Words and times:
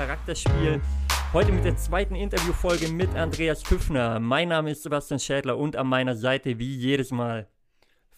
Charakterspiel. 0.00 0.80
Heute 1.34 1.52
mit 1.52 1.66
der 1.66 1.76
zweiten 1.76 2.14
Interviewfolge 2.14 2.88
mit 2.88 3.14
Andreas 3.16 3.62
Püffner. 3.62 4.18
Mein 4.18 4.48
Name 4.48 4.70
ist 4.70 4.82
Sebastian 4.82 5.20
Schädler 5.20 5.58
und 5.58 5.76
an 5.76 5.88
meiner 5.88 6.16
Seite 6.16 6.58
wie 6.58 6.74
jedes 6.74 7.10
Mal 7.10 7.46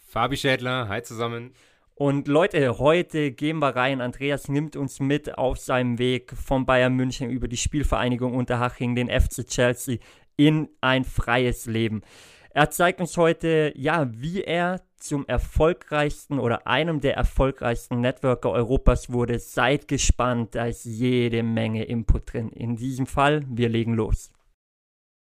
Fabi 0.07 0.37
Schädler. 0.37 0.87
Hi 0.87 1.03
zusammen. 1.03 1.53
Und 1.93 2.29
Leute, 2.29 2.79
heute 2.79 3.33
gehen 3.33 3.59
wir 3.59 3.75
rein. 3.75 3.99
Andreas 3.99 4.47
nimmt 4.47 4.77
uns 4.77 5.01
mit 5.01 5.37
auf 5.37 5.57
seinem 5.57 5.99
Weg 5.99 6.31
von 6.31 6.65
Bayern 6.65 6.93
München 6.93 7.29
über 7.29 7.49
die 7.49 7.57
Spielvereinigung 7.57 8.33
Unterhaching, 8.33 8.95
den 8.95 9.09
FC 9.09 9.45
Chelsea, 9.45 9.97
in 10.37 10.69
ein 10.79 11.03
freies 11.03 11.65
Leben. 11.65 12.01
Er 12.51 12.69
zeigt 12.69 13.01
uns 13.01 13.17
heute, 13.17 13.73
ja, 13.75 14.07
wie 14.09 14.41
er 14.41 14.79
zum 15.03 15.27
erfolgreichsten 15.27 16.39
oder 16.39 16.65
einem 16.65 17.01
der 17.01 17.17
erfolgreichsten 17.17 17.99
Networker 17.99 18.51
Europas 18.51 19.11
wurde. 19.11 19.37
Seid 19.37 19.89
gespannt, 19.89 20.55
da 20.55 20.67
ist 20.67 20.85
jede 20.85 21.43
Menge 21.43 21.83
Input 21.83 22.31
drin. 22.31 22.49
In 22.49 22.77
diesem 22.77 23.05
Fall, 23.05 23.45
wir 23.49 23.67
legen 23.67 23.95
los. 23.95 24.31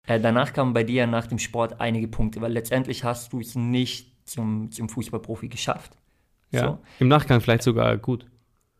Äh, 0.07 0.19
danach 0.19 0.53
kamen 0.53 0.73
bei 0.73 0.83
dir 0.83 1.07
nach 1.07 1.25
dem 1.25 1.39
Sport 1.39 1.81
einige 1.81 2.07
Punkte, 2.07 2.41
weil 2.41 2.51
letztendlich 2.51 3.03
hast 3.03 3.33
du 3.33 3.39
es 3.39 3.55
nicht 3.55 4.13
zum, 4.27 4.69
zum 4.69 4.87
Fußballprofi 4.87 5.47
geschafft. 5.47 5.97
Ja, 6.51 6.67
so. 6.67 6.79
im 6.99 7.07
Nachgang 7.07 7.41
vielleicht 7.41 7.63
sogar 7.63 7.97
gut. 7.97 8.27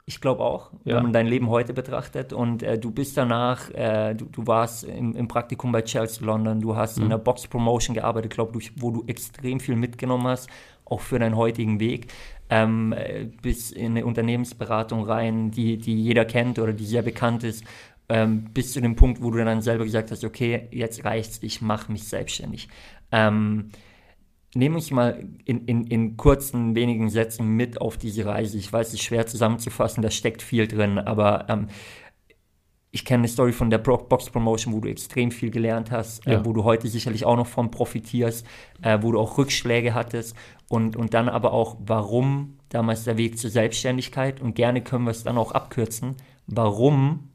Ich 0.05 0.19
glaube 0.19 0.43
auch, 0.43 0.71
ja. 0.83 0.95
wenn 0.95 1.03
man 1.03 1.13
dein 1.13 1.27
Leben 1.27 1.49
heute 1.49 1.73
betrachtet. 1.73 2.33
Und 2.33 2.63
äh, 2.63 2.77
du 2.77 2.91
bist 2.91 3.17
danach, 3.17 3.69
äh, 3.71 4.13
du, 4.15 4.25
du 4.25 4.47
warst 4.47 4.83
im, 4.83 5.15
im, 5.15 5.27
Praktikum 5.27 5.71
bei 5.71 5.83
Chelsea 5.83 6.25
London, 6.25 6.59
du 6.59 6.75
hast 6.75 6.97
mhm. 6.97 7.03
in 7.03 7.09
der 7.11 7.17
Box 7.17 7.47
Promotion 7.47 7.93
gearbeitet, 7.93 8.33
glaube 8.33 8.59
ich, 8.59 8.71
wo 8.81 8.91
du 8.91 9.03
extrem 9.07 9.59
viel 9.59 9.75
mitgenommen 9.75 10.27
hast 10.27 10.49
auch 10.91 10.99
für 10.99 11.19
deinen 11.19 11.37
heutigen 11.37 11.79
Weg, 11.79 12.07
ähm, 12.49 12.93
bis 13.41 13.71
in 13.71 13.91
eine 13.91 14.05
Unternehmensberatung 14.05 15.03
rein, 15.05 15.49
die, 15.51 15.77
die 15.77 16.03
jeder 16.03 16.25
kennt 16.25 16.59
oder 16.59 16.73
die 16.73 16.85
sehr 16.85 17.01
bekannt 17.01 17.43
ist, 17.43 17.63
ähm, 18.09 18.45
bis 18.53 18.73
zu 18.73 18.81
dem 18.81 18.95
Punkt, 18.97 19.23
wo 19.23 19.31
du 19.31 19.43
dann 19.43 19.61
selber 19.61 19.85
gesagt 19.85 20.11
hast, 20.11 20.25
okay, 20.25 20.67
jetzt 20.71 21.05
reicht's, 21.05 21.39
ich 21.43 21.61
mache 21.61 21.91
mich 21.91 22.03
selbstständig. 22.07 22.67
Ähm, 23.11 23.69
Nehme 24.53 24.79
ich 24.79 24.91
mal 24.91 25.27
in, 25.45 25.65
in, 25.65 25.85
in 25.85 26.17
kurzen, 26.17 26.75
wenigen 26.75 27.09
Sätzen 27.09 27.47
mit 27.47 27.79
auf 27.79 27.97
diese 27.97 28.25
Reise. 28.25 28.57
Ich 28.57 28.71
weiß, 28.71 28.89
es 28.89 28.95
ist 28.95 29.03
schwer 29.03 29.25
zusammenzufassen, 29.25 30.03
da 30.03 30.11
steckt 30.11 30.41
viel 30.41 30.67
drin, 30.67 30.97
aber 30.97 31.45
ähm, 31.47 31.67
ich 32.91 33.05
kenne 33.05 33.21
eine 33.21 33.27
Story 33.29 33.53
von 33.53 33.69
der 33.69 33.77
Box 33.77 34.29
Promotion, 34.29 34.73
wo 34.73 34.81
du 34.81 34.89
extrem 34.89 35.31
viel 35.31 35.49
gelernt 35.49 35.91
hast, 35.91 36.27
äh, 36.27 36.33
ja. 36.33 36.39
äh, 36.39 36.45
wo 36.45 36.53
du 36.53 36.63
heute 36.63 36.87
sicherlich 36.89 37.25
auch 37.25 37.37
noch 37.37 37.47
von 37.47 37.71
profitierst, 37.71 38.45
äh, 38.81 38.99
wo 39.01 39.13
du 39.13 39.19
auch 39.19 39.37
Rückschläge 39.37 39.93
hattest 39.93 40.35
und, 40.67 40.97
und 40.97 41.13
dann 41.13 41.29
aber 41.29 41.53
auch, 41.53 41.77
warum 41.79 42.57
damals 42.69 43.05
der 43.05 43.17
Weg 43.17 43.37
zur 43.37 43.49
Selbstständigkeit 43.49 44.41
und 44.41 44.55
gerne 44.55 44.81
können 44.81 45.05
wir 45.05 45.11
es 45.11 45.23
dann 45.23 45.37
auch 45.37 45.53
abkürzen, 45.53 46.15
warum 46.47 47.29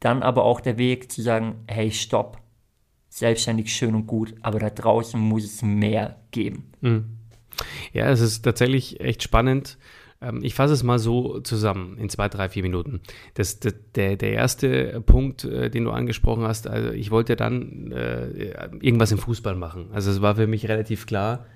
dann 0.00 0.22
aber 0.22 0.44
auch 0.44 0.60
der 0.60 0.78
Weg 0.78 1.12
zu 1.12 1.22
sagen, 1.22 1.64
hey, 1.68 1.92
stopp, 1.92 2.41
selbstständig 3.12 3.74
schön 3.74 3.94
und 3.94 4.06
gut, 4.06 4.34
aber 4.40 4.58
da 4.58 4.70
draußen 4.70 5.20
muss 5.20 5.44
es 5.44 5.62
mehr 5.62 6.16
geben. 6.30 6.72
Mhm. 6.80 7.04
Ja, 7.92 8.10
es 8.10 8.20
ist 8.20 8.42
tatsächlich 8.42 9.00
echt 9.00 9.22
spannend 9.22 9.76
ähm, 10.22 10.40
ich 10.42 10.54
fasse 10.54 10.72
es 10.72 10.82
mal 10.82 10.98
so 10.98 11.40
zusammen 11.40 11.98
in 11.98 12.08
zwei, 12.08 12.28
drei, 12.28 12.48
vier 12.48 12.62
Minuten. 12.62 13.00
Das, 13.34 13.60
das, 13.60 13.74
der, 13.94 14.16
der 14.16 14.32
erste 14.32 15.00
Punkt, 15.04 15.44
äh, 15.44 15.68
den 15.68 15.84
du 15.84 15.90
angesprochen 15.90 16.44
hast, 16.44 16.68
also 16.68 16.90
ich 16.90 17.10
wollte 17.10 17.36
dann 17.36 17.90
äh, 17.92 18.52
irgendwas 18.80 19.12
im 19.12 19.18
Fußball 19.18 19.56
machen. 19.56 19.88
Also 19.92 20.10
es 20.10 20.22
war 20.22 20.36
für 20.36 20.46
mich 20.46 20.68
relativ 20.68 21.06
klar, 21.06 21.46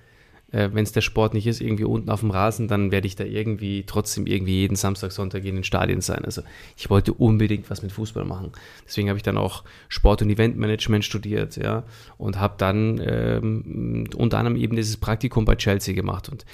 äh, 0.53 0.71
wenn 0.73 0.84
es 0.84 0.93
der 0.93 1.01
Sport 1.01 1.34
nicht 1.34 1.47
ist, 1.47 1.61
irgendwie 1.61 1.84
unten 1.84 2.11
auf 2.11 2.21
dem 2.21 2.31
Rasen, 2.31 2.69
dann 2.69 2.91
werde 2.91 3.07
ich 3.07 3.17
da 3.17 3.25
irgendwie 3.25 3.84
trotzdem 3.84 4.27
irgendwie 4.27 4.61
jeden 4.61 4.77
Samstag, 4.77 5.12
Sonntag 5.12 5.45
in 5.45 5.57
den 5.57 5.65
Stadien 5.65 6.01
sein. 6.01 6.25
Also 6.25 6.43
ich 6.77 6.89
wollte 6.89 7.12
unbedingt 7.12 7.69
was 7.71 7.83
mit 7.83 7.93
Fußball 7.93 8.25
machen. 8.25 8.53
Deswegen 8.85 9.09
habe 9.09 9.17
ich 9.17 9.23
dann 9.23 9.39
auch 9.39 9.65
Sport- 9.89 10.23
und 10.23 10.31
Eventmanagement 10.31 11.05
studiert, 11.05 11.56
ja, 11.56 11.85
und 12.17 12.39
habe 12.39 12.55
dann 12.59 13.01
ähm, 13.05 14.09
unter 14.17 14.39
anderem 14.39 14.56
eben 14.56 14.77
dieses 14.77 14.97
Praktikum 14.97 15.45
bei 15.45 15.56
Chelsea 15.56 15.95
gemacht 15.95 16.29
und 16.29 16.45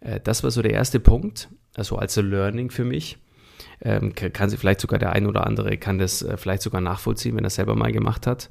äh, 0.00 0.20
das 0.22 0.42
war 0.42 0.50
so 0.50 0.62
der 0.62 0.72
erste 0.72 1.00
Punkt, 1.00 1.48
also 1.74 1.96
als 1.96 2.16
Learning 2.16 2.70
für 2.70 2.84
mich. 2.84 3.18
Ähm, 3.80 4.12
kann 4.14 4.50
sie 4.50 4.56
vielleicht 4.56 4.80
sogar 4.80 4.98
der 4.98 5.12
ein 5.12 5.26
oder 5.26 5.46
andere 5.46 5.76
kann 5.76 5.98
das 5.98 6.22
äh, 6.22 6.36
vielleicht 6.36 6.62
sogar 6.62 6.80
nachvollziehen, 6.80 7.36
wenn 7.36 7.44
er 7.44 7.50
selber 7.50 7.76
mal 7.76 7.92
gemacht 7.92 8.26
hat. 8.26 8.50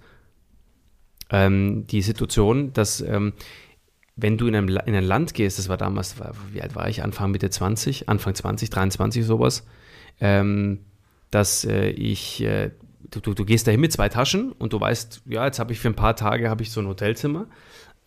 Ähm, 1.30 1.86
die 1.88 2.02
Situation, 2.02 2.72
dass 2.72 3.02
ähm, 3.02 3.34
wenn 4.18 4.38
du 4.38 4.48
in, 4.48 4.56
einem, 4.56 4.68
in 4.68 4.96
ein 4.96 5.04
Land 5.04 5.34
gehst, 5.34 5.58
das 5.60 5.70
war 5.70 5.78
damals, 5.78 6.16
wie 6.52 6.62
alt 6.62 6.76
war 6.76 6.90
ich, 6.90 7.04
Anfang 7.04 7.32
Mitte 7.32 7.50
20, 7.50 8.10
Anfang 8.10 8.36
20, 8.36 8.70
23 8.70 9.26
sowas, 9.26 9.66
ähm, 10.20 10.80
dass 11.32 11.64
äh, 11.64 11.90
ich, 11.90 12.44
äh, 12.44 12.72
du, 13.12 13.22
du, 13.22 13.34
du, 13.34 13.46
gehst 13.46 13.68
dahin 13.68 13.80
mit 13.80 13.94
zwei 13.94 14.10
Taschen 14.10 14.52
und 14.52 14.74
du 14.74 14.82
weißt, 14.82 15.22
ja, 15.28 15.46
jetzt 15.46 15.60
habe 15.60 15.72
ich 15.72 15.80
für 15.80 15.88
ein 15.88 15.96
paar 15.96 16.16
Tage 16.16 16.50
habe 16.50 16.64
ich 16.64 16.72
so 16.72 16.82
ein 16.82 16.88
Hotelzimmer 16.88 17.48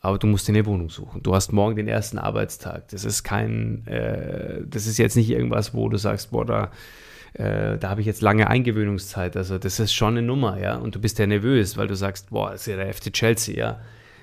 aber 0.01 0.19
du 0.19 0.27
musst 0.27 0.49
dir 0.49 0.53
eine 0.53 0.67
Wohnung 0.67 0.89
suchen. 0.89 1.23
Du 1.23 1.35
hast 1.35 1.53
morgen 1.53 1.77
den 1.77 1.89
ersten 1.89 2.19
Arbeitstag. 2.19 2.89
Das 2.89 3.05
ist 3.05 3.23
kein, 3.23 3.87
äh, 3.87 4.63
das 4.67 4.87
ist 4.87 4.99
jetzt 4.99 5.17
nicht 5.17 5.31
irgendwas, 5.31 5.75
wo 5.75 5.89
du 5.89 5.99
sagst, 5.99 6.31
boah, 6.31 6.47
da, 6.47 6.71
äh, 7.35 7.77
da 7.77 7.91
habe 7.91 8.01
ich 8.01 8.07
jetzt 8.07 8.23
lange 8.23 8.49
Eingewöhnungszeit. 8.49 9.37
Also 9.37 9.59
das 9.59 9.79
ist 9.79 9.93
schon 9.93 10.17
eine 10.17 10.23
Nummer, 10.23 10.59
ja. 10.59 10.77
Und 10.77 10.95
du 10.95 11.01
bist 11.01 11.19
ja 11.19 11.27
nervös, 11.27 11.77
weil 11.77 11.87
du 11.87 11.95
sagst, 11.95 12.31
boah, 12.31 12.55
ist 12.55 12.67
ja 12.67 12.77
der 12.77 12.93
FC 12.93 13.13
Chelsea, 13.13 13.57
ja. 13.57 13.81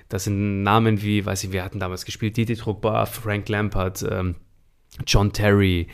Das 0.09 0.25
sind 0.25 0.63
Namen 0.63 1.01
wie, 1.01 1.25
weiß 1.25 1.43
ich, 1.43 1.51
wir 1.51 1.63
hatten 1.63 1.79
damals 1.79 2.05
gespielt, 2.05 2.37
Didi 2.37 2.55
Drogba, 2.55 3.05
Frank 3.05 3.49
Lampard, 3.49 4.05
ähm, 4.09 4.35
John 5.05 5.33
Terry, 5.33 5.87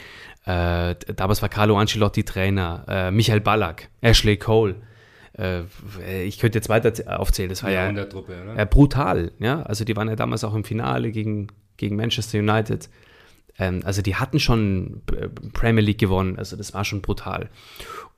äh, 0.45 0.95
damals 1.15 1.41
war 1.41 1.49
Carlo 1.49 1.77
Ancelotti 1.77 2.23
Trainer, 2.23 2.85
äh, 2.87 3.11
Michael 3.11 3.41
Ballack, 3.41 3.89
Ashley 4.01 4.37
Cole 4.37 4.75
äh, 5.37 5.63
ich 6.25 6.39
könnte 6.39 6.57
jetzt 6.57 6.69
weiter 6.69 7.19
aufzählen, 7.19 7.49
das 7.49 7.63
war 7.63 7.71
ja, 7.71 7.89
ja 7.89 8.05
Truppe, 8.05 8.35
äh, 8.55 8.65
brutal. 8.65 9.31
Ja? 9.39 9.63
Also 9.63 9.83
die 9.83 9.95
waren 9.95 10.07
ja 10.07 10.15
damals 10.15 10.43
auch 10.43 10.53
im 10.53 10.63
Finale 10.63 11.11
gegen, 11.11 11.47
gegen 11.77 11.95
Manchester 11.95 12.39
United. 12.39 12.89
Ähm, 13.57 13.81
also 13.83 14.01
die 14.01 14.15
hatten 14.15 14.39
schon 14.39 15.01
äh, 15.15 15.27
Premier 15.53 15.81
League 15.81 15.99
gewonnen, 15.99 16.37
also 16.37 16.55
das 16.55 16.73
war 16.73 16.85
schon 16.85 17.01
brutal. 17.01 17.49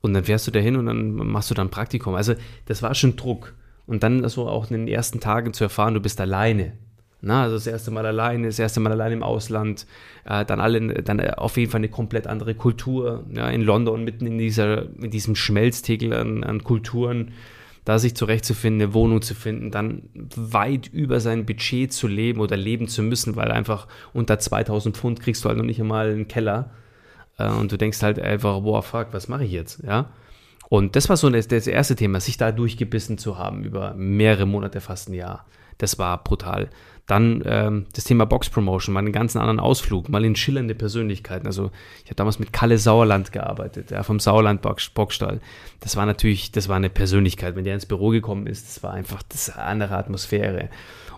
Und 0.00 0.14
dann 0.14 0.24
fährst 0.24 0.46
du 0.46 0.50
da 0.50 0.60
hin 0.60 0.76
und 0.76 0.86
dann 0.86 1.12
machst 1.14 1.50
du 1.50 1.54
dann 1.54 1.70
Praktikum. 1.70 2.14
Also 2.14 2.34
das 2.66 2.82
war 2.82 2.94
schon 2.94 3.16
Druck. 3.16 3.54
Und 3.86 4.02
dann 4.02 4.28
so 4.28 4.48
auch 4.48 4.70
in 4.70 4.76
den 4.76 4.88
ersten 4.88 5.20
Tagen 5.20 5.52
zu 5.52 5.64
erfahren, 5.64 5.94
du 5.94 6.00
bist 6.00 6.20
alleine. 6.20 6.72
Na, 7.22 7.44
also 7.44 7.56
das 7.56 7.66
erste 7.66 7.90
Mal 7.90 8.04
alleine, 8.04 8.46
das 8.46 8.58
erste 8.58 8.78
Mal 8.80 8.92
alleine 8.92 9.14
im 9.14 9.22
Ausland, 9.22 9.86
äh, 10.24 10.44
dann 10.44 10.60
alle, 10.60 11.02
dann 11.02 11.20
auf 11.20 11.56
jeden 11.56 11.70
Fall 11.70 11.78
eine 11.78 11.88
komplett 11.88 12.26
andere 12.26 12.54
Kultur. 12.54 13.24
Ja, 13.32 13.48
in 13.48 13.62
London 13.62 14.04
mitten 14.04 14.26
in 14.26 14.38
dieser, 14.38 14.82
in 15.00 15.10
diesem 15.10 15.34
Schmelztegel 15.34 16.12
an, 16.12 16.44
an 16.44 16.62
Kulturen, 16.62 17.32
da 17.84 17.98
sich 17.98 18.14
zurechtzufinden, 18.16 18.82
eine 18.82 18.94
Wohnung 18.94 19.22
zu 19.22 19.34
finden, 19.34 19.70
dann 19.70 20.02
weit 20.34 20.88
über 20.88 21.20
sein 21.20 21.46
Budget 21.46 21.92
zu 21.92 22.06
leben 22.06 22.40
oder 22.40 22.56
leben 22.56 22.88
zu 22.88 23.02
müssen, 23.02 23.36
weil 23.36 23.50
einfach 23.50 23.86
unter 24.12 24.38
2000 24.38 24.96
Pfund 24.96 25.20
kriegst 25.20 25.44
du 25.44 25.48
halt 25.48 25.58
noch 25.58 25.64
nicht 25.64 25.80
einmal 25.80 26.10
einen 26.10 26.28
Keller. 26.28 26.70
Äh, 27.38 27.48
und 27.48 27.72
du 27.72 27.78
denkst 27.78 28.02
halt 28.02 28.18
einfach, 28.18 28.60
boah, 28.60 28.82
fuck, 28.82 29.08
was 29.12 29.28
mache 29.28 29.44
ich 29.44 29.52
jetzt? 29.52 29.82
Ja. 29.84 30.10
Und 30.68 30.96
das 30.96 31.08
war 31.08 31.16
so 31.16 31.30
das, 31.30 31.48
das 31.48 31.66
erste 31.66 31.96
Thema, 31.96 32.20
sich 32.20 32.36
da 32.36 32.52
durchgebissen 32.52 33.18
zu 33.18 33.38
haben 33.38 33.64
über 33.64 33.94
mehrere 33.94 34.46
Monate, 34.46 34.80
fast 34.80 35.08
ein 35.08 35.14
Jahr. 35.14 35.46
Das 35.78 35.98
war 35.98 36.22
brutal. 36.22 36.70
Dann 37.06 37.42
ähm, 37.46 37.86
das 37.94 38.04
Thema 38.04 38.26
Box 38.26 38.50
Promotion, 38.50 38.92
mal 38.92 39.00
einen 39.00 39.12
ganz 39.12 39.36
anderen 39.36 39.60
Ausflug, 39.60 40.08
mal 40.08 40.24
in 40.24 40.34
schillernde 40.34 40.74
Persönlichkeiten. 40.74 41.46
Also 41.46 41.70
ich 42.02 42.06
habe 42.06 42.16
damals 42.16 42.40
mit 42.40 42.52
Kalle 42.52 42.78
Sauerland 42.78 43.30
gearbeitet, 43.30 43.92
ja, 43.92 44.02
vom 44.02 44.18
Sauerland 44.18 44.60
Boxstall. 44.62 45.40
Das 45.80 45.94
war 45.94 46.04
natürlich, 46.04 46.50
das 46.50 46.68
war 46.68 46.76
eine 46.76 46.90
Persönlichkeit. 46.90 47.54
Wenn 47.54 47.64
der 47.64 47.74
ins 47.74 47.86
Büro 47.86 48.08
gekommen 48.08 48.48
ist, 48.48 48.66
das 48.66 48.82
war 48.82 48.92
einfach 48.92 49.22
das 49.22 49.50
eine 49.50 49.64
andere 49.66 49.96
Atmosphäre. 49.96 50.68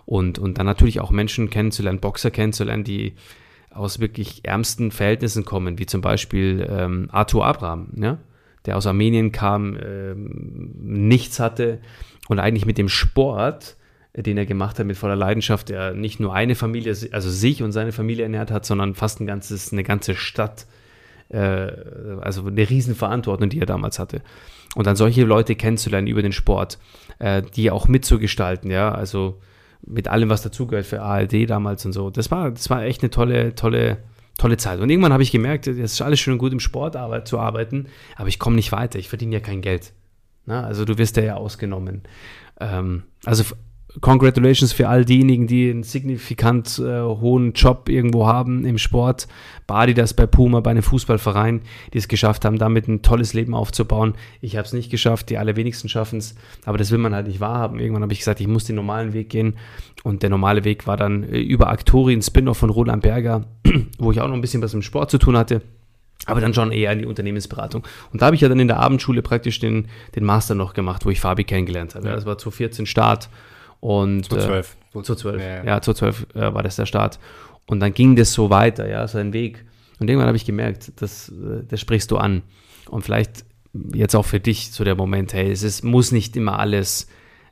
Und, 0.05 0.37
und 0.37 0.59
dann 0.59 0.67
natürlich 0.67 0.99
auch 0.99 1.09
Menschen 1.09 1.49
kennenzulernen, 1.49 1.99
Boxer 1.99 2.29
kennenzulernen, 2.29 2.83
die 2.83 3.15
aus 3.71 3.99
wirklich 3.99 4.45
ärmsten 4.45 4.91
Verhältnissen 4.91 5.45
kommen, 5.45 5.79
wie 5.79 5.85
zum 5.87 6.01
Beispiel 6.01 6.67
ähm, 6.69 7.09
Arthur 7.11 7.45
Abraham, 7.45 7.89
ja? 7.95 8.17
Der 8.65 8.77
aus 8.77 8.85
Armenien 8.85 9.31
kam, 9.31 9.77
ähm, 9.81 10.75
nichts 10.79 11.39
hatte 11.39 11.79
und 12.27 12.39
eigentlich 12.39 12.65
mit 12.65 12.77
dem 12.77 12.89
Sport 12.89 13.77
den 14.15 14.37
er 14.37 14.45
gemacht 14.45 14.79
hat 14.79 14.87
mit 14.87 14.97
voller 14.97 15.15
Leidenschaft, 15.15 15.69
der 15.69 15.93
nicht 15.93 16.19
nur 16.19 16.33
eine 16.33 16.55
Familie, 16.55 16.95
also 17.11 17.29
sich 17.29 17.61
und 17.61 17.71
seine 17.71 17.91
Familie 17.91 18.23
ernährt 18.23 18.51
hat, 18.51 18.65
sondern 18.65 18.95
fast 18.95 19.19
ein 19.21 19.27
ganzes, 19.27 19.71
eine 19.71 19.83
ganze 19.83 20.15
Stadt, 20.15 20.65
äh, 21.29 21.71
also 22.21 22.47
eine 22.47 22.69
Riesenverantwortung, 22.69 23.49
die 23.49 23.59
er 23.59 23.65
damals 23.65 23.99
hatte. 23.99 24.21
Und 24.75 24.87
dann 24.87 24.95
solche 24.95 25.23
Leute 25.23 25.55
kennenzulernen 25.55 26.07
über 26.07 26.21
den 26.21 26.31
Sport, 26.31 26.79
äh, 27.19 27.41
die 27.41 27.71
auch 27.71 27.87
mitzugestalten, 27.87 28.71
ja, 28.71 28.91
also 28.91 29.39
mit 29.85 30.07
allem, 30.07 30.29
was 30.29 30.41
dazugehört 30.41 30.85
für 30.85 31.01
ARD 31.01 31.49
damals 31.49 31.85
und 31.85 31.93
so. 31.93 32.09
Das 32.09 32.31
war, 32.31 32.51
das 32.51 32.69
war 32.69 32.83
echt 32.83 33.01
eine 33.01 33.11
tolle, 33.11 33.55
tolle, 33.55 33.97
tolle 34.39 34.57
Zeit. 34.57 34.79
Und 34.79 34.89
irgendwann 34.89 35.13
habe 35.13 35.23
ich 35.23 35.31
gemerkt, 35.31 35.67
es 35.67 35.77
ist 35.77 36.01
alles 36.01 36.19
schön 36.19 36.33
und 36.33 36.39
gut 36.39 36.51
im 36.51 36.59
Sport 36.59 36.95
zu 37.27 37.39
arbeiten, 37.39 37.87
aber 38.15 38.27
ich 38.29 38.39
komme 38.39 38.55
nicht 38.55 38.71
weiter, 38.71 38.97
ich 38.97 39.09
verdiene 39.09 39.35
ja 39.35 39.39
kein 39.39 39.61
Geld. 39.61 39.93
Na, 40.45 40.63
also 40.63 40.85
du 40.85 40.97
wirst 40.97 41.17
ja 41.17 41.35
ausgenommen. 41.35 42.01
Ähm, 42.59 43.03
also 43.25 43.43
Congratulations 44.01 44.71
für 44.71 44.87
all 44.87 45.03
diejenigen, 45.03 45.47
die 45.47 45.71
einen 45.71 45.81
signifikant 45.81 46.77
äh, 46.77 47.01
hohen 47.01 47.53
Job 47.53 47.89
irgendwo 47.89 48.27
haben 48.27 48.63
im 48.63 48.77
Sport. 48.77 49.27
Badi 49.65 49.95
das 49.95 50.13
bei 50.13 50.27
Puma, 50.27 50.59
bei 50.59 50.71
einem 50.71 50.83
Fußballverein, 50.83 51.61
die 51.91 51.97
es 51.97 52.07
geschafft 52.07 52.45
haben, 52.45 52.59
damit 52.59 52.87
ein 52.87 53.01
tolles 53.01 53.33
Leben 53.33 53.55
aufzubauen. 53.55 54.13
Ich 54.41 54.57
habe 54.57 54.65
es 54.67 54.73
nicht 54.73 54.91
geschafft, 54.91 55.31
die 55.31 55.39
allerwenigsten 55.39 55.89
schaffen 55.89 56.19
es, 56.19 56.35
aber 56.65 56.77
das 56.77 56.91
will 56.91 56.99
man 56.99 57.15
halt 57.15 57.27
nicht 57.27 57.39
wahrhaben. 57.39 57.79
Irgendwann 57.79 58.03
habe 58.03 58.13
ich 58.13 58.19
gesagt, 58.19 58.39
ich 58.39 58.47
muss 58.47 58.65
den 58.65 58.75
normalen 58.75 59.13
Weg 59.13 59.29
gehen 59.29 59.55
und 60.03 60.21
der 60.21 60.29
normale 60.29 60.63
Weg 60.65 60.85
war 60.85 60.95
dann 60.95 61.23
äh, 61.23 61.39
über 61.39 61.69
Aktori, 61.69 62.13
ein 62.13 62.21
Spin-off 62.21 62.57
von 62.57 62.69
Roland 62.69 63.01
Berger, 63.01 63.47
wo 63.97 64.11
ich 64.11 64.21
auch 64.21 64.27
noch 64.27 64.35
ein 64.35 64.41
bisschen 64.41 64.61
was 64.61 64.75
mit 64.75 64.83
Sport 64.83 65.09
zu 65.09 65.17
tun 65.17 65.35
hatte 65.35 65.61
aber 66.25 66.41
dann 66.41 66.53
schon 66.53 66.71
eher 66.71 66.91
in 66.91 66.99
die 66.99 67.05
Unternehmensberatung. 67.05 67.87
Und 68.11 68.21
da 68.21 68.25
habe 68.25 68.35
ich 68.35 68.41
ja 68.41 68.49
dann 68.49 68.59
in 68.59 68.67
der 68.67 68.77
Abendschule 68.77 69.21
praktisch 69.21 69.59
den, 69.59 69.87
den 70.15 70.25
Master 70.25 70.53
noch 70.53 70.73
gemacht, 70.73 71.05
wo 71.05 71.09
ich 71.09 71.21
Fabi 71.21 71.45
kennengelernt 71.45 71.95
habe. 71.95 72.07
Ja. 72.07 72.13
Das 72.13 72.25
war 72.25 72.37
zu 72.37 72.51
14 72.51 72.85
Start 72.85 73.29
und 73.79 74.23
zu 74.25 74.37
12. 74.37 74.77
Äh, 74.95 75.01
zu 75.01 75.15
12. 75.15 75.41
Ja, 75.41 75.63
ja. 75.63 75.81
zu 75.81 75.93
12 75.93 76.27
äh, 76.35 76.53
war 76.53 76.63
das 76.63 76.75
der 76.75 76.85
Start. 76.85 77.19
Und 77.65 77.79
dann 77.79 77.93
ging 77.93 78.15
das 78.15 78.33
so 78.33 78.49
weiter, 78.49 78.89
ja, 78.89 79.07
sein 79.07 79.33
Weg. 79.33 79.65
Und 79.99 80.09
irgendwann 80.09 80.27
habe 80.27 80.37
ich 80.37 80.45
gemerkt, 80.45 80.91
das, 81.01 81.29
äh, 81.29 81.63
das 81.67 81.79
sprichst 81.79 82.11
du 82.11 82.17
an. 82.17 82.41
Und 82.89 83.03
vielleicht 83.03 83.45
jetzt 83.93 84.15
auch 84.15 84.25
für 84.25 84.39
dich 84.39 84.71
so 84.71 84.83
der 84.83 84.95
Moment, 84.95 85.33
hey, 85.33 85.51
es 85.51 85.63
ist, 85.63 85.83
muss 85.83 86.11
nicht 86.11 86.35
immer 86.35 86.59
alles, 86.59 87.07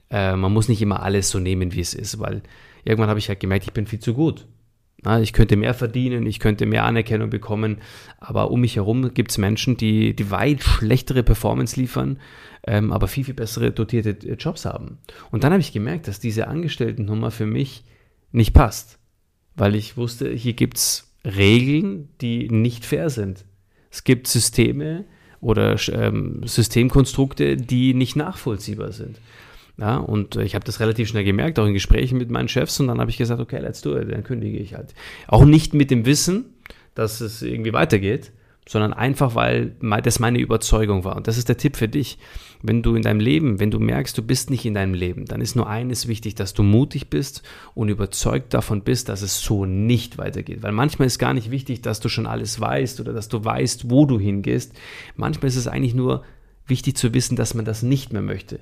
äh, 0.09 0.35
man 0.35 0.51
muss 0.51 0.67
nicht 0.67 0.81
immer 0.81 1.03
alles 1.03 1.29
so 1.29 1.39
nehmen, 1.39 1.73
wie 1.73 1.81
es 1.81 1.93
ist, 1.93 2.19
weil 2.19 2.41
irgendwann 2.83 3.09
habe 3.09 3.19
ich 3.19 3.29
halt 3.29 3.39
gemerkt, 3.39 3.65
ich 3.65 3.73
bin 3.73 3.85
viel 3.85 3.99
zu 3.99 4.13
gut. 4.13 4.47
Ich 5.21 5.33
könnte 5.33 5.55
mehr 5.55 5.73
verdienen, 5.73 6.25
ich 6.25 6.39
könnte 6.39 6.65
mehr 6.65 6.83
Anerkennung 6.83 7.29
bekommen, 7.29 7.77
aber 8.19 8.51
um 8.51 8.61
mich 8.61 8.75
herum 8.75 9.13
gibt 9.13 9.31
es 9.31 9.37
Menschen, 9.37 9.77
die, 9.77 10.15
die 10.15 10.31
weit 10.31 10.61
schlechtere 10.61 11.23
Performance 11.23 11.79
liefern, 11.79 12.19
ähm, 12.65 12.91
aber 12.91 13.07
viel, 13.07 13.23
viel 13.23 13.33
bessere 13.33 13.71
dotierte 13.71 14.09
äh, 14.27 14.33
Jobs 14.33 14.65
haben. 14.65 14.97
Und 15.31 15.43
dann 15.43 15.53
habe 15.53 15.61
ich 15.61 15.71
gemerkt, 15.71 16.07
dass 16.07 16.19
diese 16.19 16.47
Angestelltennummer 16.47 17.31
für 17.31 17.45
mich 17.45 17.83
nicht 18.31 18.53
passt, 18.53 18.99
weil 19.55 19.75
ich 19.75 19.97
wusste, 19.97 20.29
hier 20.31 20.53
gibt 20.53 20.77
es 20.77 21.13
Regeln, 21.25 22.09
die 22.21 22.49
nicht 22.49 22.85
fair 22.85 23.09
sind. 23.09 23.45
Es 23.89 24.03
gibt 24.03 24.27
Systeme 24.27 25.05
oder 25.39 25.77
ähm, 25.91 26.41
Systemkonstrukte, 26.45 27.57
die 27.57 27.93
nicht 27.93 28.15
nachvollziehbar 28.15 28.91
sind. 28.91 29.19
Ja, 29.79 29.97
und 29.97 30.35
ich 30.37 30.55
habe 30.55 30.65
das 30.65 30.79
relativ 30.79 31.07
schnell 31.07 31.23
gemerkt, 31.23 31.59
auch 31.59 31.67
in 31.67 31.73
Gesprächen 31.73 32.17
mit 32.17 32.31
meinen 32.31 32.47
Chefs. 32.47 32.79
Und 32.79 32.87
dann 32.87 32.99
habe 32.99 33.11
ich 33.11 33.17
gesagt, 33.17 33.39
okay, 33.39 33.59
let's 33.59 33.81
do 33.81 33.95
it, 33.97 34.11
dann 34.11 34.23
kündige 34.23 34.57
ich 34.57 34.73
halt. 34.73 34.93
Auch 35.27 35.45
nicht 35.45 35.73
mit 35.73 35.91
dem 35.91 36.05
Wissen, 36.05 36.45
dass 36.95 37.21
es 37.21 37.43
irgendwie 37.43 37.73
weitergeht, 37.73 38.31
sondern 38.67 38.91
einfach, 38.91 39.35
weil 39.35 39.75
das 40.03 40.19
meine 40.19 40.39
Überzeugung 40.39 41.03
war. 41.03 41.15
Und 41.15 41.27
das 41.27 41.37
ist 41.37 41.47
der 41.47 41.57
Tipp 41.57 41.77
für 41.77 41.87
dich. 41.87 42.17
Wenn 42.63 42.81
du 42.81 42.95
in 42.95 43.03
deinem 43.03 43.19
Leben, 43.19 43.59
wenn 43.59 43.69
du 43.69 43.79
merkst, 43.79 44.17
du 44.17 44.23
bist 44.23 44.49
nicht 44.49 44.65
in 44.65 44.73
deinem 44.73 44.95
Leben, 44.95 45.25
dann 45.25 45.41
ist 45.41 45.55
nur 45.55 45.69
eines 45.69 46.07
wichtig, 46.07 46.33
dass 46.33 46.55
du 46.55 46.63
mutig 46.63 47.11
bist 47.11 47.43
und 47.75 47.89
überzeugt 47.89 48.55
davon 48.55 48.81
bist, 48.81 49.09
dass 49.09 49.21
es 49.21 49.41
so 49.41 49.65
nicht 49.65 50.17
weitergeht. 50.17 50.63
Weil 50.63 50.71
manchmal 50.71 51.05
ist 51.05 51.19
gar 51.19 51.35
nicht 51.35 51.51
wichtig, 51.51 51.83
dass 51.83 51.99
du 51.99 52.09
schon 52.09 52.25
alles 52.25 52.59
weißt 52.59 52.99
oder 52.99 53.13
dass 53.13 53.29
du 53.29 53.45
weißt, 53.45 53.91
wo 53.91 54.07
du 54.07 54.19
hingehst. 54.19 54.73
Manchmal 55.15 55.49
ist 55.49 55.55
es 55.55 55.67
eigentlich 55.67 55.93
nur 55.93 56.23
wichtig 56.65 56.97
zu 56.97 57.13
wissen, 57.13 57.35
dass 57.35 57.53
man 57.53 57.63
das 57.63 57.83
nicht 57.83 58.11
mehr 58.11 58.23
möchte. 58.23 58.59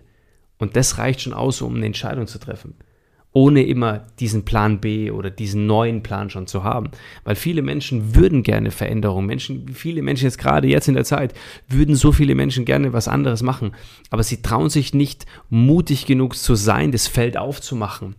Und 0.58 0.76
das 0.76 0.98
reicht 0.98 1.22
schon 1.22 1.34
aus, 1.34 1.62
um 1.62 1.76
eine 1.76 1.86
Entscheidung 1.86 2.28
zu 2.28 2.40
treffen. 2.40 2.76
Ohne 3.34 3.64
immer 3.64 4.08
diesen 4.20 4.46
Plan 4.46 4.80
B 4.80 5.12
oder 5.12 5.30
diesen 5.30 5.66
neuen 5.66 6.04
Plan 6.04 6.30
schon 6.30 6.48
zu 6.48 6.64
haben. 6.64 6.92
Weil 7.26 7.36
viele 7.36 7.62
Menschen 7.62 8.16
würden 8.16 8.44
gerne 8.44 8.72
Veränderungen. 8.72 9.28
Menschen, 9.28 9.68
viele 9.74 10.02
Menschen 10.02 10.24
jetzt 10.24 10.38
gerade 10.38 10.70
jetzt 10.70 10.88
in 10.88 10.94
der 10.94 11.04
Zeit, 11.04 11.34
würden 11.68 11.96
so 11.96 12.14
viele 12.14 12.34
Menschen 12.34 12.64
gerne 12.64 12.94
was 12.94 13.10
anderes 13.10 13.44
machen. 13.44 13.74
Aber 14.10 14.24
sie 14.24 14.42
trauen 14.42 14.70
sich 14.70 14.94
nicht, 14.94 15.26
mutig 15.50 16.06
genug 16.06 16.38
zu 16.38 16.56
sein, 16.56 16.94
das 16.94 17.08
Feld 17.08 17.36
aufzumachen. 17.36 18.16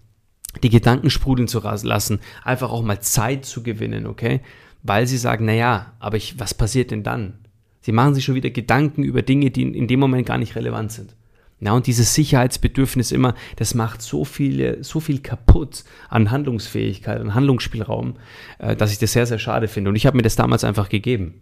Die 0.62 0.70
Gedanken 0.70 1.08
sprudeln 1.08 1.48
zu 1.48 1.60
lassen. 1.60 2.20
Einfach 2.44 2.70
auch 2.70 2.82
mal 2.82 3.00
Zeit 3.00 3.46
zu 3.46 3.62
gewinnen, 3.62 4.06
okay? 4.06 4.40
Weil 4.82 5.06
sie 5.06 5.18
sagen, 5.18 5.46
naja, 5.46 5.94
aber 5.98 6.18
ich, 6.18 6.38
was 6.38 6.52
passiert 6.52 6.90
denn 6.90 7.02
dann? 7.02 7.38
Sie 7.80 7.92
machen 7.92 8.14
sich 8.14 8.24
schon 8.24 8.34
wieder 8.34 8.50
Gedanken 8.50 9.02
über 9.02 9.22
Dinge, 9.22 9.50
die 9.50 9.62
in 9.62 9.88
dem 9.88 10.00
Moment 10.00 10.26
gar 10.26 10.38
nicht 10.38 10.56
relevant 10.56 10.92
sind. 10.92 11.16
Ja, 11.58 11.72
und 11.72 11.86
dieses 11.86 12.14
Sicherheitsbedürfnis 12.14 13.12
immer, 13.12 13.34
das 13.56 13.74
macht 13.74 14.02
so 14.02 14.24
viele, 14.26 14.84
so 14.84 15.00
viel 15.00 15.20
kaputt 15.20 15.84
an 16.10 16.30
Handlungsfähigkeit, 16.30 17.18
an 17.18 17.34
Handlungsspielraum, 17.34 18.16
äh, 18.58 18.76
dass 18.76 18.92
ich 18.92 18.98
das 18.98 19.12
sehr, 19.12 19.26
sehr 19.26 19.38
schade 19.38 19.66
finde. 19.66 19.88
Und 19.88 19.96
ich 19.96 20.06
habe 20.06 20.16
mir 20.16 20.22
das 20.22 20.36
damals 20.36 20.64
einfach 20.64 20.90
gegeben. 20.90 21.40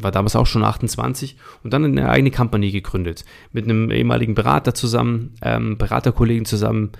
War 0.00 0.12
damals 0.12 0.36
auch 0.36 0.46
schon 0.46 0.62
28 0.62 1.36
und 1.64 1.72
dann 1.72 1.84
eine 1.84 2.08
eigene 2.08 2.30
Company 2.30 2.70
gegründet. 2.70 3.24
Mit 3.52 3.64
einem 3.64 3.90
ehemaligen 3.90 4.34
Berater 4.34 4.74
zusammen, 4.74 5.34
ähm, 5.42 5.76
Beraterkollegen 5.76 6.44
zusammen. 6.44 6.92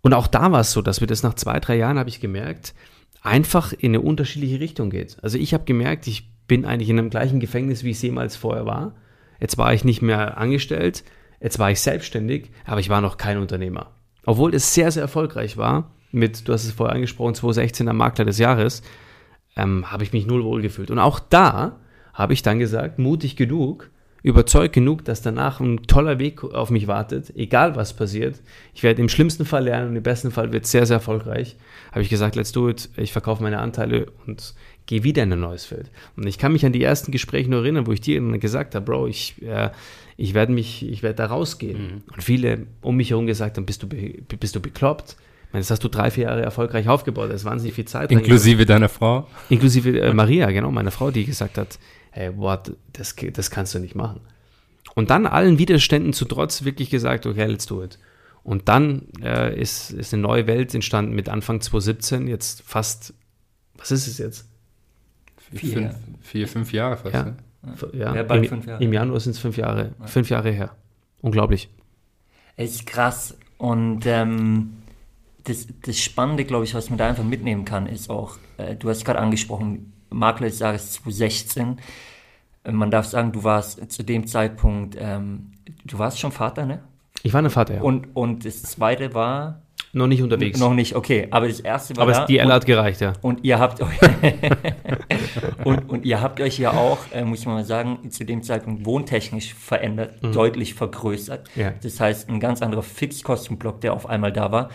Und 0.00 0.14
auch 0.14 0.28
da 0.28 0.50
war 0.50 0.60
es 0.60 0.72
so, 0.72 0.80
dass 0.80 1.00
wir 1.00 1.08
das 1.08 1.22
nach 1.22 1.34
zwei, 1.34 1.60
drei 1.60 1.76
Jahren, 1.76 1.98
habe 1.98 2.08
ich 2.08 2.20
gemerkt, 2.20 2.74
einfach 3.20 3.74
in 3.74 3.90
eine 3.90 4.00
unterschiedliche 4.00 4.60
Richtung 4.60 4.88
geht. 4.88 5.18
Also 5.22 5.36
ich 5.36 5.52
habe 5.52 5.64
gemerkt, 5.64 6.06
ich 6.06 6.30
bin 6.46 6.64
eigentlich 6.64 6.88
in 6.88 6.98
einem 6.98 7.10
gleichen 7.10 7.40
Gefängnis, 7.40 7.84
wie 7.84 7.90
ich 7.90 7.96
es 7.96 8.02
jemals 8.02 8.36
vorher 8.36 8.64
war. 8.64 8.94
Jetzt 9.40 9.58
war 9.58 9.74
ich 9.74 9.84
nicht 9.84 10.00
mehr 10.00 10.38
angestellt, 10.38 11.04
Jetzt 11.40 11.58
war 11.58 11.70
ich 11.70 11.80
selbstständig, 11.80 12.50
aber 12.64 12.80
ich 12.80 12.88
war 12.88 13.00
noch 13.00 13.16
kein 13.16 13.38
Unternehmer. 13.38 13.92
Obwohl 14.24 14.54
es 14.54 14.74
sehr, 14.74 14.90
sehr 14.90 15.02
erfolgreich 15.02 15.56
war, 15.56 15.90
mit, 16.10 16.48
du 16.48 16.52
hast 16.52 16.64
es 16.64 16.72
vorher 16.72 16.94
angesprochen, 16.94 17.34
2016 17.34 17.88
am 17.88 17.96
Makler 17.96 18.24
des 18.24 18.38
Jahres, 18.38 18.82
ähm, 19.56 19.90
habe 19.90 20.04
ich 20.04 20.12
mich 20.12 20.26
null 20.26 20.44
wohl 20.44 20.62
gefühlt. 20.62 20.90
Und 20.90 20.98
auch 20.98 21.20
da 21.20 21.78
habe 22.14 22.32
ich 22.32 22.42
dann 22.42 22.58
gesagt, 22.58 22.98
mutig 22.98 23.36
genug, 23.36 23.90
überzeugt 24.22 24.74
genug, 24.74 25.04
dass 25.04 25.22
danach 25.22 25.60
ein 25.60 25.84
toller 25.84 26.18
Weg 26.18 26.42
auf 26.42 26.70
mich 26.70 26.86
wartet, 26.86 27.34
egal 27.36 27.76
was 27.76 27.94
passiert. 27.94 28.42
Ich 28.74 28.82
werde 28.82 29.00
im 29.00 29.08
schlimmsten 29.08 29.44
Fall 29.44 29.64
lernen 29.64 29.90
und 29.90 29.96
im 29.96 30.02
besten 30.02 30.30
Fall 30.30 30.52
wird 30.52 30.64
es 30.64 30.70
sehr, 30.70 30.86
sehr 30.86 30.96
erfolgreich. 30.96 31.56
Habe 31.92 32.02
ich 32.02 32.08
gesagt, 32.08 32.34
let's 32.34 32.52
do 32.52 32.68
it. 32.68 32.90
Ich 32.96 33.12
verkaufe 33.12 33.42
meine 33.42 33.60
Anteile 33.60 34.06
und 34.26 34.54
gehe 34.86 35.04
wieder 35.04 35.22
in 35.22 35.32
ein 35.32 35.40
neues 35.40 35.66
Feld. 35.66 35.90
Und 36.16 36.26
ich 36.26 36.38
kann 36.38 36.52
mich 36.52 36.66
an 36.66 36.72
die 36.72 36.82
ersten 36.82 37.12
Gespräche 37.12 37.50
nur 37.50 37.60
erinnern, 37.60 37.86
wo 37.86 37.92
ich 37.92 38.00
dir 38.00 38.20
gesagt 38.38 38.74
habe, 38.74 38.84
Bro, 38.84 39.06
ich, 39.06 39.40
äh, 39.42 39.70
ich 40.18 40.34
werde 40.34 40.52
mich, 40.52 40.86
ich 40.86 41.02
werde 41.02 41.14
da 41.14 41.26
rausgehen. 41.26 41.80
Mhm. 41.80 42.02
Und 42.12 42.22
viele 42.22 42.66
um 42.82 42.96
mich 42.96 43.10
herum 43.10 43.26
gesagt 43.26 43.56
haben, 43.56 43.64
bist 43.64 43.84
du, 43.84 43.88
bist 43.88 44.54
du 44.54 44.60
bekloppt? 44.60 45.16
Ich 45.46 45.52
meine, 45.52 45.62
das 45.62 45.70
hast 45.70 45.84
du 45.84 45.88
drei, 45.88 46.10
vier 46.10 46.24
Jahre 46.24 46.42
erfolgreich 46.42 46.88
aufgebaut. 46.88 47.30
Das 47.30 47.42
ist 47.42 47.44
wahnsinnig 47.44 47.74
viel 47.74 47.84
Zeit. 47.84 48.10
Inklusive 48.10 48.66
deiner 48.66 48.88
Frau? 48.88 49.28
Inklusive 49.48 49.98
äh, 49.98 50.12
Maria, 50.12 50.50
genau, 50.50 50.72
meine 50.72 50.90
Frau, 50.90 51.12
die 51.12 51.24
gesagt 51.24 51.56
hat, 51.56 51.78
hey, 52.10 52.36
what, 52.36 52.72
das, 52.92 53.14
das 53.32 53.50
kannst 53.50 53.76
du 53.76 53.78
nicht 53.78 53.94
machen. 53.94 54.20
Und 54.96 55.10
dann 55.10 55.24
allen 55.24 55.60
Widerständen 55.60 56.12
zu 56.12 56.24
trotz 56.24 56.64
wirklich 56.64 56.90
gesagt, 56.90 57.24
okay, 57.24 57.46
let's 57.46 57.66
do 57.66 57.82
it. 57.84 58.00
Und 58.42 58.68
dann 58.68 59.06
äh, 59.22 59.58
ist, 59.58 59.92
ist 59.92 60.12
eine 60.12 60.22
neue 60.22 60.48
Welt 60.48 60.74
entstanden 60.74 61.14
mit 61.14 61.28
Anfang 61.28 61.60
2017, 61.60 62.26
jetzt 62.26 62.62
fast, 62.62 63.14
was 63.76 63.92
ist 63.92 64.08
es 64.08 64.18
jetzt? 64.18 64.48
Vier, 65.52 65.72
fünf, 65.72 65.94
vier, 66.22 66.48
fünf 66.48 66.72
Jahre 66.72 66.96
fast. 66.96 67.14
Ja, 67.14 67.24
ne? 67.24 67.36
Ja, 67.92 68.14
ja 68.14 68.22
bald 68.22 68.44
im, 68.44 68.48
fünf 68.48 68.66
Jahre. 68.66 68.84
Im 68.84 68.92
Januar 68.92 69.20
sind 69.20 69.32
es 69.32 69.38
fünf 69.38 69.56
Jahre, 69.56 69.94
ja. 69.98 70.06
fünf 70.06 70.30
Jahre 70.30 70.50
her. 70.50 70.70
Unglaublich. 71.20 71.68
Echt 72.56 72.86
krass. 72.86 73.36
Und 73.56 74.06
ähm, 74.06 74.74
das, 75.44 75.66
das 75.82 75.98
Spannende, 75.98 76.44
glaube 76.44 76.64
ich, 76.64 76.74
was 76.74 76.90
man 76.90 76.98
da 76.98 77.08
einfach 77.08 77.24
mitnehmen 77.24 77.64
kann, 77.64 77.86
ist 77.86 78.10
auch, 78.10 78.36
äh, 78.56 78.76
du 78.76 78.88
hast 78.88 79.04
gerade 79.04 79.18
angesprochen, 79.18 79.92
Makler 80.10 80.48
des 80.48 80.58
Jahres 80.58 80.92
2016. 80.92 81.78
Äh, 82.64 82.72
man 82.72 82.90
darf 82.90 83.06
sagen, 83.06 83.32
du 83.32 83.44
warst 83.44 83.90
zu 83.90 84.02
dem 84.02 84.26
Zeitpunkt, 84.26 84.96
ähm, 84.98 85.52
du 85.84 85.98
warst 85.98 86.18
schon 86.18 86.32
Vater, 86.32 86.66
ne? 86.66 86.80
Ich 87.22 87.32
war 87.32 87.42
ein 87.42 87.50
Vater, 87.50 87.76
ja. 87.76 87.82
Und, 87.82 88.08
und 88.14 88.44
das 88.44 88.62
zweite 88.62 89.12
war 89.14 89.62
noch 89.98 90.06
nicht 90.06 90.22
unterwegs. 90.22 90.58
Noch 90.58 90.72
nicht, 90.72 90.94
okay. 90.94 91.28
Aber 91.30 91.48
das 91.48 91.60
erste 91.60 91.96
war 91.96 92.04
Aber 92.04 92.12
da. 92.12 92.26
die 92.26 92.38
Ella 92.38 92.54
hat 92.54 92.64
gereicht, 92.64 93.00
ja. 93.00 93.12
Und 93.20 93.44
ihr 93.44 93.58
habt 93.58 93.82
euch 93.82 93.98
und, 95.64 95.90
und 95.90 96.06
ihr 96.06 96.22
habt 96.22 96.40
euch 96.40 96.58
ja 96.58 96.72
auch, 96.72 96.98
äh, 97.12 97.24
muss 97.24 97.44
man 97.44 97.56
mal 97.56 97.64
sagen, 97.64 98.10
zu 98.10 98.24
dem 98.24 98.42
Zeitpunkt 98.42 98.86
wohntechnisch 98.86 99.52
verändert, 99.54 100.22
mhm. 100.22 100.32
deutlich 100.32 100.74
vergrößert. 100.74 101.50
Ja. 101.54 101.74
Das 101.82 102.00
heißt, 102.00 102.28
ein 102.30 102.40
ganz 102.40 102.62
anderer 102.62 102.82
Fixkostenblock, 102.82 103.80
der 103.82 103.92
auf 103.92 104.08
einmal 104.08 104.32
da 104.32 104.50
war. 104.50 104.70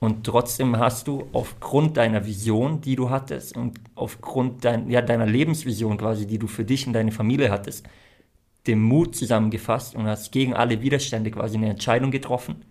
Und 0.00 0.24
trotzdem 0.24 0.78
hast 0.78 1.08
du 1.08 1.28
aufgrund 1.32 1.96
deiner 1.96 2.24
Vision, 2.24 2.80
die 2.80 2.94
du 2.94 3.10
hattest 3.10 3.56
und 3.56 3.80
aufgrund 3.96 4.64
dein, 4.64 4.88
ja, 4.88 5.02
deiner 5.02 5.26
Lebensvision 5.26 5.98
quasi, 5.98 6.26
die 6.26 6.38
du 6.38 6.46
für 6.46 6.64
dich 6.64 6.86
und 6.86 6.92
deine 6.92 7.10
Familie 7.10 7.50
hattest, 7.50 7.84
den 8.68 8.80
Mut 8.80 9.16
zusammengefasst 9.16 9.96
und 9.96 10.06
hast 10.06 10.30
gegen 10.30 10.54
alle 10.54 10.80
Widerstände 10.82 11.30
quasi 11.32 11.56
eine 11.56 11.70
Entscheidung 11.70 12.12
getroffen 12.12 12.64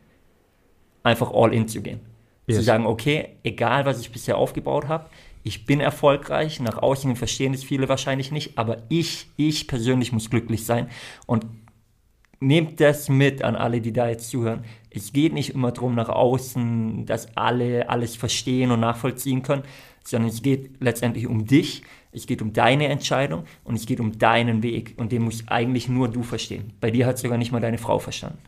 einfach 1.03 1.31
all 1.31 1.53
in 1.53 1.67
zu 1.67 1.81
gehen. 1.81 1.99
Yes. 2.47 2.57
Zu 2.57 2.63
sagen, 2.63 2.85
okay, 2.85 3.37
egal 3.43 3.85
was 3.85 3.99
ich 3.99 4.11
bisher 4.11 4.37
aufgebaut 4.37 4.87
habe, 4.87 5.09
ich 5.43 5.65
bin 5.65 5.79
erfolgreich, 5.79 6.59
nach 6.59 6.77
außen 6.77 7.15
verstehen 7.15 7.53
es 7.53 7.63
viele 7.63 7.87
wahrscheinlich 7.87 8.31
nicht, 8.31 8.57
aber 8.57 8.83
ich, 8.89 9.27
ich 9.37 9.67
persönlich 9.67 10.11
muss 10.11 10.29
glücklich 10.29 10.65
sein. 10.65 10.89
Und 11.25 11.45
nehmt 12.39 12.79
das 12.79 13.09
mit 13.09 13.41
an 13.43 13.55
alle, 13.55 13.81
die 13.81 13.93
da 13.93 14.09
jetzt 14.09 14.29
zuhören. 14.29 14.63
Es 14.89 15.13
geht 15.13 15.33
nicht 15.33 15.51
immer 15.51 15.71
darum, 15.71 15.95
nach 15.95 16.09
außen, 16.09 17.05
dass 17.05 17.35
alle 17.37 17.89
alles 17.89 18.15
verstehen 18.15 18.71
und 18.71 18.79
nachvollziehen 18.79 19.41
können, 19.41 19.63
sondern 20.03 20.29
es 20.29 20.41
geht 20.41 20.81
letztendlich 20.81 21.27
um 21.27 21.45
dich, 21.45 21.83
es 22.17 22.27
geht 22.27 22.41
um 22.41 22.53
deine 22.53 22.87
Entscheidung 22.87 23.43
und 23.63 23.75
es 23.75 23.85
geht 23.85 23.99
um 23.99 24.17
deinen 24.17 24.63
Weg. 24.63 24.95
Und 24.97 25.11
den 25.11 25.23
musst 25.23 25.45
eigentlich 25.47 25.87
nur 25.87 26.09
du 26.09 26.23
verstehen. 26.23 26.73
Bei 26.81 26.91
dir 26.91 27.05
hat 27.05 27.17
sogar 27.17 27.37
nicht 27.37 27.51
mal 27.51 27.61
deine 27.61 27.77
Frau 27.77 27.99
verstanden. 27.99 28.39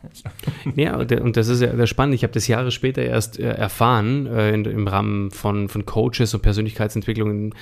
Ja, 0.76 0.96
und 0.96 1.36
das 1.36 1.48
ist 1.48 1.60
ja 1.62 1.86
spannend. 1.86 2.14
Ich 2.14 2.22
habe 2.22 2.32
das 2.32 2.46
Jahre 2.46 2.70
später 2.70 3.02
erst 3.02 3.38
äh, 3.38 3.50
erfahren, 3.50 4.26
äh, 4.26 4.52
im 4.52 4.86
Rahmen 4.86 5.30
von, 5.30 5.68
von 5.68 5.84
Coaches 5.86 6.34
und 6.34 6.42
Persönlichkeitsentwicklungen, 6.42 7.54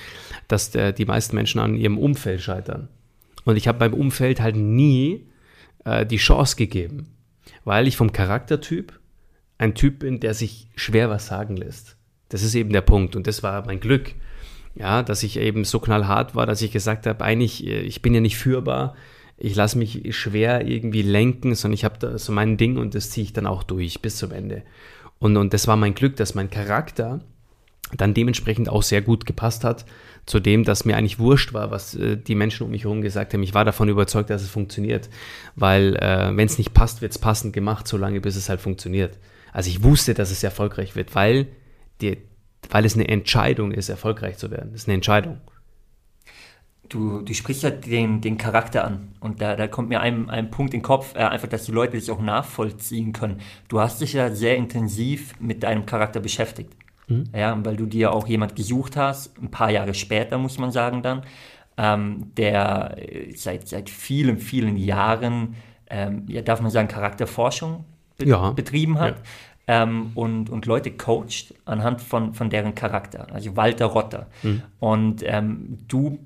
dass 0.47 0.71
die 0.71 1.05
meisten 1.05 1.35
Menschen 1.35 1.59
an 1.59 1.75
ihrem 1.75 1.97
Umfeld 1.97 2.41
scheitern. 2.41 2.89
Und 3.45 3.55
ich 3.55 3.67
habe 3.67 3.79
beim 3.79 3.93
Umfeld 3.93 4.41
halt 4.41 4.55
nie 4.55 5.25
äh, 5.85 6.05
die 6.05 6.17
Chance 6.17 6.55
gegeben, 6.55 7.07
weil 7.63 7.87
ich 7.87 7.97
vom 7.97 8.11
Charaktertyp 8.11 8.99
ein 9.57 9.75
Typ 9.75 9.99
bin, 9.99 10.19
der 10.19 10.33
sich 10.33 10.69
schwer 10.75 11.09
was 11.09 11.27
sagen 11.27 11.57
lässt. 11.57 11.97
Das 12.29 12.43
ist 12.43 12.55
eben 12.55 12.71
der 12.71 12.81
Punkt 12.81 13.15
und 13.15 13.27
das 13.27 13.43
war 13.43 13.65
mein 13.65 13.79
Glück. 13.79 14.13
Ja, 14.75 15.03
dass 15.03 15.23
ich 15.23 15.37
eben 15.37 15.65
so 15.65 15.79
knallhart 15.79 16.35
war, 16.35 16.45
dass 16.45 16.61
ich 16.61 16.71
gesagt 16.71 17.05
habe, 17.05 17.23
eigentlich, 17.23 17.65
äh, 17.65 17.81
ich 17.81 18.01
bin 18.01 18.13
ja 18.13 18.21
nicht 18.21 18.37
führbar, 18.37 18.95
ich 19.37 19.55
lasse 19.55 19.77
mich 19.77 20.15
schwer 20.15 20.67
irgendwie 20.67 21.01
lenken, 21.01 21.55
sondern 21.55 21.75
ich 21.75 21.85
habe 21.85 21.97
da 21.97 22.17
so 22.17 22.31
mein 22.31 22.57
Ding 22.57 22.77
und 22.77 22.93
das 22.93 23.09
ziehe 23.09 23.23
ich 23.23 23.33
dann 23.33 23.45
auch 23.45 23.63
durch 23.63 24.01
bis 24.01 24.17
zum 24.17 24.31
Ende. 24.31 24.63
Und, 25.17 25.37
und 25.37 25.53
das 25.53 25.67
war 25.67 25.75
mein 25.75 25.95
Glück, 25.95 26.15
dass 26.17 26.35
mein 26.35 26.49
Charakter 26.49 27.21
dann 27.95 28.13
dementsprechend 28.13 28.69
auch 28.69 28.83
sehr 28.83 29.01
gut 29.01 29.25
gepasst 29.25 29.63
hat 29.63 29.85
zu 30.25 30.39
dem, 30.39 30.63
dass 30.63 30.85
mir 30.85 30.95
eigentlich 30.95 31.19
wurscht 31.19 31.53
war, 31.53 31.71
was 31.71 31.95
äh, 31.95 32.17
die 32.17 32.35
Menschen 32.35 32.63
um 32.63 32.71
mich 32.71 32.83
herum 32.83 33.01
gesagt 33.01 33.33
haben. 33.33 33.41
Ich 33.41 33.53
war 33.53 33.65
davon 33.65 33.89
überzeugt, 33.89 34.29
dass 34.29 34.43
es 34.43 34.49
funktioniert, 34.49 35.09
weil 35.55 35.95
äh, 35.95 36.35
wenn 36.35 36.45
es 36.45 36.57
nicht 36.57 36.73
passt, 36.73 37.01
wird 37.01 37.13
es 37.13 37.17
passend 37.17 37.53
gemacht, 37.53 37.87
solange 37.87 38.21
bis 38.21 38.35
es 38.35 38.49
halt 38.49 38.61
funktioniert. 38.61 39.17
Also 39.51 39.69
ich 39.69 39.83
wusste, 39.83 40.13
dass 40.13 40.29
es 40.29 40.43
erfolgreich 40.43 40.95
wird, 40.95 41.15
weil, 41.15 41.47
die, 42.01 42.17
weil 42.69 42.85
es 42.85 42.95
eine 42.95 43.07
Entscheidung 43.07 43.71
ist, 43.71 43.89
erfolgreich 43.89 44.37
zu 44.37 44.51
werden. 44.51 44.71
Das 44.71 44.83
ist 44.83 44.87
eine 44.87 44.95
Entscheidung. 44.95 45.41
Du, 46.87 47.21
du 47.21 47.33
sprichst 47.33 47.61
ja 47.61 47.69
den, 47.69 48.19
den 48.21 48.37
Charakter 48.37 48.83
an 48.83 49.09
und 49.19 49.41
da, 49.41 49.55
da 49.55 49.67
kommt 49.67 49.89
mir 49.89 50.01
ein, 50.01 50.29
ein 50.29 50.49
Punkt 50.49 50.73
in 50.73 50.79
den 50.79 50.83
Kopf, 50.83 51.13
äh, 51.13 51.19
einfach, 51.19 51.47
dass 51.47 51.65
die 51.65 51.71
Leute 51.71 51.97
das 51.97 52.09
auch 52.09 52.21
nachvollziehen 52.21 53.13
können. 53.13 53.41
Du 53.67 53.79
hast 53.79 54.01
dich 54.01 54.13
ja 54.13 54.31
sehr 54.31 54.55
intensiv 54.57 55.39
mit 55.39 55.61
deinem 55.61 55.85
Charakter 55.85 56.19
beschäftigt. 56.19 56.73
Mhm. 57.07 57.25
Ja, 57.35 57.57
weil 57.63 57.75
du 57.75 57.85
dir 57.85 58.11
auch 58.11 58.27
jemand 58.27 58.55
gesucht 58.55 58.97
hast, 58.97 59.37
ein 59.39 59.51
paar 59.51 59.69
Jahre 59.69 59.93
später, 59.93 60.39
muss 60.39 60.57
man 60.57 60.71
sagen 60.71 61.03
dann, 61.03 61.23
ähm, 61.77 62.31
der 62.35 62.95
äh, 62.97 63.35
seit, 63.35 63.67
seit 63.67 63.89
vielen, 63.89 64.37
vielen 64.37 64.75
Jahren, 64.75 65.55
ähm, 65.89 66.25
ja, 66.27 66.41
darf 66.41 66.59
man 66.59 66.71
sagen, 66.71 66.87
Charakterforschung 66.87 67.85
be 68.17 68.25
ja. 68.27 68.51
betrieben 68.51 68.99
hat. 68.99 69.17
Ja. 69.17 69.23
Ähm, 69.71 70.13
und, 70.15 70.49
und 70.49 70.65
Leute 70.65 70.89
coacht 70.89 71.53
anhand 71.65 72.01
von, 72.01 72.33
von 72.33 72.49
deren 72.49 72.73
Charakter, 72.73 73.27
also 73.31 73.55
Walter 73.55 73.85
Rotter. 73.85 74.25
Mhm. 74.41 74.63
Und 74.79 75.23
ähm, 75.23 75.77
du 75.87 76.17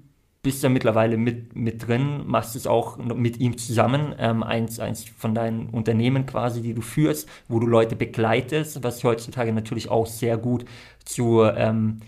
bist 0.44 0.64
ja 0.64 0.70
mittlerweile 0.70 1.18
mit, 1.18 1.54
mit 1.54 1.86
drin, 1.86 2.22
machst 2.26 2.56
es 2.56 2.68
auch 2.68 2.98
mit 2.98 3.42
ihm 3.42 3.58
zusammen, 3.58 4.16
ähm, 4.18 4.44
eins, 4.44 4.80
eins 4.80 5.04
von 5.04 5.36
deinen 5.36 5.68
Unternehmen 5.68 6.26
quasi, 6.26 6.62
die 6.62 6.74
du 6.74 6.80
führst, 6.80 7.28
wo 7.50 7.60
du 7.60 7.68
Leute 7.68 7.98
begleitest, 7.98 8.82
was 8.82 9.04
heutzutage 9.04 9.52
natürlich 9.52 9.90
auch 9.90 10.06
sehr 10.06 10.38
gut 10.38 10.64
zu, 11.04 11.44
ähm, 11.44 12.00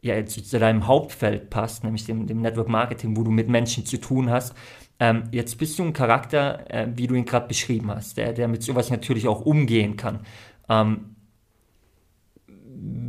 ja, 0.00 0.24
zu, 0.24 0.42
zu, 0.42 0.58
deinem 0.58 0.86
Hauptfeld 0.86 1.50
passt, 1.50 1.84
nämlich 1.84 2.06
dem, 2.06 2.26
dem 2.26 2.40
Network 2.40 2.70
Marketing, 2.70 3.14
wo 3.14 3.24
du 3.24 3.30
mit 3.30 3.50
Menschen 3.50 3.84
zu 3.84 3.98
tun 3.98 4.30
hast. 4.30 4.54
Ähm, 5.00 5.24
jetzt 5.32 5.58
bist 5.58 5.78
du 5.78 5.84
ein 5.84 5.92
Charakter, 5.92 6.64
äh, 6.70 6.88
wie 6.94 7.06
du 7.06 7.14
ihn 7.14 7.26
gerade 7.26 7.46
beschrieben 7.46 7.90
hast, 7.90 8.16
der, 8.16 8.32
der 8.32 8.48
mit 8.48 8.62
sowas 8.62 8.90
natürlich 8.90 9.28
auch 9.28 9.42
umgehen 9.42 9.96
kann. 9.96 10.20
Ähm, 10.68 11.16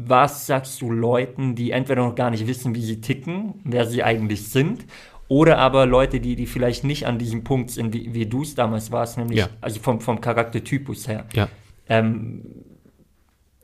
was 0.06 0.48
sagst 0.48 0.82
du 0.82 0.92
Leuten, 0.92 1.56
die 1.56 1.72
entweder 1.72 2.04
noch 2.04 2.16
gar 2.16 2.32
nicht 2.32 2.48
wissen, 2.48 2.74
wie 2.74 2.82
sie 2.82 3.02
ticken, 3.02 3.62
wer 3.64 3.86
sie 3.86 4.04
eigentlich 4.04 4.48
sind, 4.50 4.86
oder 5.28 5.60
aber 5.60 5.86
Leute, 5.86 6.20
die, 6.20 6.36
die 6.36 6.48
vielleicht 6.48 6.84
nicht 6.84 7.06
an 7.06 7.20
diesem 7.20 7.44
Punkt 7.44 7.70
sind, 7.70 7.94
wie, 7.94 8.14
wie 8.16 8.26
du 8.26 8.42
es 8.42 8.56
damals 8.56 8.92
warst, 8.92 9.18
nämlich 9.20 9.40
ja. 9.40 9.50
also 9.62 9.80
vom, 9.80 10.02
vom 10.02 10.20
Charaktertypus 10.20 11.08
her. 11.08 11.28
Ja. 11.34 11.48
Ähm, 11.88 12.46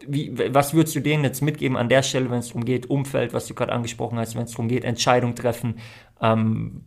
wie, 0.08 0.38
was 0.54 0.76
würdest 0.76 0.96
du 0.96 1.00
denen 1.00 1.24
jetzt 1.24 1.42
mitgeben 1.42 1.76
an 1.76 1.90
der 1.90 2.04
Stelle, 2.04 2.30
wenn 2.30 2.40
es 2.40 2.50
darum 2.50 2.66
geht, 2.66 2.88
Umfeld, 2.88 3.34
was 3.34 3.48
du 3.48 3.56
gerade 3.56 3.72
angesprochen 3.72 4.20
hast, 4.20 4.36
wenn 4.36 4.44
es 4.44 4.52
darum 4.52 4.68
geht, 4.68 4.84
Entscheidung 4.84 5.34
treffen? 5.34 5.80
Ähm, 6.22 6.84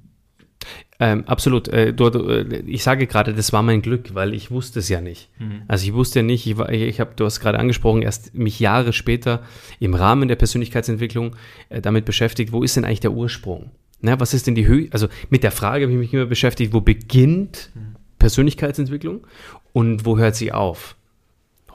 ähm, 1.01 1.25
absolut. 1.27 1.69
Äh, 1.69 1.93
du, 1.93 2.11
du, 2.11 2.29
äh, 2.29 2.63
ich 2.67 2.83
sage 2.83 3.07
gerade, 3.07 3.33
das 3.33 3.53
war 3.53 3.63
mein 3.63 3.83
Glück, 3.83 4.15
weil 4.15 4.35
ich 4.35 4.51
wusste 4.51 4.81
es 4.81 4.89
ja 4.89 5.01
nicht. 5.01 5.31
Mhm. 5.39 5.63
Also 5.69 5.87
ich 5.87 5.95
wusste 5.95 6.21
ja 6.21 6.23
nicht, 6.25 6.47
ich, 6.47 6.59
war, 6.59 6.71
ich 6.73 6.99
habe, 6.99 7.13
du 7.15 7.25
hast 7.25 7.39
gerade 7.39 7.59
angesprochen, 7.59 8.03
erst 8.03 8.35
mich 8.35 8.59
Jahre 8.59 8.93
später 8.93 9.43
im 9.79 9.95
Rahmen 9.95 10.29
der 10.29 10.37
Persönlichkeitsentwicklung 10.37 11.37
äh, 11.69 11.81
damit 11.81 12.05
beschäftigt, 12.05 12.53
wo 12.53 12.63
ist 12.63 12.77
denn 12.77 12.85
eigentlich 12.85 13.01
der 13.01 13.13
Ursprung? 13.13 13.71
Na, 14.01 14.19
was 14.19 14.35
ist 14.35 14.47
denn 14.47 14.55
die 14.57 14.67
Höhe? 14.67 14.89
Also 14.91 15.09
mit 15.31 15.45
der 15.45 15.53
Frage 15.53 15.85
habe 15.85 15.93
ich 15.93 15.99
mich 15.99 16.15
immer 16.15 16.27
beschäftigt, 16.27 16.73
wo 16.73 16.81
beginnt 16.81 17.71
mhm. 17.75 17.97
Persönlichkeitsentwicklung 18.19 19.25
und 19.73 20.05
wo 20.05 20.19
hört 20.19 20.35
sie 20.35 20.53
auf? 20.53 20.97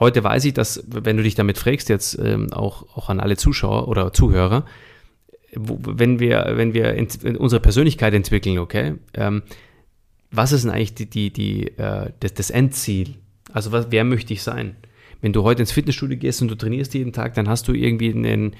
Heute 0.00 0.22
weiß 0.22 0.44
ich, 0.44 0.52
dass, 0.52 0.84
wenn 0.86 1.16
du 1.16 1.22
dich 1.22 1.34
damit 1.34 1.56
fragst, 1.56 1.88
jetzt 1.88 2.18
ähm, 2.18 2.52
auch, 2.52 2.96
auch 2.96 3.08
an 3.08 3.20
alle 3.20 3.36
Zuschauer 3.36 3.88
oder 3.88 4.12
Zuhörer, 4.12 4.66
wenn 5.56 6.18
wir, 6.20 6.52
wenn 6.56 6.74
wir 6.74 6.96
unsere 7.38 7.60
Persönlichkeit 7.60 8.14
entwickeln, 8.14 8.58
okay, 8.58 8.94
ähm, 9.14 9.42
was 10.30 10.52
ist 10.52 10.64
denn 10.64 10.72
eigentlich 10.72 10.94
die, 10.94 11.08
die, 11.08 11.32
die, 11.32 11.78
äh, 11.78 12.10
das, 12.20 12.34
das, 12.34 12.50
Endziel? 12.50 13.14
Also 13.52 13.72
was, 13.72 13.86
wer 13.90 14.04
möchte 14.04 14.32
ich 14.32 14.42
sein? 14.42 14.76
Wenn 15.20 15.32
du 15.32 15.42
heute 15.44 15.62
ins 15.62 15.72
Fitnessstudio 15.72 16.18
gehst 16.18 16.42
und 16.42 16.48
du 16.48 16.54
trainierst 16.54 16.94
jeden 16.94 17.12
Tag, 17.12 17.34
dann 17.34 17.48
hast 17.48 17.68
du 17.68 17.72
irgendwie 17.72 18.12
einen, 18.12 18.56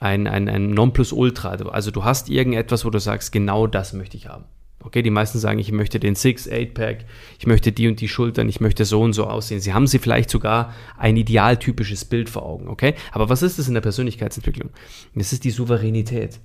ein, 0.00 0.26
ein, 0.26 0.48
ein 0.48 0.70
Nonplusultra. 0.70 1.50
Also 1.50 1.90
du 1.90 2.04
hast 2.04 2.28
irgendetwas, 2.30 2.84
wo 2.84 2.90
du 2.90 2.98
sagst, 2.98 3.30
genau 3.30 3.66
das 3.66 3.92
möchte 3.92 4.16
ich 4.16 4.26
haben. 4.26 4.44
Okay, 4.88 5.02
die 5.02 5.10
meisten 5.10 5.38
sagen, 5.38 5.58
ich 5.58 5.70
möchte 5.70 6.00
den 6.00 6.14
Six, 6.14 6.48
Eight 6.48 6.72
Pack, 6.72 7.04
ich 7.38 7.46
möchte 7.46 7.72
die 7.72 7.88
und 7.88 8.00
die 8.00 8.08
Schultern, 8.08 8.48
ich 8.48 8.58
möchte 8.62 8.86
so 8.86 9.02
und 9.02 9.12
so 9.12 9.26
aussehen. 9.26 9.60
Sie 9.60 9.74
haben 9.74 9.86
sie 9.86 9.98
vielleicht 9.98 10.30
sogar 10.30 10.74
ein 10.96 11.14
idealtypisches 11.18 12.06
Bild 12.06 12.30
vor 12.30 12.46
Augen, 12.46 12.68
okay? 12.68 12.94
Aber 13.12 13.28
was 13.28 13.42
ist 13.42 13.58
das 13.58 13.68
in 13.68 13.74
der 13.74 13.82
Persönlichkeitsentwicklung? 13.82 14.70
Das 15.14 15.34
ist 15.34 15.44
die 15.44 15.50
Souveränität. 15.50 16.40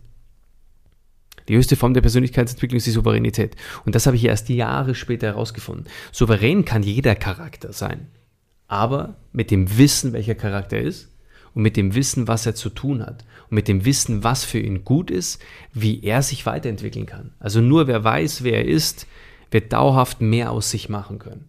Die 1.47 1.55
höchste 1.55 1.77
Form 1.77 1.93
der 1.93 2.01
Persönlichkeitsentwicklung 2.01 2.79
ist 2.79 2.85
die 2.88 2.91
Souveränität. 2.91 3.55
Und 3.85 3.95
das 3.95 4.07
habe 4.07 4.17
ich 4.17 4.25
erst 4.25 4.50
Jahre 4.50 4.93
später 4.93 5.27
herausgefunden. 5.27 5.85
Souverän 6.12 6.65
kann 6.65 6.83
jeder 6.83 7.15
Charakter 7.15 7.71
sein. 7.71 8.07
Aber 8.67 9.15
mit 9.31 9.51
dem 9.51 9.77
Wissen, 9.77 10.12
welcher 10.12 10.35
Charakter 10.35 10.77
ist 10.77 11.12
und 11.53 11.62
mit 11.62 11.77
dem 11.77 11.95
Wissen, 11.95 12.27
was 12.27 12.45
er 12.45 12.55
zu 12.55 12.69
tun 12.69 13.01
hat 13.01 13.25
und 13.50 13.55
mit 13.55 13.67
dem 13.67 13.86
Wissen, 13.86 14.24
was 14.24 14.43
für 14.43 14.60
ihn 14.60 14.83
gut 14.83 15.12
ist, 15.12 15.41
wie 15.74 16.03
er 16.03 16.22
sich 16.22 16.45
weiterentwickeln 16.45 17.05
kann. 17.05 17.31
Also 17.39 17.62
nur 17.62 17.88
wer 17.88 18.03
weiß, 18.03 18.43
wer 18.43 18.60
er 18.60 18.65
ist, 18.65 19.07
wird 19.51 19.74
dauerhaft 19.74 20.22
mehr 20.22 20.51
aus 20.51 20.72
sich 20.72 20.89
machen 20.89 21.19
können. 21.19 21.45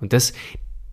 Und 0.00 0.12
das, 0.12 0.32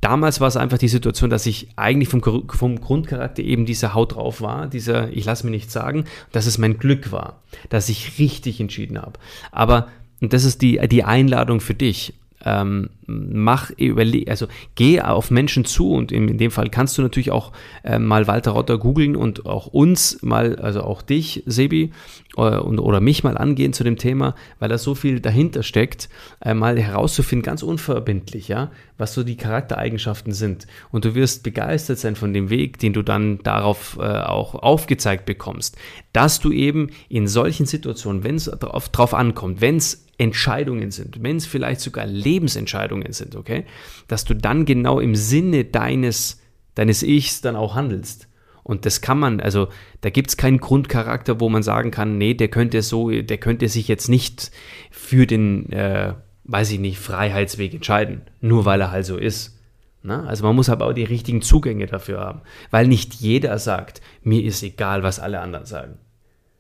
damals 0.02 0.40
war 0.40 0.48
es 0.48 0.58
einfach 0.58 0.78
die 0.78 0.88
Situation, 0.88 1.30
dass 1.30 1.46
ich 1.46 1.70
eigentlich 1.76 2.10
vom, 2.10 2.22
vom 2.50 2.80
Grundcharakter 2.80 3.42
eben 3.42 3.66
dieser 3.66 3.94
Haut 3.94 4.16
drauf 4.16 4.42
war, 4.42 4.68
dieser 4.68 5.12
ich 5.12 5.26
lasse 5.26 5.46
mir 5.46 5.52
nichts 5.52 5.74
sagen, 5.74 6.06
dass 6.32 6.46
es 6.46 6.58
mein 6.58 6.78
Glück 6.78 7.12
war, 7.12 7.42
dass 7.70 7.90
ich 7.90 8.20
richtig 8.20 8.60
entschieden 8.60 9.02
habe. 9.02 9.20
Aber 9.52 9.88
und 10.24 10.32
das 10.32 10.46
ist 10.46 10.62
die, 10.62 10.80
die 10.88 11.04
Einladung 11.04 11.60
für 11.60 11.74
dich 11.74 12.14
ähm, 12.46 12.90
mach, 13.06 13.72
überle 13.72 14.26
also 14.28 14.48
geh 14.76 15.02
auf 15.02 15.32
Menschen 15.32 15.66
zu 15.66 15.92
und 15.92 16.12
in, 16.12 16.28
in 16.28 16.38
dem 16.38 16.52
Fall 16.52 16.70
kannst 16.70 16.98
du 16.98 17.02
natürlich 17.02 17.32
auch 17.32 17.52
äh, 17.84 18.00
mal 18.00 18.28
Walter 18.28 18.52
Rotter 18.52 18.78
googeln 18.78 19.16
und 19.16 19.46
auch 19.46 19.68
uns 19.68 20.22
mal, 20.22 20.56
also 20.58 20.82
auch 20.82 21.02
dich, 21.02 21.44
Sebi, 21.46 21.92
äh, 22.38 22.42
und, 22.42 22.80
oder 22.80 23.02
mich 23.02 23.24
mal 23.24 23.38
angehen 23.38 23.74
zu 23.74 23.84
dem 23.84 23.98
Thema, 23.98 24.36
weil 24.60 24.70
da 24.70 24.78
so 24.78 24.96
viel 24.96 25.20
dahinter 25.20 25.64
steckt, 25.64 26.10
äh, 26.42 26.54
mal 26.54 26.80
herauszufinden, 26.80 27.44
ganz 27.44 27.64
unverbindlich, 27.64 28.48
ja, 28.48 28.72
was 28.98 29.14
so 29.14 29.24
die 29.24 29.38
Charaktereigenschaften 29.38 30.34
sind. 30.34 30.68
Und 30.92 31.06
du 31.06 31.16
wirst 31.16 31.44
begeistert 31.44 32.00
sein 32.00 32.16
von 32.16 32.34
dem 32.34 32.50
Weg, 32.50 32.80
den 32.80 32.94
du 32.94 33.02
dann 33.02 33.40
darauf 33.44 33.98
äh, 34.00 34.04
auch 34.04 34.56
aufgezeigt 34.56 35.26
bekommst, 35.26 35.78
dass 36.14 36.40
du 36.40 36.52
eben 36.52 36.90
in 37.10 37.28
solchen 37.28 37.66
Situationen, 37.66 38.24
wenn 38.24 38.36
es 38.36 38.46
darauf, 38.46 38.90
drauf 38.90 39.14
ankommt, 39.14 39.62
wenn 39.62 39.78
es 39.78 40.03
Entscheidungen 40.18 40.92
sind, 40.92 41.24
wenn 41.24 41.38
es 41.38 41.46
vielleicht 41.46 41.82
sogar 41.82 42.06
Lebensentscheidungen 42.06 43.12
sind, 43.14 43.36
okay, 43.36 43.66
dass 44.08 44.26
du 44.26 44.36
dann 44.36 44.66
genau 44.66 45.00
im 45.00 45.16
Sinne 45.16 45.66
deines, 45.66 46.42
deines 46.76 47.04
Ichs 47.04 47.42
dann 47.42 47.56
auch 47.56 47.76
handelst. 47.76 48.28
Und 48.64 48.86
das 48.86 49.02
kann 49.02 49.20
man, 49.20 49.42
also 49.42 49.68
da 50.02 50.10
gibt 50.10 50.30
es 50.30 50.38
keinen 50.38 50.60
Grundcharakter, 50.60 51.40
wo 51.40 51.50
man 51.50 51.64
sagen 51.64 51.92
kann, 51.92 52.18
nee, 52.18 52.34
der 52.34 52.48
könnte 52.48 52.82
so, 52.82 53.10
der 53.10 53.38
könnte 53.38 53.68
sich 53.68 53.88
jetzt 53.88 54.08
nicht 54.08 54.52
für 54.90 55.28
den, 55.28 55.70
äh, 55.72 56.14
weiß 56.46 56.72
ich 56.72 56.80
nicht, 56.80 57.00
Freiheitsweg 57.00 57.74
entscheiden, 57.74 58.22
nur 58.40 58.66
weil 58.66 58.80
er 58.80 58.92
halt 58.92 59.06
so 59.06 59.18
ist. 59.18 59.60
Na? 60.02 60.26
Also 60.26 60.46
man 60.46 60.56
muss 60.56 60.70
aber 60.70 60.86
auch 60.86 60.94
die 60.94 61.04
richtigen 61.04 61.42
Zugänge 61.42 61.88
dafür 61.88 62.20
haben, 62.20 62.42
weil 62.72 62.88
nicht 62.88 63.16
jeder 63.16 63.58
sagt, 63.58 64.02
mir 64.22 64.44
ist 64.44 64.64
egal, 64.64 65.04
was 65.04 65.20
alle 65.20 65.40
anderen 65.40 65.66
sagen. 65.66 65.98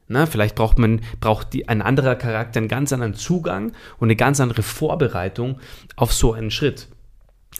Na, 0.07 0.25
vielleicht 0.25 0.55
braucht 0.55 0.77
man, 0.77 1.01
braucht 1.19 1.53
die, 1.53 1.67
ein 1.67 1.81
anderer 1.81 2.15
Charakter 2.15 2.59
einen 2.59 2.67
ganz 2.67 2.91
anderen 2.91 3.13
Zugang 3.13 3.71
und 3.99 4.07
eine 4.07 4.15
ganz 4.15 4.39
andere 4.39 4.63
Vorbereitung 4.63 5.59
auf 5.95 6.13
so 6.13 6.33
einen 6.33 6.51
Schritt. 6.51 6.87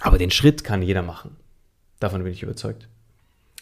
Aber 0.02 0.18
den 0.18 0.32
Schritt 0.32 0.64
kann 0.64 0.82
jeder 0.82 1.02
machen. 1.02 1.38
Davon 2.00 2.24
bin 2.24 2.34
ich 2.34 2.44
überzeugt. 2.44 2.90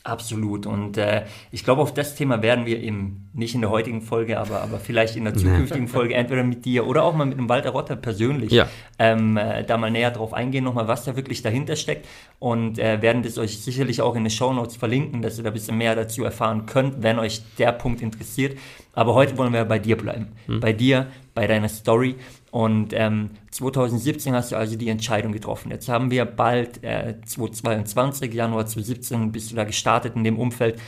Absolut. 0.04 0.66
Und 0.66 0.98
äh, 0.98 1.26
ich 1.52 1.64
glaube, 1.64 1.82
auf 1.82 1.94
das 1.94 2.16
Thema 2.16 2.42
werden 2.42 2.66
wir 2.66 2.82
im, 2.82 3.28
nicht 3.34 3.54
in 3.54 3.62
der 3.62 3.70
heutigen 3.70 4.02
Folge, 4.02 4.40
aber, 4.40 4.62
aber 4.62 4.80
vielleicht 4.80 5.16
in 5.16 5.26
der 5.26 5.36
zukünftigen 5.36 5.88
Folge, 5.88 6.16
entweder 6.16 6.44
mit 6.44 6.66
dir 6.66 6.88
oder 6.88 7.04
auch 7.04 7.14
mal 7.14 7.26
mit 7.26 7.38
dem 7.38 7.48
Walter 7.48 7.70
Rotter 7.70 7.96
persönlich, 7.96 8.52
ja. 8.52 8.68
ähm, 8.98 9.38
äh, 9.38 9.64
da 9.64 9.78
mal 9.78 9.92
näher 9.92 10.10
drauf 10.10 10.34
eingehen, 10.34 10.64
nochmal, 10.64 10.88
was 10.88 11.06
da 11.06 11.16
wirklich 11.16 11.44
dahinter 11.44 11.76
steckt. 11.76 12.08
Und 12.40 12.80
äh, 12.80 13.02
werden 13.04 13.22
das 13.22 13.38
euch 13.38 13.62
sicherlich 13.62 14.02
auch 14.02 14.16
in 14.16 14.24
den 14.24 14.32
Show 14.32 14.52
Notes 14.52 14.76
verlinken, 14.76 15.22
dass 15.22 15.38
ihr 15.38 15.44
da 15.44 15.52
ein 15.52 15.54
bisschen 15.54 15.78
mehr 15.78 15.96
dazu 15.96 16.24
erfahren 16.24 16.66
könnt, 16.66 17.04
wenn 17.04 17.20
euch 17.20 17.44
der 17.60 17.72
Punkt 17.72 18.02
interessiert. 18.02 18.58
Aber 18.94 19.14
heute 19.14 19.38
wollen 19.38 19.54
wir 19.54 19.64
bei 19.66 19.78
dir 19.78 19.98
bleiben. 19.98 20.30
Hm. 20.48 20.60
Bei 20.60 20.74
dir, 20.74 21.08
bei 21.34 21.48
deiner 21.48 21.70
Story. 21.70 22.16
Und 22.52 22.94
ähm, 22.94 23.32
2017 23.52 24.34
hast 24.34 24.52
du 24.52 24.58
also 24.58 24.76
die 24.76 24.90
Entscheidung 24.90 25.32
getroffen. 25.32 25.72
Jetzt 25.72 25.88
haben 25.90 26.12
wir 26.12 26.26
bald 26.26 26.84
äh, 26.84 27.16
2022, 27.26 28.34
Januar 28.34 28.66
2017 28.66 29.32
bist 29.32 29.52
du 29.52 29.56
da 29.56 29.64
gestartet 29.64 30.16
in 30.16 30.24
dem 30.24 30.38
Umfeld. 30.38 30.80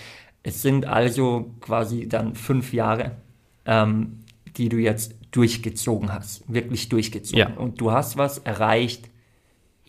Es 0.44 0.62
sind 0.62 0.86
also 0.86 1.52
quasi 1.62 2.08
dann 2.08 2.36
fünf 2.36 2.74
Jahre, 2.74 3.14
ähm, 3.66 4.20
die 4.58 4.70
du 4.70 4.78
jetzt 4.78 5.16
durchgezogen 5.32 6.14
hast, 6.14 6.44
wirklich 6.54 6.90
durchgezogen. 6.90 7.40
Ja. 7.40 7.58
Und 7.58 7.80
du 7.80 7.92
hast 7.92 8.18
was 8.18 8.40
erreicht, 8.40 9.10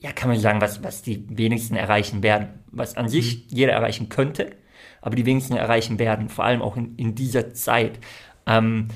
ja, 0.01 0.13
kann 0.13 0.29
man 0.29 0.39
sagen, 0.39 0.61
was, 0.61 0.83
was 0.83 1.03
die 1.03 1.25
wenigsten 1.29 1.77
erreichen 1.77 2.23
werden. 2.23 2.49
Was 2.71 2.97
an 2.97 3.09
sich 3.09 3.37
mhm. 3.37 3.57
jeder 3.57 3.73
erreichen 3.73 4.09
könnte, 4.09 4.51
aber 5.01 5.17
die 5.17 5.27
wenigsten 5.27 5.57
erreichen 5.57 5.99
werden, 5.99 6.29
vor 6.29 6.45
allem 6.45 6.63
auch 6.63 6.77
in, 6.77 6.95
in 6.97 7.15
dieser 7.15 7.55
Zeit. 7.55 7.99
Ähm, 8.47 8.89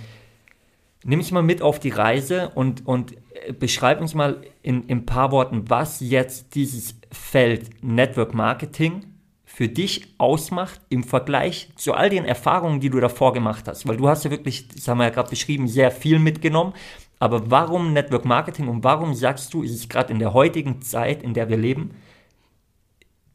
nimm 1.05 1.19
mich 1.19 1.33
mal 1.33 1.43
mit 1.43 1.63
auf 1.63 1.79
die 1.79 1.91
Reise 1.91 2.51
und, 2.55 2.87
und 2.87 3.17
äh, 3.47 3.53
beschreib 3.53 4.01
uns 4.01 4.15
mal 4.15 4.43
in, 4.63 4.85
in 4.85 4.99
ein 4.99 5.07
paar 5.07 5.33
Worten, 5.33 5.69
was 5.69 6.01
jetzt 6.01 6.55
dieses 6.55 6.99
Feld 7.11 7.83
Network 7.83 8.35
Marketing 8.35 9.05
für 9.45 9.69
dich 9.69 10.15
ausmacht 10.19 10.81
im 10.89 11.03
Vergleich 11.03 11.71
zu 11.77 11.95
all 11.95 12.11
den 12.11 12.25
Erfahrungen, 12.25 12.81
die 12.81 12.91
du 12.91 13.01
davor 13.01 13.33
gemacht 13.33 13.67
hast. 13.67 13.89
Weil 13.89 13.97
du 13.97 14.09
hast 14.09 14.25
ja 14.25 14.31
wirklich, 14.31 14.69
das 14.69 14.87
haben 14.87 14.99
wir 14.99 15.05
ja 15.05 15.11
gerade 15.11 15.31
beschrieben, 15.31 15.67
sehr 15.67 15.91
viel 15.91 16.19
mitgenommen. 16.19 16.75
Aber 17.19 17.51
warum 17.51 17.93
Network 17.93 18.25
Marketing 18.25 18.69
und 18.69 18.85
warum 18.85 19.15
sagst 19.15 19.53
du, 19.53 19.63
ist 19.63 19.75
es 19.75 19.89
gerade 19.89 20.13
in 20.13 20.19
der 20.19 20.33
heutigen 20.33 20.83
Zeit, 20.83 21.23
in 21.23 21.35
der 21.35 21.49
wir 21.49 21.57
leben, 21.57 21.91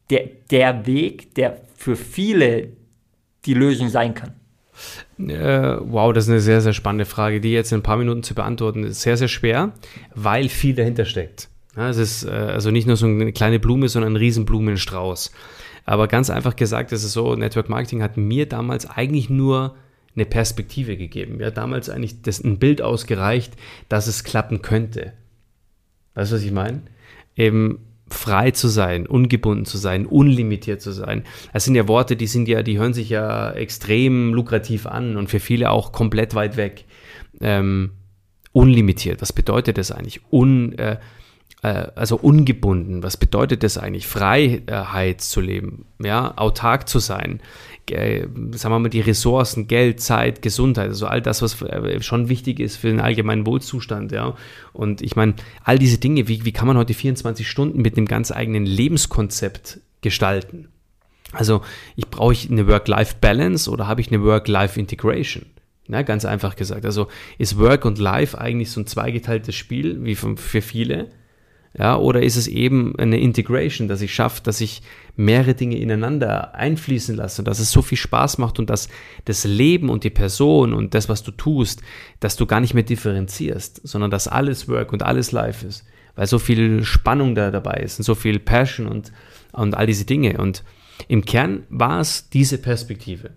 der, 0.08 0.30
der 0.50 0.86
Weg, 0.86 1.34
der 1.34 1.60
für 1.76 1.96
viele 1.96 2.72
die 3.44 3.54
Lösung 3.54 3.88
sein 3.88 4.14
kann? 4.14 4.34
Äh, 5.18 5.76
wow, 5.80 6.12
das 6.12 6.24
ist 6.24 6.30
eine 6.30 6.40
sehr, 6.40 6.60
sehr 6.60 6.72
spannende 6.72 7.04
Frage, 7.04 7.40
die 7.40 7.52
jetzt 7.52 7.72
in 7.72 7.78
ein 7.78 7.82
paar 7.82 7.96
Minuten 7.96 8.22
zu 8.22 8.34
beantworten 8.34 8.84
ist 8.84 9.02
sehr, 9.02 9.16
sehr 9.16 9.28
schwer, 9.28 9.72
weil 10.14 10.48
viel 10.48 10.74
dahinter 10.74 11.04
steckt. 11.04 11.48
Es 11.76 11.96
ist 11.96 12.24
äh, 12.24 12.30
also 12.30 12.70
nicht 12.70 12.86
nur 12.86 12.96
so 12.96 13.06
eine 13.06 13.32
kleine 13.32 13.58
Blume, 13.58 13.88
sondern 13.88 14.12
ein 14.12 14.16
Riesenblumenstrauß. 14.16 15.32
Aber 15.86 16.08
ganz 16.08 16.30
einfach 16.30 16.56
gesagt, 16.56 16.92
ist 16.92 17.04
es 17.04 17.12
so, 17.12 17.34
Network 17.34 17.68
Marketing 17.68 18.02
hat 18.02 18.16
mir 18.16 18.46
damals 18.46 18.86
eigentlich 18.86 19.28
nur 19.28 19.74
eine 20.14 20.24
Perspektive 20.24 20.96
gegeben. 20.96 21.38
Mir 21.38 21.46
hat 21.46 21.56
damals 21.56 21.90
eigentlich 21.90 22.22
das, 22.22 22.42
ein 22.42 22.58
Bild 22.58 22.80
ausgereicht, 22.80 23.54
dass 23.88 24.06
es 24.06 24.24
klappen 24.24 24.62
könnte. 24.62 25.12
Weißt 26.14 26.30
du, 26.30 26.36
was 26.36 26.42
ich 26.42 26.52
meine? 26.52 26.82
Eben 27.36 27.80
frei 28.14 28.50
zu 28.50 28.68
sein, 28.68 29.06
ungebunden 29.06 29.64
zu 29.64 29.78
sein, 29.78 30.06
unlimitiert 30.06 30.80
zu 30.80 30.92
sein. 30.92 31.24
Das 31.52 31.64
sind 31.64 31.74
ja 31.74 31.88
Worte, 31.88 32.16
die 32.16 32.26
sind 32.26 32.48
ja, 32.48 32.62
die 32.62 32.78
hören 32.78 32.94
sich 32.94 33.08
ja 33.08 33.50
extrem 33.52 34.32
lukrativ 34.32 34.86
an 34.86 35.16
und 35.16 35.28
für 35.28 35.40
viele 35.40 35.70
auch 35.70 35.92
komplett 35.92 36.34
weit 36.34 36.56
weg. 36.56 36.84
Ähm, 37.40 37.90
unlimitiert, 38.52 39.20
was 39.20 39.32
bedeutet 39.32 39.78
das 39.78 39.90
eigentlich? 39.90 40.20
Un, 40.30 40.78
äh, 40.78 40.98
äh, 41.62 41.88
also 41.96 42.16
ungebunden, 42.16 43.02
was 43.02 43.16
bedeutet 43.16 43.62
das 43.62 43.78
eigentlich? 43.78 44.06
Freiheit 44.06 45.20
zu 45.20 45.40
leben, 45.40 45.86
ja, 45.98 46.36
autark 46.36 46.88
zu 46.88 47.00
sein, 47.00 47.40
sagen 47.88 48.74
wir 48.74 48.78
mal, 48.78 48.88
die 48.88 49.00
Ressourcen, 49.00 49.68
Geld, 49.68 50.00
Zeit, 50.00 50.42
Gesundheit, 50.42 50.88
also 50.88 51.06
all 51.06 51.20
das, 51.20 51.42
was 51.42 51.60
äh, 51.62 52.00
schon 52.02 52.28
wichtig 52.28 52.60
ist 52.60 52.76
für 52.76 52.88
den 52.88 53.00
allgemeinen 53.00 53.46
Wohlzustand, 53.46 54.12
ja. 54.12 54.36
Und 54.72 55.02
ich 55.02 55.16
meine, 55.16 55.34
all 55.62 55.78
diese 55.78 55.98
Dinge, 55.98 56.28
wie, 56.28 56.44
wie 56.44 56.52
kann 56.52 56.66
man 56.66 56.78
heute 56.78 56.94
24 56.94 57.48
Stunden 57.48 57.82
mit 57.82 57.96
einem 57.96 58.06
ganz 58.06 58.32
eigenen 58.32 58.64
Lebenskonzept 58.64 59.80
gestalten? 60.00 60.68
Also, 61.32 61.62
ich 61.96 62.08
brauche 62.08 62.32
ich 62.32 62.50
eine 62.50 62.66
Work-Life-Balance 62.68 63.70
oder 63.70 63.86
habe 63.86 64.00
ich 64.00 64.08
eine 64.08 64.22
Work-Life-Integration? 64.22 65.46
Na, 65.86 66.02
ganz 66.02 66.24
einfach 66.24 66.56
gesagt. 66.56 66.86
Also 66.86 67.08
ist 67.36 67.58
Work 67.58 67.84
und 67.84 67.98
Life 67.98 68.38
eigentlich 68.38 68.70
so 68.70 68.80
ein 68.80 68.86
zweigeteiltes 68.86 69.54
Spiel, 69.54 70.02
wie 70.02 70.14
für 70.14 70.62
viele? 70.62 71.10
Ja, 71.76 71.96
oder 71.96 72.22
ist 72.22 72.36
es 72.36 72.46
eben 72.46 72.96
eine 72.98 73.18
Integration, 73.18 73.88
dass 73.88 74.00
ich 74.00 74.14
schaffe, 74.14 74.42
dass 74.44 74.60
ich 74.60 74.82
mehrere 75.16 75.54
Dinge 75.54 75.76
ineinander 75.76 76.54
einfließen 76.54 77.16
lasse 77.16 77.40
und 77.42 77.48
dass 77.48 77.58
es 77.58 77.72
so 77.72 77.82
viel 77.82 77.98
Spaß 77.98 78.38
macht 78.38 78.60
und 78.60 78.70
dass 78.70 78.88
das 79.24 79.44
Leben 79.44 79.88
und 79.88 80.04
die 80.04 80.10
Person 80.10 80.72
und 80.72 80.94
das, 80.94 81.08
was 81.08 81.24
du 81.24 81.32
tust, 81.32 81.82
dass 82.20 82.36
du 82.36 82.46
gar 82.46 82.60
nicht 82.60 82.74
mehr 82.74 82.84
differenzierst, 82.84 83.80
sondern 83.82 84.12
dass 84.12 84.28
alles 84.28 84.68
Work 84.68 84.92
und 84.92 85.02
alles 85.02 85.32
Life 85.32 85.66
ist, 85.66 85.84
weil 86.14 86.28
so 86.28 86.38
viel 86.38 86.84
Spannung 86.84 87.34
da 87.34 87.50
dabei 87.50 87.80
ist 87.82 87.98
und 87.98 88.04
so 88.04 88.14
viel 88.14 88.38
Passion 88.38 88.86
und, 88.86 89.10
und 89.50 89.74
all 89.74 89.86
diese 89.86 90.04
Dinge. 90.04 90.38
Und 90.38 90.62
im 91.08 91.24
Kern 91.24 91.64
war 91.70 91.98
es 91.98 92.28
diese 92.30 92.58
Perspektive, 92.58 93.30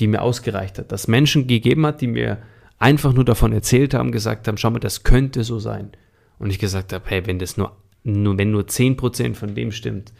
die 0.00 0.08
mir 0.08 0.22
ausgereicht 0.22 0.78
hat, 0.80 0.90
dass 0.90 1.06
Menschen 1.06 1.46
gegeben 1.46 1.86
hat, 1.86 2.00
die 2.00 2.08
mir 2.08 2.38
einfach 2.80 3.12
nur 3.12 3.24
davon 3.24 3.52
erzählt 3.52 3.94
haben, 3.94 4.10
gesagt 4.10 4.48
haben, 4.48 4.58
schau 4.58 4.70
mal, 4.70 4.80
das 4.80 5.04
könnte 5.04 5.44
so 5.44 5.60
sein. 5.60 5.92
Und 6.40 6.50
ich 6.50 6.58
gesagt 6.58 6.92
habe, 6.92 7.04
hey, 7.06 7.24
wenn 7.26 7.38
das 7.38 7.56
nur 7.56 7.76
nur, 8.04 8.38
wenn 8.38 8.50
nur 8.50 8.62
10% 8.62 9.34
von 9.34 9.54
dem 9.54 9.72
stimmt, 9.72 10.12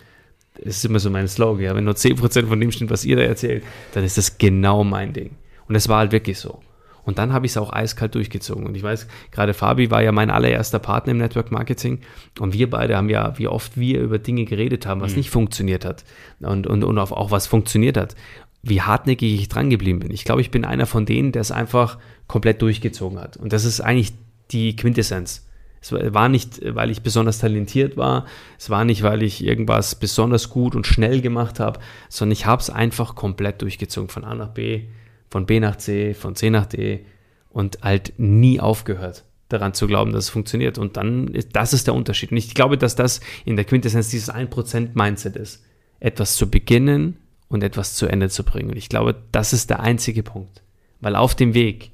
das 0.62 0.77
ist 0.77 0.85
immer 0.85 0.99
so 0.99 1.11
mein 1.11 1.29
Slogan, 1.29 1.62
ja, 1.62 1.75
wenn 1.75 1.85
nur 1.85 1.94
10% 1.94 2.47
von 2.47 2.61
dem 2.61 2.73
stimmt, 2.73 2.90
was 2.90 3.05
ihr 3.05 3.16
da 3.16 3.23
erzählt, 3.23 3.64
dann 3.92 4.05
ist 4.05 4.18
das 4.18 4.38
genau 4.38 4.85
mein 4.85 5.12
Ding. 5.12 5.33
Und 5.68 5.75
es 5.75 5.88
war 5.88 5.99
halt 5.99 6.12
wirklich 6.12 6.38
so. 6.38 6.61
Und 7.05 7.18
dann 7.18 7.33
habe 7.33 7.44
ich 7.44 7.53
es 7.53 7.57
auch 7.59 7.73
eiskalt 7.73 8.14
durchgezogen. 8.14 8.64
Und 8.64 8.75
ich 8.77 8.83
weiß, 8.83 9.07
gerade 9.31 9.53
Fabi 9.53 9.90
war 9.90 10.03
ja 10.03 10.11
mein 10.11 10.31
allererster 10.31 10.79
Partner 10.79 11.12
im 11.12 11.18
Network 11.18 11.53
Marketing. 11.53 12.01
Und 12.38 12.55
wir 12.55 12.70
beide 12.70 12.97
haben 12.97 13.11
ja, 13.11 13.38
wie 13.38 13.49
oft 13.49 13.77
wir 13.77 14.01
über 14.01 14.18
Dinge 14.18 14.47
geredet 14.47 14.87
haben, 14.87 15.03
was 15.03 15.12
mhm. 15.12 15.18
nicht 15.18 15.31
funktioniert 15.31 15.85
hat. 15.85 16.05
Und, 16.40 16.66
und, 16.66 16.83
und 16.83 16.99
auch 16.99 17.31
was 17.31 17.47
funktioniert 17.47 17.99
hat. 17.99 18.16
Wie 18.62 18.81
hartnäckig 18.81 19.35
ich 19.35 19.49
dran 19.49 19.68
geblieben 19.68 20.01
bin. 20.01 20.11
Ich 20.11 20.25
glaube, 20.25 20.40
ich 20.40 20.51
bin 20.51 20.64
einer 20.64 20.87
von 20.87 21.05
denen, 21.05 21.33
der 21.33 21.42
es 21.42 21.53
einfach 21.53 21.99
komplett 22.27 22.62
durchgezogen 22.62 23.20
hat. 23.20 23.37
Und 23.37 23.53
das 23.53 23.66
ist 23.66 23.83
eigentlich 23.83 24.14
die 24.51 24.75
Quintessenz. 24.75 25.47
Es 25.85 25.92
war 25.92 26.31
nicht, 26.31 26.61
weil 26.75 26.90
ich 26.90 27.03
besonders 27.03 27.38
talentiert 27.38 27.99
war, 27.99 28.25
es 28.59 28.70
war 28.70 28.87
nicht, 28.87 29.03
weil 29.03 29.23
ich 29.23 29.44
irgendwas 29.44 29.94
besonders 29.97 30.49
gut 30.49 30.75
und 30.75 30.87
schnell 30.87 31.20
gemacht 31.20 31.61
habe, 31.61 31.79
sondern 32.09 32.33
ich 32.33 32.47
habe 32.47 32.62
es 32.62 32.70
einfach 32.70 33.14
komplett 33.14 33.61
durchgezogen, 33.61 34.09
von 34.09 34.25
A 34.25 34.35
nach 34.35 34.49
B, 34.49 34.85
von 35.29 35.44
B 35.44 35.61
nach 35.61 35.77
C, 35.77 36.14
von 36.14 36.37
C 36.37 36.49
nach 36.49 36.64
D 36.64 37.05
und 37.51 37.81
halt 37.83 38.14
nie 38.16 38.61
aufgehört 38.61 39.25
daran 39.49 39.75
zu 39.75 39.87
glauben, 39.87 40.12
dass 40.12 40.25
es 40.25 40.31
funktioniert. 40.31 40.79
Und 40.79 40.97
dann, 40.97 41.33
das 41.53 41.75
ist 41.75 41.87
der 41.87 41.94
Unterschied. 41.94 42.31
Und 42.33 42.38
ich 42.38 42.55
glaube, 42.55 42.79
dass 42.79 42.97
das 42.97 43.20
in 43.44 43.57
der 43.57 43.64
Quintessenz 43.64 44.09
dieses 44.09 44.33
1% 44.33 44.90
Mindset 44.94 45.37
ist. 45.37 45.62
Etwas 46.01 46.37
zu 46.37 46.51
beginnen 46.51 47.18
und 47.49 47.62
etwas 47.62 47.94
zu 47.94 48.07
Ende 48.07 48.31
zu 48.31 48.42
bringen. 48.42 48.70
Und 48.70 48.77
ich 48.77 48.88
glaube, 48.88 49.14
das 49.33 49.53
ist 49.53 49.70
der 49.70 49.81
einzige 49.81 50.23
Punkt. 50.23 50.62
Weil 51.01 51.14
auf 51.14 51.35
dem 51.35 51.55
Weg 51.55 51.90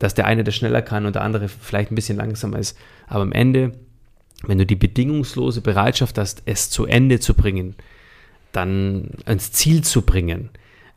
dass 0.00 0.14
der 0.14 0.26
eine 0.26 0.42
das 0.42 0.56
schneller 0.56 0.82
kann 0.82 1.06
und 1.06 1.14
der 1.14 1.22
andere 1.22 1.48
vielleicht 1.48 1.92
ein 1.92 1.94
bisschen 1.94 2.16
langsamer 2.16 2.58
ist. 2.58 2.76
Aber 3.06 3.22
am 3.22 3.32
Ende, 3.32 3.72
wenn 4.42 4.58
du 4.58 4.66
die 4.66 4.74
bedingungslose 4.74 5.60
Bereitschaft 5.60 6.18
hast, 6.18 6.42
es 6.46 6.70
zu 6.70 6.86
Ende 6.86 7.20
zu 7.20 7.34
bringen, 7.34 7.76
dann 8.50 9.10
ans 9.26 9.52
Ziel 9.52 9.84
zu 9.84 10.02
bringen, 10.02 10.50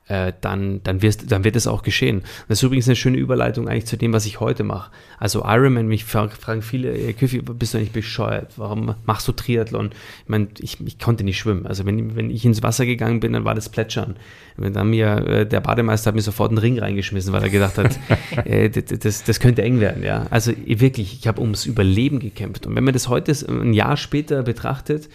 äh, 0.07 0.33
dann, 0.41 0.81
dann, 0.83 1.01
wirst, 1.01 1.31
dann 1.31 1.43
wird 1.43 1.55
es 1.55 1.65
auch 1.65 1.81
geschehen. 1.81 2.23
Das 2.47 2.59
ist 2.59 2.63
übrigens 2.63 2.87
eine 2.87 2.95
schöne 2.95 3.17
Überleitung 3.17 3.69
eigentlich 3.69 3.85
zu 3.85 3.97
dem, 3.97 4.11
was 4.11 4.25
ich 4.25 4.39
heute 4.39 4.63
mache. 4.63 4.91
Also 5.17 5.43
Ironman, 5.45 5.87
mich 5.87 6.03
fragen 6.03 6.61
viele, 6.61 6.91
hey, 6.91 7.13
Küffi, 7.13 7.41
bist 7.41 7.73
du 7.73 7.77
nicht 7.77 7.93
bescheuert? 7.93 8.53
Warum 8.57 8.95
machst 9.05 9.27
du 9.27 9.31
Triathlon? 9.31 9.91
Ich 10.23 10.29
meine, 10.29 10.47
ich, 10.59 10.77
ich 10.85 10.99
konnte 10.99 11.23
nicht 11.23 11.37
schwimmen. 11.37 11.65
Also 11.65 11.85
wenn, 11.85 12.15
wenn 12.17 12.29
ich 12.29 12.43
ins 12.43 12.61
Wasser 12.61 12.85
gegangen 12.85 13.21
bin, 13.21 13.31
dann 13.31 13.45
war 13.45 13.55
das 13.55 13.69
Plätschern. 13.69 14.17
Dann 14.57 14.89
mir, 14.89 15.25
äh, 15.25 15.45
der 15.45 15.61
Bademeister 15.61 16.09
hat 16.09 16.15
mir 16.15 16.21
sofort 16.21 16.51
einen 16.51 16.57
Ring 16.57 16.79
reingeschmissen, 16.79 17.31
weil 17.31 17.43
er 17.43 17.49
gedacht 17.49 17.77
hat, 17.77 17.97
äh, 18.45 18.69
das, 18.69 18.99
das, 18.99 19.23
das 19.23 19.39
könnte 19.39 19.61
eng 19.63 19.79
werden. 19.79 20.03
Ja? 20.03 20.27
Also 20.29 20.51
wirklich, 20.65 21.17
ich 21.19 21.27
habe 21.27 21.41
ums 21.41 21.65
Überleben 21.65 22.19
gekämpft. 22.19 22.67
Und 22.67 22.75
wenn 22.75 22.83
man 22.83 22.93
das 22.93 23.07
heute 23.07 23.31
ein 23.47 23.73
Jahr 23.73 23.95
später 23.95 24.43
betrachtet, 24.43 25.09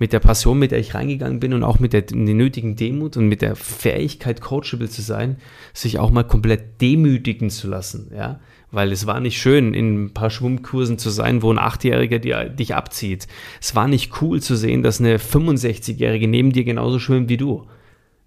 mit 0.00 0.14
der 0.14 0.18
Passion, 0.18 0.58
mit 0.58 0.72
der 0.72 0.78
ich 0.78 0.94
reingegangen 0.94 1.40
bin 1.40 1.52
und 1.52 1.62
auch 1.62 1.78
mit 1.78 1.92
der, 1.92 2.02
der 2.02 2.16
nötigen 2.16 2.74
Demut 2.74 3.18
und 3.18 3.28
mit 3.28 3.42
der 3.42 3.54
Fähigkeit, 3.54 4.40
coachable 4.40 4.88
zu 4.88 5.02
sein, 5.02 5.36
sich 5.74 5.98
auch 5.98 6.10
mal 6.10 6.24
komplett 6.24 6.80
demütigen 6.80 7.50
zu 7.50 7.68
lassen, 7.68 8.10
ja. 8.16 8.40
Weil 8.72 8.92
es 8.92 9.06
war 9.06 9.20
nicht 9.20 9.38
schön, 9.38 9.74
in 9.74 10.04
ein 10.04 10.14
paar 10.14 10.30
Schwimmkursen 10.30 10.96
zu 10.96 11.10
sein, 11.10 11.42
wo 11.42 11.52
ein 11.52 11.58
Achtjähriger 11.58 12.20
dir, 12.20 12.44
dich 12.44 12.74
abzieht. 12.74 13.26
Es 13.60 13.74
war 13.74 13.88
nicht 13.88 14.22
cool 14.22 14.40
zu 14.40 14.54
sehen, 14.56 14.84
dass 14.84 15.00
eine 15.00 15.18
65-Jährige 15.18 16.28
neben 16.28 16.52
dir 16.52 16.62
genauso 16.62 17.00
schwimmt 17.00 17.28
wie 17.28 17.36
du. 17.36 17.66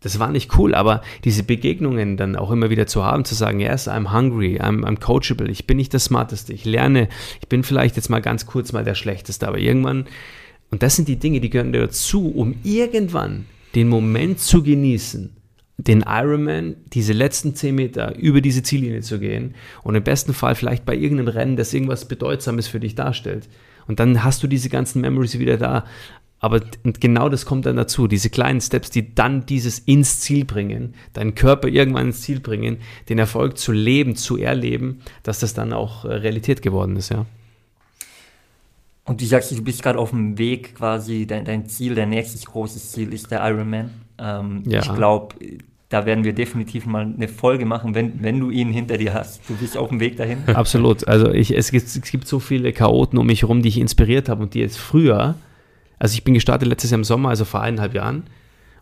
Das 0.02 0.20
war 0.20 0.30
nicht 0.32 0.58
cool, 0.58 0.76
aber 0.76 1.02
diese 1.24 1.44
Begegnungen 1.44 2.18
dann 2.18 2.36
auch 2.36 2.52
immer 2.52 2.70
wieder 2.70 2.88
zu 2.88 3.06
haben, 3.06 3.24
zu 3.24 3.36
sagen, 3.36 3.62
yes, 3.62 3.88
I'm 3.88 4.12
hungry, 4.12 4.60
I'm, 4.60 4.84
I'm 4.84 5.00
coachable, 5.00 5.50
ich 5.50 5.66
bin 5.66 5.78
nicht 5.78 5.94
das 5.94 6.04
Smarteste, 6.04 6.52
ich 6.52 6.66
lerne, 6.66 7.08
ich 7.42 7.48
bin 7.48 7.64
vielleicht 7.64 7.96
jetzt 7.96 8.10
mal 8.10 8.22
ganz 8.22 8.46
kurz 8.46 8.74
mal 8.74 8.84
der 8.84 8.96
Schlechteste, 8.96 9.48
aber 9.48 9.60
irgendwann, 9.60 10.06
und 10.74 10.82
das 10.82 10.96
sind 10.96 11.08
die 11.08 11.18
Dinge, 11.18 11.40
die 11.40 11.52
gehören 11.52 11.72
dazu, 11.72 12.30
um 12.30 12.56
irgendwann 12.64 13.46
den 13.76 13.90
Moment 13.90 14.40
zu 14.40 14.64
genießen, 14.64 15.30
den 15.78 16.04
Ironman, 16.08 16.78
diese 16.94 17.14
letzten 17.14 17.54
10 17.54 17.76
Meter 17.76 18.16
über 18.16 18.42
diese 18.42 18.64
Ziellinie 18.64 19.02
zu 19.02 19.20
gehen 19.20 19.54
und 19.84 19.94
im 19.94 20.04
besten 20.04 20.34
Fall 20.34 20.56
vielleicht 20.56 20.84
bei 20.84 20.96
irgendeinem 20.96 21.28
Rennen, 21.28 21.58
das 21.58 21.76
irgendwas 21.76 22.06
Bedeutsames 22.06 22.68
für 22.68 22.80
dich 22.80 22.96
darstellt. 22.96 23.50
Und 23.86 24.00
dann 24.00 24.24
hast 24.24 24.42
du 24.42 24.48
diese 24.48 24.70
ganzen 24.70 25.02
Memories 25.02 25.38
wieder 25.38 25.58
da. 25.58 25.86
Aber 26.40 26.60
genau 26.82 27.30
das 27.30 27.46
kommt 27.46 27.68
dann 27.68 27.76
dazu, 27.76 28.08
diese 28.08 28.32
kleinen 28.32 28.60
Steps, 28.60 28.90
die 28.90 29.14
dann 29.14 29.46
dieses 29.46 29.78
ins 29.78 30.22
Ziel 30.22 30.44
bringen, 30.44 30.96
deinen 31.14 31.36
Körper 31.36 31.68
irgendwann 31.68 32.08
ins 32.08 32.22
Ziel 32.22 32.40
bringen, 32.40 32.78
den 33.10 33.20
Erfolg 33.20 33.60
zu 33.60 33.74
leben, 33.74 34.16
zu 34.16 34.38
erleben, 34.38 35.02
dass 35.22 35.38
das 35.38 35.54
dann 35.54 35.72
auch 35.72 36.04
äh, 36.04 36.14
Realität 36.14 36.64
geworden 36.64 36.96
ist, 36.96 37.10
ja. 37.10 37.28
Und 39.06 39.20
du 39.20 39.26
sagst, 39.26 39.52
du 39.52 39.62
bist 39.62 39.84
gerade 39.84 40.00
auf 40.00 40.12
dem 40.12 40.38
Weg 40.38 40.76
quasi, 40.76 41.28
dein, 41.28 41.44
dein 41.44 41.66
Ziel, 41.66 41.94
dein 41.94 42.10
nächstes 42.10 42.46
großes 42.46 42.92
Ziel 42.92 43.14
ist 43.14 43.32
der 43.32 43.46
Ironman. 43.46 43.90
Ähm, 44.18 44.64
ja. 44.66 44.80
Ich 44.80 44.94
glaube, 44.94 45.36
da 45.90 46.06
werden 46.06 46.24
wir 46.24 46.34
definitiv 46.34 46.86
mal 46.86 47.04
eine 47.04 47.28
Folge 47.28 47.66
machen, 47.66 47.94
wenn, 47.94 48.24
wenn 48.24 48.40
du 48.40 48.50
ihn 48.50 48.72
hinter 48.72 48.98
dir 48.98 49.14
hast. 49.14 49.48
Du 49.48 49.56
bist 49.56 49.78
auf 49.78 49.90
dem 49.90 50.00
Weg 50.00 50.18
dahin. 50.18 50.40
Absolut. 50.48 51.08
Also 51.08 51.32
ich, 51.32 51.56
es, 51.56 51.70
gibt, 51.72 51.86
es 51.86 52.02
gibt 52.02 52.28
so 52.28 52.40
viele 52.40 52.72
Chaoten 52.72 53.20
um 53.20 53.28
mich 53.28 53.42
herum, 53.42 53.62
die 53.62 53.70
ich 53.70 53.78
inspiriert 53.78 54.30
habe 54.30 54.42
und 54.42 54.54
die 54.54 54.60
jetzt 54.60 54.78
früher, 54.78 55.36
also 56.00 56.14
ich 56.14 56.24
bin 56.24 56.34
gestartet 56.34 56.68
letztes 56.68 56.92
Jahr 56.92 56.98
im 56.98 57.04
Sommer, 57.04 57.30
also 57.30 57.46
vor 57.46 57.62
eineinhalb 57.62 57.94
Jahren, 57.94 58.24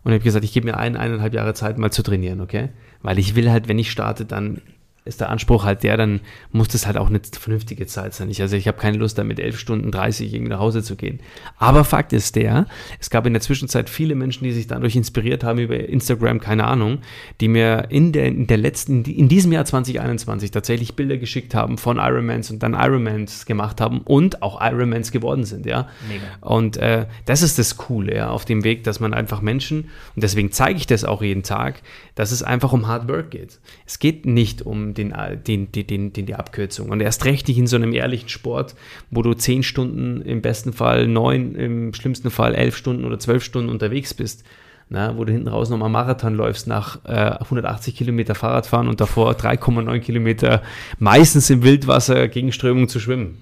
und 0.04 0.12
habe 0.12 0.22
gesagt, 0.22 0.44
ich 0.44 0.52
gebe 0.52 0.66
mir 0.66 0.76
ein, 0.78 0.96
eineinhalb 0.96 1.34
Jahre 1.34 1.54
Zeit, 1.54 1.78
mal 1.78 1.90
zu 1.90 2.02
trainieren, 2.02 2.40
okay? 2.40 2.70
Weil 3.02 3.18
ich 3.18 3.34
will 3.34 3.50
halt, 3.50 3.68
wenn 3.68 3.78
ich 3.78 3.90
starte, 3.90 4.24
dann 4.24 4.62
ist 5.04 5.20
der 5.20 5.30
Anspruch 5.30 5.64
halt 5.64 5.82
der, 5.82 5.96
dann 5.96 6.20
muss 6.52 6.68
das 6.68 6.86
halt 6.86 6.96
auch 6.96 7.08
eine 7.08 7.20
vernünftige 7.38 7.86
Zeit 7.86 8.14
sein. 8.14 8.30
Ich, 8.30 8.40
also 8.40 8.56
ich 8.56 8.68
habe 8.68 8.78
keine 8.78 8.98
Lust, 8.98 9.18
da 9.18 9.24
mit 9.24 9.40
11 9.40 9.58
Stunden 9.58 9.90
30 9.90 10.32
irgendwie 10.32 10.50
nach 10.50 10.60
Hause 10.60 10.82
zu 10.82 10.94
gehen. 10.94 11.18
Aber 11.58 11.84
Fakt 11.84 12.12
ist 12.12 12.36
der, 12.36 12.66
es 13.00 13.10
gab 13.10 13.26
in 13.26 13.32
der 13.32 13.42
Zwischenzeit 13.42 13.90
viele 13.90 14.14
Menschen, 14.14 14.44
die 14.44 14.52
sich 14.52 14.68
dadurch 14.68 14.94
inspiriert 14.94 15.42
haben 15.42 15.58
über 15.58 15.76
Instagram, 15.76 16.38
keine 16.40 16.64
Ahnung, 16.64 16.98
die 17.40 17.48
mir 17.48 17.86
in 17.90 18.12
der, 18.12 18.26
in 18.26 18.46
der 18.46 18.58
letzten, 18.58 19.04
in 19.04 19.28
diesem 19.28 19.50
Jahr 19.50 19.64
2021 19.64 20.52
tatsächlich 20.52 20.94
Bilder 20.94 21.16
geschickt 21.16 21.54
haben 21.54 21.78
von 21.78 21.96
Ironmans 21.96 22.50
und 22.52 22.62
dann 22.62 22.74
Ironmans 22.74 23.44
gemacht 23.44 23.80
haben 23.80 24.02
und 24.02 24.42
auch 24.42 24.60
Ironmans 24.60 25.10
geworden 25.10 25.44
sind, 25.44 25.66
ja. 25.66 25.88
Mega. 26.08 26.22
Und 26.40 26.76
äh, 26.76 27.06
das 27.24 27.42
ist 27.42 27.58
das 27.58 27.76
Coole, 27.76 28.14
ja, 28.14 28.30
auf 28.30 28.44
dem 28.44 28.62
Weg, 28.62 28.84
dass 28.84 29.00
man 29.00 29.14
einfach 29.14 29.40
Menschen, 29.40 29.88
und 30.14 30.22
deswegen 30.22 30.52
zeige 30.52 30.78
ich 30.78 30.86
das 30.86 31.04
auch 31.04 31.22
jeden 31.22 31.42
Tag, 31.42 31.82
dass 32.14 32.30
es 32.30 32.42
einfach 32.42 32.72
um 32.72 32.86
Hard 32.86 33.08
Work 33.08 33.32
geht. 33.32 33.58
Es 33.86 33.98
geht 33.98 34.26
nicht 34.26 34.62
um 34.62 34.91
den, 34.94 35.14
den, 35.46 35.72
den, 35.72 36.12
den, 36.12 36.26
die 36.26 36.34
Abkürzung. 36.34 36.90
Und 36.90 37.00
erst 37.00 37.24
recht 37.24 37.48
nicht 37.48 37.58
in 37.58 37.66
so 37.66 37.76
einem 37.76 37.92
ehrlichen 37.92 38.28
Sport, 38.28 38.74
wo 39.10 39.22
du 39.22 39.34
zehn 39.34 39.62
Stunden, 39.62 40.22
im 40.22 40.42
besten 40.42 40.72
Fall 40.72 41.06
neun, 41.06 41.54
im 41.54 41.94
schlimmsten 41.94 42.30
Fall 42.30 42.54
elf 42.54 42.76
Stunden 42.76 43.04
oder 43.04 43.18
zwölf 43.18 43.44
Stunden 43.44 43.70
unterwegs 43.70 44.14
bist. 44.14 44.44
Na, 44.88 45.16
wo 45.16 45.24
du 45.24 45.32
hinten 45.32 45.48
raus 45.48 45.70
nochmal 45.70 45.88
Marathon 45.88 46.34
läufst 46.34 46.66
nach 46.66 47.02
äh, 47.04 47.38
180 47.38 47.96
Kilometer 47.96 48.34
Fahrradfahren 48.34 48.88
und 48.88 49.00
davor 49.00 49.32
3,9 49.32 50.00
Kilometer 50.00 50.62
meistens 50.98 51.48
im 51.48 51.62
Wildwasser 51.62 52.28
gegen 52.28 52.52
Strömung 52.52 52.88
zu 52.88 53.00
schwimmen. 53.00 53.38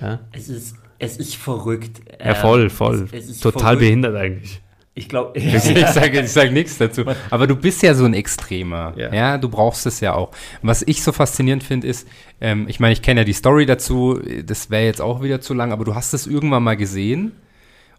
Ja. 0.00 0.18
Es 0.32 0.48
ist, 0.48 0.76
es 0.98 1.16
ist 1.16 1.36
verrückt. 1.36 2.00
Ja, 2.24 2.34
voll, 2.34 2.70
voll. 2.70 3.08
Es, 3.12 3.28
es 3.28 3.38
Total 3.40 3.60
verrückt. 3.60 3.80
behindert 3.80 4.16
eigentlich. 4.16 4.60
Ich 4.98 5.08
glaube, 5.08 5.30
ich, 5.38 5.54
ich 5.54 5.86
sage 5.86 6.20
ich 6.20 6.32
sag 6.32 6.50
nichts 6.50 6.76
dazu. 6.76 7.04
Aber 7.30 7.46
du 7.46 7.54
bist 7.54 7.82
ja 7.82 7.94
so 7.94 8.04
ein 8.04 8.14
Extremer. 8.14 8.94
Ja, 8.96 9.14
ja 9.14 9.38
du 9.38 9.48
brauchst 9.48 9.86
es 9.86 10.00
ja 10.00 10.14
auch. 10.14 10.32
Was 10.60 10.82
ich 10.82 11.02
so 11.04 11.12
faszinierend 11.12 11.62
finde, 11.62 11.86
ist, 11.86 12.08
ähm, 12.40 12.66
ich 12.68 12.80
meine, 12.80 12.92
ich 12.92 13.02
kenne 13.02 13.20
ja 13.20 13.24
die 13.24 13.32
Story 13.32 13.64
dazu, 13.64 14.20
das 14.44 14.70
wäre 14.70 14.84
jetzt 14.84 15.00
auch 15.00 15.22
wieder 15.22 15.40
zu 15.40 15.54
lang, 15.54 15.70
aber 15.70 15.84
du 15.84 15.94
hast 15.94 16.14
es 16.14 16.26
irgendwann 16.26 16.64
mal 16.64 16.76
gesehen 16.76 17.32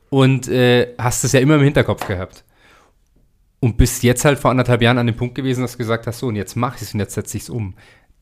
und 0.09 0.49
äh, 0.49 0.93
hast 0.97 1.23
es 1.23 1.31
ja 1.31 1.39
immer 1.39 1.55
im 1.55 1.63
Hinterkopf 1.63 2.05
gehabt. 2.05 2.43
Und 3.61 3.77
bist 3.77 4.03
jetzt 4.03 4.23
halt 4.23 4.39
vor 4.39 4.51
anderthalb 4.51 4.81
Jahren 4.81 4.97
an 4.97 5.07
dem 5.07 5.15
Punkt 5.15 5.35
gewesen, 5.35 5.61
dass 5.61 5.73
du 5.73 5.77
gesagt 5.77 6.05
hast, 6.05 6.19
so, 6.19 6.27
und 6.27 6.35
jetzt 6.35 6.55
mach 6.55 6.75
ich 6.75 6.81
es 6.81 6.93
und 6.93 6.99
jetzt 6.99 7.13
setze 7.13 7.37
ich 7.37 7.43
es 7.43 7.49
um. 7.49 7.75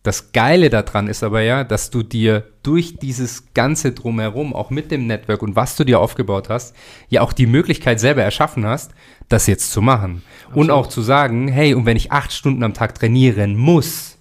Das 0.07 0.31
Geile 0.31 0.69
daran 0.69 1.07
ist 1.09 1.21
aber 1.21 1.41
ja, 1.41 1.65
dass 1.65 1.89
du 1.89 2.01
dir 2.01 2.45
durch 2.63 2.95
dieses 2.95 3.53
ganze 3.53 3.91
Drumherum, 3.91 4.53
auch 4.55 4.69
mit 4.69 4.89
dem 4.89 5.05
Network 5.05 5.41
und 5.41 5.57
was 5.57 5.75
du 5.75 5.83
dir 5.83 5.99
aufgebaut 5.99 6.47
hast, 6.47 6.73
ja 7.09 7.19
auch 7.19 7.33
die 7.33 7.45
Möglichkeit 7.45 7.99
selber 7.99 8.23
erschaffen 8.23 8.65
hast, 8.65 8.91
das 9.27 9.47
jetzt 9.47 9.69
zu 9.69 9.81
machen. 9.81 10.21
Absolut. 10.45 10.57
Und 10.57 10.71
auch 10.71 10.87
zu 10.87 11.01
sagen, 11.01 11.49
hey, 11.49 11.73
und 11.73 11.85
wenn 11.85 11.97
ich 11.97 12.13
acht 12.13 12.31
Stunden 12.31 12.63
am 12.63 12.73
Tag 12.73 12.95
trainieren 12.95 13.57
muss, 13.57 14.17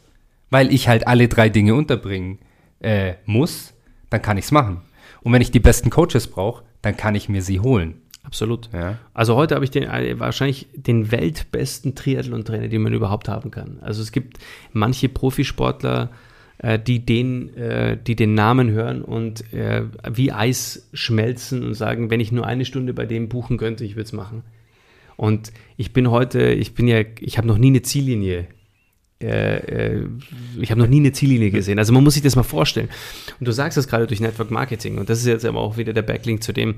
weil 0.50 0.74
ich 0.74 0.88
halt 0.88 1.06
alle 1.06 1.28
drei 1.28 1.50
Dinge 1.50 1.76
unterbringen 1.76 2.40
äh, 2.80 3.12
muss, 3.24 3.72
dann 4.10 4.22
kann 4.22 4.38
ich 4.38 4.46
es 4.46 4.50
machen. 4.50 4.80
Und 5.22 5.32
wenn 5.32 5.42
ich 5.42 5.52
die 5.52 5.60
besten 5.60 5.90
Coaches 5.90 6.26
brauche, 6.26 6.64
dann 6.82 6.96
kann 6.96 7.14
ich 7.14 7.28
mir 7.28 7.42
sie 7.42 7.60
holen. 7.60 8.02
Absolut. 8.26 8.68
Ja. 8.72 8.98
Also 9.14 9.36
heute 9.36 9.54
habe 9.54 9.64
ich 9.64 9.70
den, 9.70 9.84
äh, 9.84 10.18
wahrscheinlich 10.18 10.66
den 10.74 11.12
weltbesten 11.12 11.94
Triathlon-Trainer, 11.94 12.68
den 12.68 12.82
man 12.82 12.92
überhaupt 12.92 13.28
haben 13.28 13.50
kann. 13.50 13.78
Also 13.80 14.02
es 14.02 14.10
gibt 14.10 14.38
manche 14.72 15.08
Profisportler, 15.08 16.10
äh, 16.58 16.78
die, 16.78 17.06
den, 17.06 17.54
äh, 17.54 17.96
die 17.96 18.16
den 18.16 18.34
Namen 18.34 18.70
hören 18.70 19.02
und 19.02 19.44
wie 19.52 20.32
Eis 20.32 20.88
schmelzen 20.92 21.64
und 21.64 21.74
sagen, 21.74 22.10
wenn 22.10 22.20
ich 22.20 22.32
nur 22.32 22.46
eine 22.46 22.64
Stunde 22.64 22.92
bei 22.94 23.06
dem 23.06 23.28
buchen 23.28 23.58
könnte, 23.58 23.84
ich 23.84 23.94
würde 23.94 24.06
es 24.06 24.12
machen. 24.12 24.42
Und 25.16 25.52
ich 25.76 25.92
bin 25.92 26.10
heute, 26.10 26.52
ich 26.52 26.74
bin 26.74 26.88
ja, 26.88 27.02
ich 27.20 27.38
habe 27.38 27.46
noch 27.46 27.58
nie 27.58 27.68
eine 27.68 27.82
Ziellinie 27.82 28.48
äh, 29.18 30.02
ich 30.60 30.70
habe 30.70 30.80
noch 30.80 30.88
nie 30.88 30.98
eine 30.98 31.12
Ziellinie 31.12 31.50
gesehen. 31.50 31.78
Also 31.78 31.92
man 31.92 32.04
muss 32.04 32.14
sich 32.14 32.22
das 32.22 32.36
mal 32.36 32.42
vorstellen. 32.42 32.88
Und 33.40 33.48
du 33.48 33.52
sagst 33.52 33.78
das 33.78 33.88
gerade 33.88 34.06
durch 34.06 34.20
Network 34.20 34.50
Marketing. 34.50 34.98
Und 34.98 35.08
das 35.08 35.20
ist 35.20 35.26
jetzt 35.26 35.44
aber 35.44 35.60
auch 35.60 35.76
wieder 35.76 35.92
der 35.92 36.02
Backlink 36.02 36.42
zu 36.42 36.52
dem, 36.52 36.74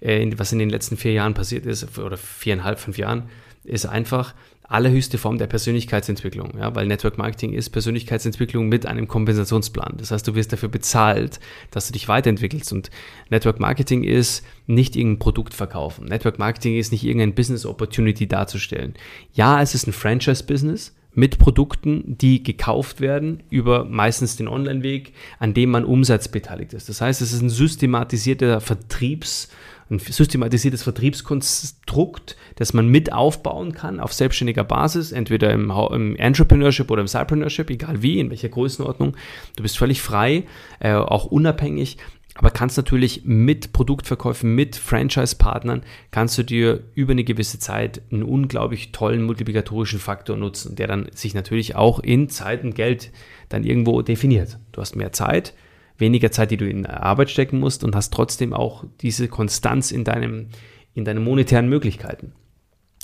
was 0.00 0.52
in 0.52 0.58
den 0.58 0.70
letzten 0.70 0.96
vier 0.96 1.12
Jahren 1.12 1.34
passiert 1.34 1.66
ist, 1.66 1.98
oder 1.98 2.16
viereinhalb, 2.16 2.78
fünf 2.78 2.98
Jahren, 2.98 3.24
ist 3.64 3.86
einfach 3.86 4.34
allerhöchste 4.68 5.18
Form 5.18 5.38
der 5.38 5.46
Persönlichkeitsentwicklung, 5.46 6.54
ja, 6.58 6.74
weil 6.74 6.86
Network 6.86 7.18
Marketing 7.18 7.52
ist 7.52 7.70
Persönlichkeitsentwicklung 7.70 8.68
mit 8.68 8.84
einem 8.84 9.06
Kompensationsplan. 9.06 9.94
Das 9.98 10.10
heißt, 10.10 10.26
du 10.26 10.34
wirst 10.34 10.52
dafür 10.52 10.68
bezahlt, 10.68 11.38
dass 11.70 11.86
du 11.86 11.92
dich 11.92 12.08
weiterentwickelst 12.08 12.72
und 12.72 12.90
Network 13.30 13.60
Marketing 13.60 14.02
ist 14.02 14.44
nicht 14.66 14.96
irgendein 14.96 15.20
Produkt 15.20 15.54
verkaufen. 15.54 16.06
Network 16.06 16.38
Marketing 16.38 16.76
ist 16.76 16.90
nicht 16.90 17.04
irgendein 17.04 17.34
Business 17.34 17.64
Opportunity 17.64 18.26
darzustellen. 18.26 18.94
Ja, 19.32 19.62
es 19.62 19.74
ist 19.74 19.86
ein 19.86 19.92
Franchise 19.92 20.44
Business, 20.44 20.94
mit 21.16 21.38
Produkten, 21.38 22.18
die 22.18 22.42
gekauft 22.42 23.00
werden 23.00 23.42
über 23.48 23.84
meistens 23.86 24.36
den 24.36 24.48
Online-Weg, 24.48 25.14
an 25.38 25.54
dem 25.54 25.70
man 25.70 25.86
Umsatz 25.86 26.28
beteiligt 26.28 26.74
ist. 26.74 26.90
Das 26.90 27.00
heißt, 27.00 27.22
es 27.22 27.32
ist 27.32 27.40
ein 27.40 27.48
systematisierter 27.48 28.60
Vertriebs- 28.60 29.48
ein 29.90 29.98
systematisiertes 29.98 30.82
Vertriebskonstrukt, 30.82 32.36
das 32.56 32.72
man 32.72 32.88
mit 32.88 33.12
aufbauen 33.12 33.72
kann 33.72 34.00
auf 34.00 34.12
selbstständiger 34.12 34.64
Basis, 34.64 35.12
entweder 35.12 35.52
im, 35.52 35.70
im 35.70 36.16
Entrepreneurship 36.16 36.90
oder 36.90 37.02
im 37.02 37.08
Cypreneurship, 37.08 37.70
egal 37.70 38.02
wie, 38.02 38.18
in 38.18 38.30
welcher 38.30 38.48
Größenordnung. 38.48 39.16
Du 39.54 39.62
bist 39.62 39.78
völlig 39.78 40.02
frei, 40.02 40.44
äh, 40.80 40.94
auch 40.94 41.26
unabhängig, 41.26 41.98
aber 42.34 42.50
kannst 42.50 42.76
natürlich 42.76 43.22
mit 43.24 43.72
Produktverkäufen, 43.72 44.54
mit 44.54 44.76
Franchise-Partnern, 44.76 45.82
kannst 46.10 46.36
du 46.36 46.42
dir 46.42 46.82
über 46.94 47.12
eine 47.12 47.24
gewisse 47.24 47.58
Zeit 47.58 48.02
einen 48.10 48.24
unglaublich 48.24 48.92
tollen 48.92 49.22
multiplikatorischen 49.22 49.98
Faktor 49.98 50.36
nutzen, 50.36 50.76
der 50.76 50.86
dann 50.86 51.08
sich 51.12 51.32
natürlich 51.32 51.76
auch 51.76 52.00
in 52.00 52.28
Zeit 52.28 52.62
und 52.62 52.74
Geld 52.74 53.10
dann 53.48 53.64
irgendwo 53.64 54.02
definiert. 54.02 54.58
Du 54.72 54.80
hast 54.82 54.96
mehr 54.96 55.12
Zeit, 55.12 55.54
weniger 55.98 56.30
Zeit, 56.30 56.50
die 56.50 56.56
du 56.56 56.68
in 56.68 56.86
Arbeit 56.86 57.30
stecken 57.30 57.58
musst 57.58 57.84
und 57.84 57.96
hast 57.96 58.12
trotzdem 58.12 58.52
auch 58.52 58.84
diese 59.00 59.28
Konstanz 59.28 59.90
in, 59.90 60.04
deinem, 60.04 60.48
in 60.94 61.04
deinen 61.04 61.24
monetären 61.24 61.68
Möglichkeiten. 61.68 62.32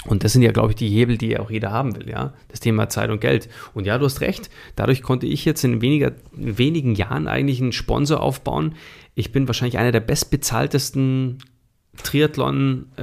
Und 0.04 0.24
das 0.24 0.32
sind 0.32 0.42
ja, 0.42 0.50
glaube 0.50 0.70
ich, 0.70 0.76
die 0.76 0.88
Hebel, 0.88 1.16
die 1.16 1.38
auch 1.38 1.50
jeder 1.50 1.70
haben 1.70 1.94
will, 1.94 2.10
ja. 2.10 2.34
Das 2.48 2.58
Thema 2.58 2.88
Zeit 2.88 3.10
und 3.10 3.20
Geld. 3.20 3.48
Und 3.72 3.86
ja, 3.86 3.98
du 3.98 4.04
hast 4.04 4.20
recht. 4.20 4.50
Dadurch 4.74 5.02
konnte 5.02 5.26
ich 5.26 5.44
jetzt 5.44 5.62
in, 5.62 5.80
weniger, 5.80 6.12
in 6.36 6.58
wenigen 6.58 6.94
Jahren 6.96 7.28
eigentlich 7.28 7.60
einen 7.60 7.72
Sponsor 7.72 8.20
aufbauen. 8.20 8.74
Ich 9.14 9.30
bin 9.30 9.46
wahrscheinlich 9.46 9.78
einer 9.78 9.92
der 9.92 10.00
bestbezahltesten 10.00 11.38
Triathlon, 12.02 12.86
äh, 12.96 13.02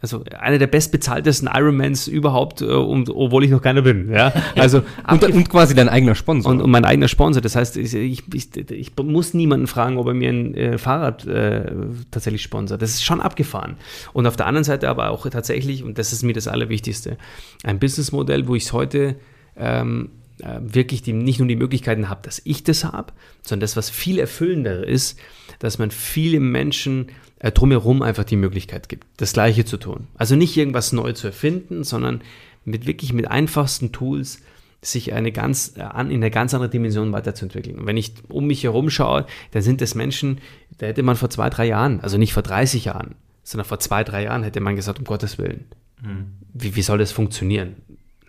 also 0.00 0.24
einer 0.38 0.58
der 0.58 0.66
bestbezahltesten 0.66 1.46
Ironmans 1.52 2.08
überhaupt, 2.08 2.62
äh, 2.62 2.64
und, 2.64 3.10
obwohl 3.10 3.44
ich 3.44 3.50
noch 3.50 3.60
keiner 3.60 3.82
bin. 3.82 4.10
Ja? 4.10 4.32
Also 4.56 4.82
und, 5.10 5.22
und, 5.22 5.48
quasi 5.48 5.74
dein 5.74 5.88
eigener 5.90 6.14
Sponsor. 6.14 6.50
Und, 6.50 6.62
und, 6.62 6.70
mein 6.70 6.86
eigener 6.86 7.08
Sponsor. 7.08 7.42
Das 7.42 7.54
heißt, 7.54 7.76
ich, 7.76 7.94
ich, 7.94 8.56
ich 8.70 8.92
muss 8.96 9.34
niemanden 9.34 9.66
fragen, 9.66 9.98
ob 9.98 10.06
er 10.06 10.14
mir 10.14 10.30
ein 10.30 10.54
äh, 10.54 10.78
Fahrrad 10.78 11.26
äh, 11.26 11.70
tatsächlich 12.10 12.42
sponsert. 12.42 12.80
Das 12.80 12.90
ist 12.90 13.04
schon 13.04 13.20
abgefahren. 13.20 13.76
Und 14.14 14.26
auf 14.26 14.36
der 14.36 14.46
anderen 14.46 14.64
Seite 14.64 14.88
aber 14.88 15.10
auch 15.10 15.28
tatsächlich, 15.28 15.84
und 15.84 15.98
das 15.98 16.12
ist 16.12 16.22
mir 16.22 16.32
das 16.32 16.48
Allerwichtigste, 16.48 17.18
ein 17.62 17.78
Businessmodell, 17.78 18.48
wo 18.48 18.54
ich 18.54 18.64
es 18.64 18.72
heute 18.72 19.16
ähm, 19.56 20.08
äh, 20.08 20.19
wirklich 20.60 21.02
die, 21.02 21.12
nicht 21.12 21.38
nur 21.38 21.48
die 21.48 21.56
Möglichkeiten 21.56 22.08
habe, 22.08 22.20
dass 22.22 22.40
ich 22.44 22.64
das 22.64 22.84
habe, 22.84 23.12
sondern 23.42 23.60
das, 23.60 23.76
was 23.76 23.90
viel 23.90 24.18
erfüllender 24.18 24.86
ist, 24.86 25.18
dass 25.58 25.78
man 25.78 25.90
viele 25.90 26.40
Menschen 26.40 27.08
äh, 27.38 27.52
drumherum 27.52 28.02
einfach 28.02 28.24
die 28.24 28.36
Möglichkeit 28.36 28.88
gibt, 28.88 29.06
das 29.18 29.32
Gleiche 29.32 29.64
zu 29.64 29.76
tun. 29.76 30.08
Also 30.16 30.36
nicht 30.36 30.56
irgendwas 30.56 30.92
neu 30.92 31.12
zu 31.12 31.28
erfinden, 31.28 31.84
sondern 31.84 32.22
mit 32.64 32.86
wirklich 32.86 33.12
mit 33.12 33.30
einfachsten 33.30 33.92
Tools 33.92 34.40
sich 34.82 35.12
eine 35.12 35.32
ganz, 35.32 35.74
äh, 35.76 35.82
in 36.00 36.16
eine 36.16 36.30
ganz 36.30 36.54
andere 36.54 36.70
Dimension 36.70 37.12
weiterzuentwickeln. 37.12 37.78
Und 37.78 37.86
wenn 37.86 37.96
ich 37.96 38.14
um 38.28 38.46
mich 38.46 38.64
herum 38.64 38.90
schaue, 38.90 39.26
dann 39.50 39.62
sind 39.62 39.82
es 39.82 39.94
Menschen, 39.94 40.38
da 40.78 40.86
hätte 40.86 41.02
man 41.02 41.16
vor 41.16 41.30
zwei, 41.30 41.50
drei 41.50 41.66
Jahren, 41.66 42.00
also 42.00 42.16
nicht 42.16 42.32
vor 42.32 42.42
30 42.42 42.86
Jahren, 42.86 43.14
sondern 43.42 43.66
vor 43.66 43.80
zwei, 43.80 44.04
drei 44.04 44.24
Jahren 44.24 44.42
hätte 44.42 44.60
man 44.60 44.76
gesagt, 44.76 44.98
um 44.98 45.04
Gottes 45.04 45.38
Willen, 45.38 45.66
mhm. 46.02 46.32
wie, 46.54 46.76
wie 46.76 46.82
soll 46.82 46.98
das 46.98 47.12
funktionieren? 47.12 47.76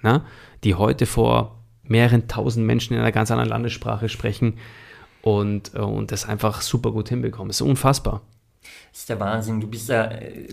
Na? 0.01 0.25
Die 0.63 0.75
heute 0.75 1.05
vor 1.05 1.60
mehreren 1.83 2.27
tausend 2.27 2.65
Menschen 2.65 2.93
in 2.93 2.99
einer 2.99 3.11
ganz 3.11 3.31
anderen 3.31 3.49
Landessprache 3.49 4.09
sprechen 4.09 4.57
und, 5.21 5.73
äh, 5.75 5.79
und 5.79 6.11
das 6.11 6.27
einfach 6.27 6.61
super 6.61 6.91
gut 6.91 7.09
hinbekommen. 7.09 7.49
Das 7.49 7.57
ist 7.57 7.67
unfassbar. 7.67 8.21
Das 8.91 9.01
ist 9.01 9.09
der 9.09 9.19
Wahnsinn. 9.19 9.61
Du 9.61 9.67
bist 9.67 9.89
ja 9.89 10.05
äh, 10.05 10.47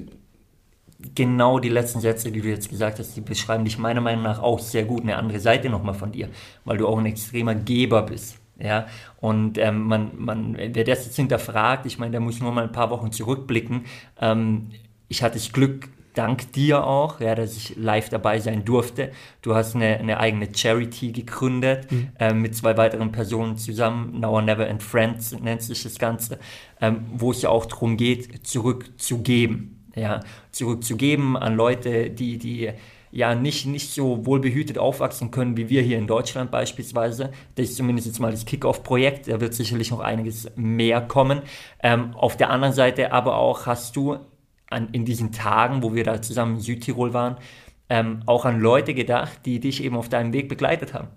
genau 1.15 1.59
die 1.59 1.69
letzten 1.69 2.01
Sätze, 2.01 2.31
die 2.31 2.41
du 2.41 2.49
jetzt 2.49 2.69
gesagt 2.69 2.99
hast, 2.99 3.17
die 3.17 3.21
beschreiben 3.21 3.65
dich 3.65 3.79
meiner 3.79 4.01
Meinung 4.01 4.25
nach 4.25 4.41
auch 4.41 4.59
sehr 4.59 4.85
gut 4.85 5.03
eine 5.03 5.17
andere 5.17 5.41
Seite 5.41 5.69
nochmal 5.69 5.95
von 5.95 6.13
dir, 6.13 6.29
weil 6.65 6.79
du 6.79 6.89
auch 6.89 6.99
ein 6.99 7.07
extremer 7.07 7.55
Geber 7.55 8.03
bist. 8.03 8.39
Ja, 8.61 8.89
und 9.21 9.57
ähm, 9.59 9.85
man, 9.85 10.11
man, 10.17 10.57
wer 10.57 10.83
das 10.83 11.05
jetzt 11.05 11.15
hinterfragt, 11.15 11.87
ich 11.87 11.99
meine, 11.99 12.11
der 12.11 12.21
muss 12.21 12.41
nur 12.41 12.51
mal 12.51 12.65
ein 12.65 12.73
paar 12.73 12.91
Wochen 12.91 13.13
zurückblicken. 13.13 13.85
Ähm, 14.21 14.71
ich 15.07 15.23
hatte 15.23 15.35
das 15.35 15.53
Glück, 15.53 15.89
dank 16.19 16.53
dir 16.53 16.85
auch, 16.85 17.21
ja, 17.21 17.35
dass 17.37 17.57
ich 17.57 17.77
live 17.77 18.09
dabei 18.09 18.41
sein 18.41 18.65
durfte. 18.65 19.13
Du 19.41 19.55
hast 19.55 19.77
eine, 19.77 19.99
eine 19.99 20.19
eigene 20.19 20.49
Charity 20.53 21.13
gegründet 21.13 21.91
mhm. 21.93 22.09
äh, 22.19 22.35
mit 22.35 22.57
zwei 22.57 22.77
weiteren 22.77 23.13
Personen 23.13 23.57
zusammen. 23.57 24.19
Now 24.19 24.33
or 24.33 24.43
Never 24.43 24.69
and 24.69 24.83
Friends 24.83 25.33
nennt 25.39 25.63
sich 25.63 25.83
das 25.85 25.99
Ganze, 25.99 26.39
ähm, 26.81 27.07
wo 27.15 27.31
es 27.31 27.43
ja 27.43 27.51
auch 27.51 27.67
darum 27.67 27.97
geht, 27.97 28.47
zurückzugeben. 28.47 29.75
Ja, 29.95 30.21
zurückzugeben 30.53 31.37
an 31.37 31.57
Leute, 31.57 32.11
die, 32.11 32.39
die 32.39 32.71
ja 33.11 33.35
nicht, 33.35 33.67
nicht 33.67 33.91
so 33.91 34.27
wohlbehütet 34.27 34.79
aufwachsen 34.79 35.31
können 35.31 35.57
wie 35.57 35.69
wir 35.69 35.83
hier 35.83 35.99
in 35.99 36.07
Deutschland 36.07 36.51
beispielsweise. 36.51 37.31
Das 37.55 37.71
ist 37.71 37.77
zumindest 37.77 38.07
jetzt 38.07 38.21
mal 38.21 38.31
das 38.31 38.45
Kickoff-Projekt. 38.45 39.29
Da 39.29 39.41
wird 39.41 39.55
sicherlich 39.55 39.91
noch 39.91 40.01
einiges 40.01 40.51
mehr 40.57 41.01
kommen. 41.01 41.43
Ähm, 41.83 42.15
auf 42.15 42.37
der 42.37 42.51
anderen 42.51 42.75
Seite 42.75 43.13
aber 43.13 43.37
auch 43.39 43.67
hast 43.67 43.97
du 43.97 44.19
an, 44.71 44.89
in 44.93 45.05
diesen 45.05 45.33
Tagen, 45.33 45.83
wo 45.83 45.95
wir 45.95 46.05
da 46.05 46.21
zusammen 46.23 46.57
in 46.57 46.61
Südtirol 46.61 47.15
waren, 47.15 47.37
ähm, 47.89 48.21
auch 48.27 48.45
an 48.45 48.61
Leute 48.61 48.95
gedacht, 48.95 49.41
die 49.45 49.61
dich 49.61 49.83
eben 49.83 49.97
auf 49.97 50.09
deinem 50.09 50.33
Weg 50.33 50.49
begleitet 50.49 50.95
haben. 50.95 51.09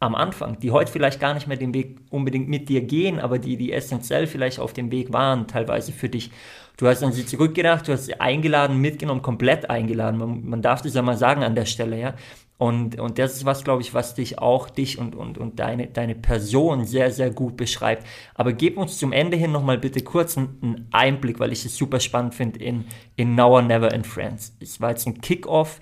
Am 0.00 0.14
Anfang, 0.14 0.58
die 0.58 0.70
heute 0.70 0.90
vielleicht 0.90 1.20
gar 1.20 1.34
nicht 1.34 1.46
mehr 1.46 1.58
den 1.58 1.74
Weg 1.74 1.98
unbedingt 2.10 2.48
mit 2.48 2.68
dir 2.68 2.80
gehen, 2.80 3.20
aber 3.20 3.38
die, 3.38 3.56
die 3.56 3.72
essentiell 3.72 4.26
vielleicht 4.26 4.58
auf 4.58 4.72
dem 4.72 4.90
Weg 4.90 5.12
waren, 5.12 5.46
teilweise 5.46 5.92
für 5.92 6.08
dich. 6.08 6.30
Du 6.78 6.86
hast 6.86 7.02
an 7.02 7.12
sie 7.12 7.26
zurückgedacht, 7.26 7.86
du 7.86 7.92
hast 7.92 8.06
sie 8.06 8.18
eingeladen, 8.18 8.80
mitgenommen, 8.80 9.20
komplett 9.20 9.68
eingeladen. 9.68 10.18
Man, 10.18 10.48
man 10.48 10.62
darf 10.62 10.80
das 10.80 10.94
ja 10.94 11.02
mal 11.02 11.18
sagen 11.18 11.44
an 11.44 11.54
der 11.54 11.66
Stelle, 11.66 12.00
ja. 12.00 12.14
Und, 12.60 13.00
und 13.00 13.18
das 13.18 13.36
ist 13.36 13.46
was, 13.46 13.64
glaube 13.64 13.80
ich, 13.80 13.94
was 13.94 14.14
dich 14.14 14.38
auch, 14.38 14.68
dich 14.68 14.98
und, 14.98 15.14
und, 15.14 15.38
und 15.38 15.58
deine, 15.58 15.86
deine 15.86 16.14
Person 16.14 16.84
sehr, 16.84 17.10
sehr 17.10 17.30
gut 17.30 17.56
beschreibt. 17.56 18.06
Aber 18.34 18.52
gib 18.52 18.76
uns 18.76 18.98
zum 18.98 19.12
Ende 19.12 19.38
hin 19.38 19.50
nochmal 19.50 19.78
bitte 19.78 20.02
kurz 20.02 20.36
einen 20.36 20.86
Einblick, 20.90 21.40
weil 21.40 21.52
ich 21.52 21.64
es 21.64 21.74
super 21.74 22.00
spannend 22.00 22.34
finde, 22.34 22.58
in, 22.58 22.84
in 23.16 23.34
Now 23.34 23.54
or 23.54 23.62
Never 23.62 23.90
in 23.94 24.04
Friends. 24.04 24.54
Es 24.60 24.78
war 24.78 24.90
jetzt 24.90 25.06
ein 25.06 25.22
Kickoff, 25.22 25.80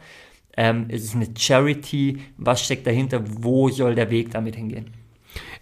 ähm, 0.56 0.86
es 0.88 1.02
ist 1.02 1.16
eine 1.16 1.26
Charity, 1.36 2.20
was 2.36 2.64
steckt 2.64 2.86
dahinter, 2.86 3.24
wo 3.26 3.68
soll 3.70 3.96
der 3.96 4.12
Weg 4.12 4.30
damit 4.30 4.54
hingehen? 4.54 4.92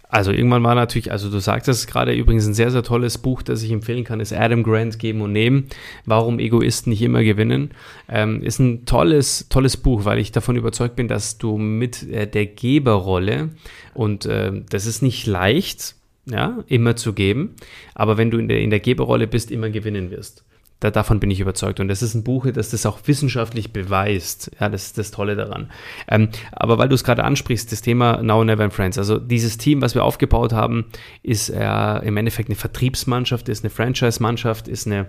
Also 0.09 0.31
irgendwann 0.31 0.63
war 0.63 0.73
natürlich, 0.73 1.11
also 1.11 1.29
du 1.29 1.39
sagst 1.39 1.67
es 1.67 1.85
gerade 1.85 2.13
übrigens 2.13 2.47
ein 2.47 2.53
sehr, 2.53 2.71
sehr 2.71 2.83
tolles 2.83 3.17
Buch, 3.17 3.41
das 3.41 3.61
ich 3.61 3.71
empfehlen 3.71 4.05
kann, 4.05 4.21
ist 4.21 4.31
Adam 4.31 4.63
Grant 4.63 4.99
Geben 4.99 5.21
und 5.21 5.33
Nehmen. 5.33 5.67
Warum 6.05 6.39
Egoisten 6.39 6.91
nicht 6.91 7.01
immer 7.01 7.23
gewinnen. 7.23 7.71
Ähm, 8.07 8.41
ist 8.41 8.59
ein 8.59 8.85
tolles, 8.85 9.47
tolles 9.49 9.75
Buch, 9.75 10.05
weil 10.05 10.19
ich 10.19 10.31
davon 10.31 10.55
überzeugt 10.55 10.95
bin, 10.95 11.09
dass 11.09 11.37
du 11.37 11.57
mit 11.57 12.09
äh, 12.09 12.25
der 12.25 12.45
Geberrolle 12.45 13.49
und 13.93 14.25
äh, 14.25 14.53
das 14.69 14.85
ist 14.85 15.01
nicht 15.01 15.27
leicht, 15.27 15.95
ja, 16.25 16.63
immer 16.67 16.95
zu 16.95 17.13
geben, 17.13 17.55
aber 17.93 18.17
wenn 18.17 18.31
du 18.31 18.37
in 18.37 18.47
der, 18.47 18.61
in 18.61 18.69
der 18.69 18.79
Geberrolle 18.79 19.27
bist, 19.27 19.51
immer 19.51 19.69
gewinnen 19.69 20.11
wirst. 20.11 20.43
Da, 20.79 20.91
davon 20.91 21.19
bin 21.19 21.31
ich 21.31 21.39
überzeugt. 21.39 21.79
Und 21.79 21.87
das 21.87 22.03
ist 22.03 22.13
ein 22.13 22.23
Buch, 22.23 22.45
das 22.51 22.69
das 22.69 22.85
auch 22.85 22.99
wissenschaftlich 23.05 23.73
beweist. 23.73 24.51
Ja, 24.59 24.69
das 24.69 24.85
ist 24.85 24.97
das 24.99 25.09
Tolle 25.09 25.35
daran. 25.35 25.71
Ähm, 26.07 26.29
aber 26.51 26.77
weil 26.77 26.87
du 26.87 26.93
es 26.93 27.03
gerade 27.03 27.23
ansprichst, 27.23 27.71
das 27.71 27.81
Thema 27.81 28.21
Now 28.21 28.43
Never 28.43 28.63
and 28.63 28.73
Friends. 28.73 28.99
Also 28.99 29.17
dieses 29.17 29.57
Team, 29.57 29.81
was 29.81 29.95
wir 29.95 30.03
aufgebaut 30.03 30.53
haben, 30.53 30.85
ist 31.23 31.49
äh, 31.49 31.97
im 32.05 32.15
Endeffekt 32.17 32.49
eine 32.49 32.55
Vertriebsmannschaft, 32.55 33.49
ist 33.49 33.63
eine 33.63 33.71
Franchise-Mannschaft, 33.71 34.67
ist 34.67 34.85
eine, 34.85 35.07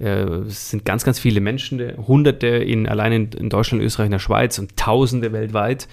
äh, 0.00 0.26
sind 0.48 0.84
ganz, 0.84 1.04
ganz 1.04 1.20
viele 1.20 1.40
Menschen, 1.40 1.80
Hunderte 2.08 2.48
in, 2.48 2.88
allein 2.88 3.12
in, 3.12 3.32
in 3.32 3.48
Deutschland, 3.48 3.84
Österreich, 3.84 4.06
in 4.06 4.12
der 4.12 4.18
Schweiz 4.18 4.58
und 4.58 4.76
Tausende 4.76 5.32
weltweit, 5.32 5.86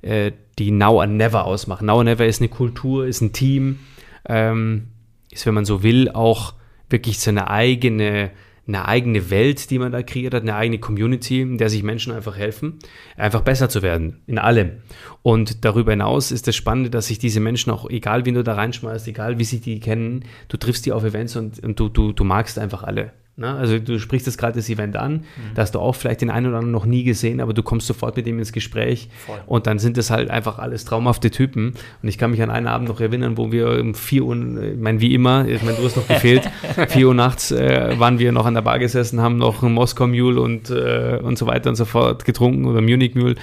äh, 0.00 0.32
die 0.58 0.70
Now 0.70 1.00
and 1.00 1.18
Never 1.18 1.44
ausmachen. 1.44 1.84
Now 1.86 2.00
and 2.00 2.08
Never 2.08 2.24
ist 2.24 2.40
eine 2.40 2.48
Kultur, 2.48 3.06
ist 3.06 3.20
ein 3.20 3.34
Team, 3.34 3.80
ähm, 4.26 4.88
ist, 5.30 5.44
wenn 5.44 5.52
man 5.52 5.66
so 5.66 5.82
will, 5.82 6.08
auch 6.08 6.54
wirklich 6.88 7.20
so 7.20 7.30
eine 7.30 7.50
eigene 7.50 8.30
eine 8.66 8.86
eigene 8.86 9.30
Welt, 9.30 9.70
die 9.70 9.78
man 9.78 9.92
da 9.92 10.02
kreiert 10.02 10.34
hat, 10.34 10.42
eine 10.42 10.56
eigene 10.56 10.78
Community, 10.78 11.40
in 11.40 11.58
der 11.58 11.70
sich 11.70 11.82
Menschen 11.82 12.12
einfach 12.12 12.36
helfen, 12.36 12.78
einfach 13.16 13.42
besser 13.42 13.68
zu 13.68 13.82
werden 13.82 14.22
in 14.26 14.38
allem. 14.38 14.82
Und 15.22 15.64
darüber 15.64 15.92
hinaus 15.92 16.32
ist 16.32 16.48
das 16.48 16.56
Spannende, 16.56 16.90
dass 16.90 17.06
sich 17.06 17.18
diese 17.18 17.40
Menschen 17.40 17.70
auch, 17.70 17.88
egal 17.88 18.26
wie 18.26 18.32
du 18.32 18.42
da 18.42 18.54
reinschmeißt, 18.54 19.06
egal 19.08 19.38
wie 19.38 19.44
sie 19.44 19.60
die 19.60 19.80
kennen, 19.80 20.24
du 20.48 20.56
triffst 20.56 20.86
die 20.86 20.92
auf 20.92 21.04
Events 21.04 21.36
und, 21.36 21.62
und 21.62 21.78
du, 21.78 21.88
du, 21.88 22.12
du 22.12 22.24
magst 22.24 22.58
einfach 22.58 22.82
alle. 22.82 23.12
Ne? 23.38 23.54
Also 23.54 23.78
du 23.78 23.98
sprichst 23.98 24.26
jetzt 24.26 24.38
gerade 24.38 24.54
das 24.54 24.70
Event 24.70 24.96
an, 24.96 25.12
mhm. 25.12 25.54
da 25.54 25.60
hast 25.60 25.74
du 25.74 25.78
auch 25.78 25.94
vielleicht 25.94 26.22
den 26.22 26.30
einen 26.30 26.46
oder 26.46 26.56
anderen 26.56 26.72
noch 26.72 26.86
nie 26.86 27.04
gesehen, 27.04 27.42
aber 27.42 27.52
du 27.52 27.62
kommst 27.62 27.86
sofort 27.86 28.16
mit 28.16 28.26
ihm 28.26 28.38
ins 28.38 28.50
Gespräch 28.50 29.10
Voll. 29.26 29.38
und 29.44 29.66
dann 29.66 29.78
sind 29.78 29.98
das 29.98 30.10
halt 30.10 30.30
einfach 30.30 30.58
alles 30.58 30.86
traumhafte 30.86 31.30
Typen. 31.30 31.74
Und 32.02 32.08
ich 32.08 32.16
kann 32.16 32.30
mich 32.30 32.42
an 32.42 32.48
einen 32.48 32.66
Abend 32.66 32.88
noch 32.88 32.98
erinnern, 32.98 33.36
wo 33.36 33.52
wir 33.52 33.78
um 33.78 33.94
4 33.94 34.24
Uhr, 34.24 34.36
ich 34.36 34.78
meine, 34.78 35.02
wie 35.02 35.12
immer, 35.12 35.46
ich 35.46 35.62
meine, 35.62 35.76
du 35.76 35.84
hast 35.84 35.96
noch 35.96 36.08
gefehlt, 36.08 36.48
4 36.88 37.08
Uhr 37.08 37.12
nachts 37.14 37.50
äh, 37.50 37.98
waren 37.98 38.18
wir 38.18 38.32
noch 38.32 38.46
an 38.46 38.54
der 38.54 38.62
Bar 38.62 38.78
gesessen, 38.78 39.20
haben 39.20 39.36
noch 39.36 39.62
ein 39.62 39.72
Moskau 39.72 40.06
Mule 40.06 40.40
und, 40.40 40.70
äh, 40.70 41.20
und 41.22 41.36
so 41.36 41.46
weiter 41.46 41.68
und 41.68 41.76
so 41.76 41.84
fort 41.84 42.24
getrunken 42.24 42.64
oder 42.64 42.80
Munich 42.80 43.14
Mule 43.14 43.34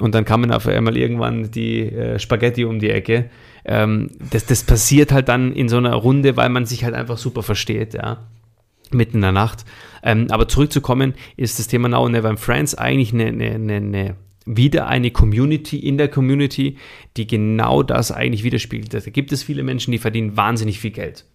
und 0.00 0.14
dann 0.14 0.24
kamen 0.24 0.50
auf 0.50 0.66
einmal 0.66 0.96
irgendwann 0.96 1.50
die 1.50 1.82
äh, 1.82 2.18
Spaghetti 2.18 2.64
um 2.64 2.78
die 2.78 2.88
Ecke. 2.88 3.26
Ähm, 3.66 4.08
das, 4.30 4.46
das 4.46 4.62
passiert 4.62 5.12
halt 5.12 5.28
dann 5.28 5.52
in 5.52 5.68
so 5.68 5.76
einer 5.76 5.94
Runde, 5.94 6.38
weil 6.38 6.48
man 6.48 6.64
sich 6.64 6.84
halt 6.84 6.94
einfach 6.94 7.18
super 7.18 7.42
versteht, 7.42 7.92
ja 7.92 8.16
mitten 8.94 9.16
in 9.16 9.22
der 9.22 9.32
Nacht. 9.32 9.64
Ähm, 10.02 10.26
aber 10.30 10.48
zurückzukommen, 10.48 11.14
ist 11.36 11.58
das 11.58 11.68
Thema 11.68 11.88
Now 11.88 12.04
and 12.04 12.12
Never 12.12 12.30
in 12.30 12.36
Friends 12.36 12.74
eigentlich 12.74 13.12
eine, 13.12 13.26
eine, 13.26 13.50
eine, 13.54 13.76
eine 13.76 14.16
wieder 14.44 14.88
eine 14.88 15.10
Community 15.10 15.78
in 15.78 15.98
der 15.98 16.08
Community, 16.08 16.76
die 17.16 17.26
genau 17.26 17.82
das 17.82 18.10
eigentlich 18.10 18.42
widerspiegelt. 18.44 18.92
Da 18.92 18.98
gibt 18.98 19.32
es 19.32 19.42
viele 19.42 19.62
Menschen, 19.62 19.92
die 19.92 19.98
verdienen 19.98 20.36
wahnsinnig 20.36 20.80
viel 20.80 20.90
Geld. 20.90 21.26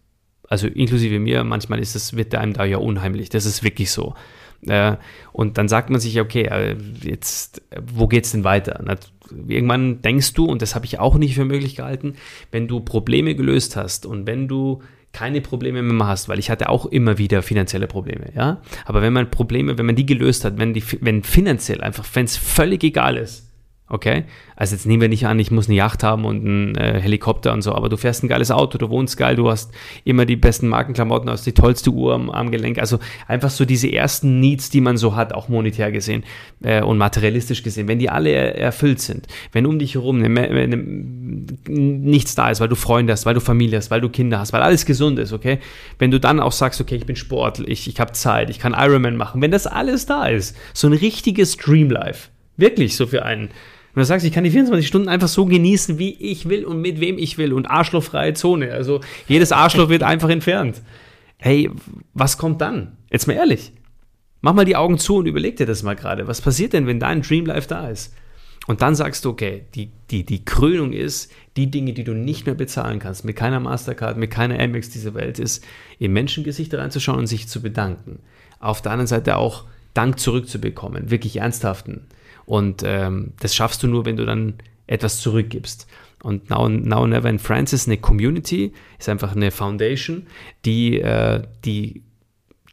Also 0.49 0.67
inklusive 0.67 1.19
mir, 1.19 1.43
manchmal 1.43 1.79
ist 1.79 1.95
es, 1.95 2.15
wird 2.15 2.33
einem 2.35 2.53
da 2.53 2.65
ja 2.65 2.77
unheimlich. 2.77 3.29
Das 3.29 3.45
ist 3.45 3.63
wirklich 3.63 3.91
so. 3.91 4.15
Äh, 4.65 4.95
und 5.33 5.57
dann 5.57 5.67
sagt 5.67 5.89
man 5.89 5.99
sich, 5.99 6.19
okay, 6.19 6.43
äh, 6.43 6.75
jetzt, 7.03 7.61
wo 7.79 8.07
geht's 8.07 8.31
denn 8.31 8.43
weiter? 8.43 8.83
irgendwann 9.47 10.01
denkst 10.01 10.33
du, 10.33 10.45
und 10.45 10.61
das 10.61 10.73
habe 10.73 10.85
ich 10.85 10.99
auch 10.99 11.15
nicht 11.15 11.35
für 11.35 11.45
möglich 11.45 11.75
gehalten, 11.75 12.13
wenn 12.51 12.67
du 12.67 12.79
Probleme 12.79 13.35
gelöst 13.35 13.75
hast 13.75 14.05
und 14.05 14.25
wenn 14.25 14.47
du 14.47 14.81
keine 15.13 15.41
Probleme 15.41 15.81
mehr 15.81 16.07
hast, 16.07 16.29
weil 16.29 16.39
ich 16.39 16.49
hatte 16.49 16.69
auch 16.69 16.85
immer 16.85 17.17
wieder 17.17 17.41
finanzielle 17.41 17.87
Probleme, 17.87 18.31
ja. 18.35 18.61
Aber 18.85 19.01
wenn 19.01 19.13
man 19.13 19.31
Probleme, 19.31 19.77
wenn 19.77 19.85
man 19.85 19.95
die 19.95 20.05
gelöst 20.05 20.45
hat, 20.45 20.57
wenn 20.57 20.73
die, 20.73 20.83
wenn 21.01 21.23
finanziell 21.23 21.81
einfach, 21.81 22.05
wenn 22.13 22.25
es 22.25 22.37
völlig 22.37 22.83
egal 22.83 23.17
ist, 23.17 23.46
Okay? 23.89 24.25
Also 24.57 24.75
jetzt 24.75 24.85
nehmen 24.85 25.01
wir 25.01 25.07
nicht 25.07 25.25
an, 25.27 25.39
ich 25.39 25.49
muss 25.49 25.67
eine 25.67 25.77
Yacht 25.77 26.03
haben 26.03 26.25
und 26.25 26.45
einen 26.45 26.75
äh, 26.75 26.99
Helikopter 26.99 27.53
und 27.53 27.61
so, 27.61 27.73
aber 27.73 27.87
du 27.87 27.95
fährst 27.95 28.21
ein 28.23 28.27
geiles 28.27 28.51
Auto, 28.51 28.77
du 28.77 28.89
wohnst 28.89 29.15
geil, 29.15 29.37
du 29.37 29.49
hast 29.49 29.71
immer 30.03 30.25
die 30.25 30.35
besten 30.35 30.67
Markenklamotten, 30.67 31.29
hast 31.29 31.45
die 31.45 31.53
tollste 31.53 31.91
Uhr 31.91 32.13
am, 32.13 32.29
am 32.29 32.51
Gelenk. 32.51 32.79
Also 32.79 32.99
einfach 33.27 33.49
so 33.49 33.63
diese 33.63 33.89
ersten 33.89 34.41
Needs, 34.41 34.69
die 34.69 34.81
man 34.81 34.97
so 34.97 35.15
hat, 35.15 35.31
auch 35.31 35.47
monetär 35.47 35.91
gesehen 35.93 36.23
äh, 36.63 36.81
und 36.81 36.97
materialistisch 36.97 37.63
gesehen, 37.63 37.87
wenn 37.87 37.99
die 37.99 38.09
alle 38.09 38.29
er, 38.31 38.57
erfüllt 38.57 38.99
sind, 38.99 39.27
wenn 39.53 39.65
um 39.65 39.79
dich 39.79 39.93
herum 39.93 40.21
eine, 40.21 40.41
eine, 40.41 40.75
nichts 41.67 42.35
da 42.35 42.49
ist, 42.49 42.59
weil 42.59 42.67
du 42.67 42.75
Freunde 42.75 43.13
hast, 43.13 43.25
weil 43.25 43.35
du 43.35 43.41
Familie 43.41 43.77
hast, 43.77 43.89
weil 43.89 44.01
du 44.01 44.09
Kinder 44.09 44.39
hast, 44.39 44.51
weil 44.51 44.63
alles 44.63 44.85
gesund 44.85 45.17
ist, 45.17 45.31
okay? 45.31 45.59
Wenn 45.97 46.11
du 46.11 46.19
dann 46.19 46.41
auch 46.41 46.51
sagst, 46.51 46.81
okay, 46.81 46.95
ich 46.95 47.05
bin 47.05 47.15
sportlich, 47.15 47.87
ich, 47.87 47.99
habe 48.01 48.11
Zeit, 48.11 48.49
ich 48.49 48.59
kann 48.59 48.75
Ironman 48.77 49.15
machen, 49.15 49.41
wenn 49.41 49.51
das 49.51 49.65
alles 49.65 50.05
da 50.05 50.25
ist, 50.25 50.57
so 50.73 50.87
ein 50.87 50.93
richtiges 50.93 51.55
Dreamlife, 51.55 52.29
wirklich 52.57 52.97
so 52.97 53.07
für 53.07 53.23
einen 53.23 53.49
du 54.01 54.05
sagst, 54.05 54.25
ich 54.25 54.33
kann 54.33 54.43
die 54.43 54.51
24 54.51 54.87
Stunden 54.87 55.09
einfach 55.09 55.27
so 55.27 55.45
genießen, 55.45 55.97
wie 55.97 56.13
ich 56.13 56.49
will 56.49 56.65
und 56.65 56.81
mit 56.81 56.99
wem 56.99 57.17
ich 57.17 57.37
will 57.37 57.53
und 57.53 57.65
arschlochfreie 57.65 58.33
Zone. 58.33 58.71
Also 58.73 59.01
jedes 59.27 59.51
Arschloch 59.51 59.89
wird 59.89 60.03
einfach 60.03 60.29
entfernt. 60.29 60.81
Hey, 61.37 61.69
was 62.13 62.37
kommt 62.37 62.61
dann? 62.61 62.97
Jetzt 63.11 63.27
mal 63.27 63.33
ehrlich. 63.33 63.71
Mach 64.41 64.53
mal 64.53 64.65
die 64.65 64.75
Augen 64.75 64.97
zu 64.97 65.17
und 65.17 65.25
überleg 65.25 65.57
dir 65.57 65.65
das 65.65 65.83
mal 65.83 65.95
gerade. 65.95 66.27
Was 66.27 66.41
passiert 66.41 66.73
denn, 66.73 66.87
wenn 66.87 66.99
dein 66.99 67.21
Dream 67.21 67.45
Life 67.45 67.67
da 67.67 67.89
ist? 67.89 68.13
Und 68.67 68.81
dann 68.81 68.95
sagst 68.95 69.23
du, 69.23 69.29
okay, 69.29 69.63
die, 69.75 69.91
die, 70.11 70.25
die 70.25 70.43
Krönung 70.43 70.91
ist, 70.91 71.31
die 71.55 71.71
Dinge, 71.71 71.93
die 71.93 72.03
du 72.03 72.13
nicht 72.13 72.45
mehr 72.45 72.55
bezahlen 72.55 72.99
kannst, 72.99 73.23
mit 73.23 73.37
keiner 73.37 73.61
Mastercard, 73.61 74.17
mit 74.17 74.29
keiner 74.29 74.59
Amex 74.59 74.89
dieser 74.89 75.13
Welt, 75.13 75.39
ist, 75.39 75.65
in 75.99 76.11
Menschengesichter 76.11 76.79
reinzuschauen 76.79 77.19
und 77.19 77.27
sich 77.27 77.47
zu 77.47 77.61
bedanken. 77.61 78.19
Auf 78.59 78.81
der 78.81 78.91
anderen 78.91 79.07
Seite 79.07 79.37
auch 79.37 79.63
Dank 79.93 80.19
zurückzubekommen, 80.19 81.09
wirklich 81.09 81.37
ernsthaften. 81.37 82.01
Und 82.47 82.81
ähm, 82.85 83.33
das 83.41 83.53
schaffst 83.53 83.83
du 83.83 83.87
nur, 83.87 84.05
wenn 84.05 84.15
du 84.15 84.25
dann 84.25 84.53
etwas 84.87 85.19
zurückgibst. 85.19 85.85
Und 86.23 86.49
Now, 86.49 86.69
Now 86.69 87.05
Never 87.05 87.29
in 87.29 87.39
France 87.39 87.75
ist 87.75 87.87
eine 87.87 87.97
Community, 87.97 88.71
ist 88.97 89.09
einfach 89.09 89.35
eine 89.35 89.51
Foundation, 89.51 90.27
die, 90.63 90.99
äh, 91.01 91.43
die 91.65 92.03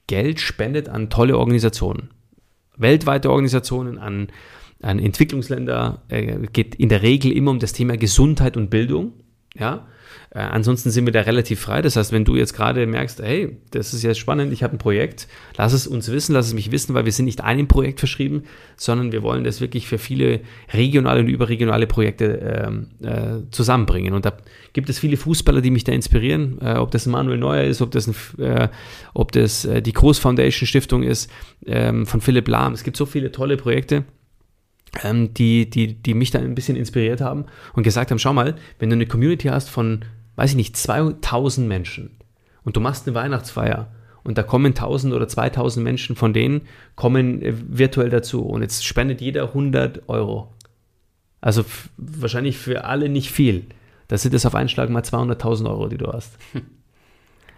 Geld 0.06 0.40
spendet 0.40 0.88
an 0.88 1.10
tolle 1.10 1.36
Organisationen. 1.36 2.10
Weltweite 2.76 3.30
Organisationen, 3.30 3.98
an, 3.98 4.28
an 4.80 5.00
Entwicklungsländer, 5.00 6.02
äh, 6.08 6.46
geht 6.52 6.76
in 6.76 6.88
der 6.88 7.02
Regel 7.02 7.32
immer 7.32 7.50
um 7.50 7.58
das 7.58 7.72
Thema 7.72 7.96
Gesundheit 7.96 8.56
und 8.56 8.70
Bildung. 8.70 9.12
Ja, 9.56 9.88
äh, 10.34 10.40
ansonsten 10.40 10.90
sind 10.90 11.06
wir 11.06 11.12
da 11.12 11.20
relativ 11.20 11.60
frei. 11.60 11.80
Das 11.80 11.94
heißt, 11.94 12.10
wenn 12.10 12.24
du 12.24 12.34
jetzt 12.34 12.54
gerade 12.54 12.86
merkst, 12.86 13.22
hey, 13.22 13.56
das 13.70 13.94
ist 13.94 14.02
jetzt 14.02 14.18
spannend, 14.18 14.52
ich 14.52 14.64
habe 14.64 14.74
ein 14.74 14.78
Projekt, 14.78 15.28
lass 15.56 15.72
es 15.72 15.86
uns 15.86 16.10
wissen, 16.10 16.32
lass 16.32 16.48
es 16.48 16.54
mich 16.54 16.72
wissen, 16.72 16.92
weil 16.92 17.04
wir 17.04 17.12
sind 17.12 17.26
nicht 17.26 17.42
einem 17.42 17.68
Projekt 17.68 18.00
verschrieben, 18.00 18.42
sondern 18.76 19.12
wir 19.12 19.22
wollen 19.22 19.44
das 19.44 19.60
wirklich 19.60 19.86
für 19.86 19.98
viele 19.98 20.40
regionale 20.72 21.20
und 21.20 21.28
überregionale 21.28 21.86
Projekte 21.86 22.66
ähm, 22.66 22.88
äh, 23.00 23.48
zusammenbringen. 23.52 24.12
Und 24.12 24.24
da 24.26 24.32
gibt 24.72 24.88
es 24.88 24.98
viele 24.98 25.16
Fußballer, 25.16 25.60
die 25.60 25.70
mich 25.70 25.84
da 25.84 25.92
inspirieren, 25.92 26.58
äh, 26.60 26.74
ob 26.74 26.90
das 26.90 27.06
Manuel 27.06 27.38
Neuer 27.38 27.62
ist, 27.62 27.80
ob 27.80 27.92
das, 27.92 28.08
ein, 28.08 28.16
äh, 28.38 28.68
ob 29.14 29.30
das 29.30 29.64
äh, 29.64 29.82
die 29.82 29.92
Groß 29.92 30.18
Foundation 30.18 30.66
Stiftung 30.66 31.04
ist, 31.04 31.30
ähm, 31.64 32.06
von 32.06 32.20
Philipp 32.20 32.48
Lahm. 32.48 32.72
Es 32.72 32.82
gibt 32.82 32.96
so 32.96 33.06
viele 33.06 33.30
tolle 33.30 33.56
Projekte 33.56 34.04
ähm, 35.02 35.34
die, 35.34 35.68
die, 35.68 35.94
die 35.94 36.14
mich 36.14 36.30
dann 36.30 36.44
ein 36.44 36.54
bisschen 36.54 36.76
inspiriert 36.76 37.20
haben 37.20 37.46
und 37.72 37.82
gesagt 37.82 38.10
haben, 38.10 38.18
schau 38.18 38.32
mal, 38.32 38.54
wenn 38.78 38.90
du 38.90 38.94
eine 38.94 39.06
Community 39.06 39.48
hast 39.48 39.68
von 39.68 40.04
weiß 40.36 40.50
ich 40.50 40.56
nicht, 40.56 40.76
2000 40.76 41.66
Menschen 41.66 42.18
und 42.64 42.76
du 42.76 42.80
machst 42.80 43.06
eine 43.06 43.14
Weihnachtsfeier 43.14 43.92
und 44.24 44.38
da 44.38 44.42
kommen 44.42 44.72
1000 44.72 45.14
oder 45.14 45.28
2000 45.28 45.84
Menschen, 45.84 46.16
von 46.16 46.32
denen 46.32 46.62
kommen 46.96 47.42
äh, 47.42 47.54
virtuell 47.68 48.10
dazu 48.10 48.42
und 48.42 48.62
jetzt 48.62 48.84
spendet 48.84 49.20
jeder 49.20 49.48
100 49.48 50.08
Euro. 50.08 50.52
Also 51.40 51.64
wahrscheinlich 51.98 52.56
für 52.56 52.84
alle 52.84 53.10
nicht 53.10 53.30
viel. 53.30 53.66
Das 54.08 54.22
sind 54.22 54.34
es 54.34 54.46
auf 54.46 54.54
einen 54.54 54.68
Schlag 54.68 54.88
mal 54.88 55.02
200.000 55.02 55.68
Euro, 55.68 55.88
die 55.88 55.98
du 55.98 56.06
hast. 56.10 56.38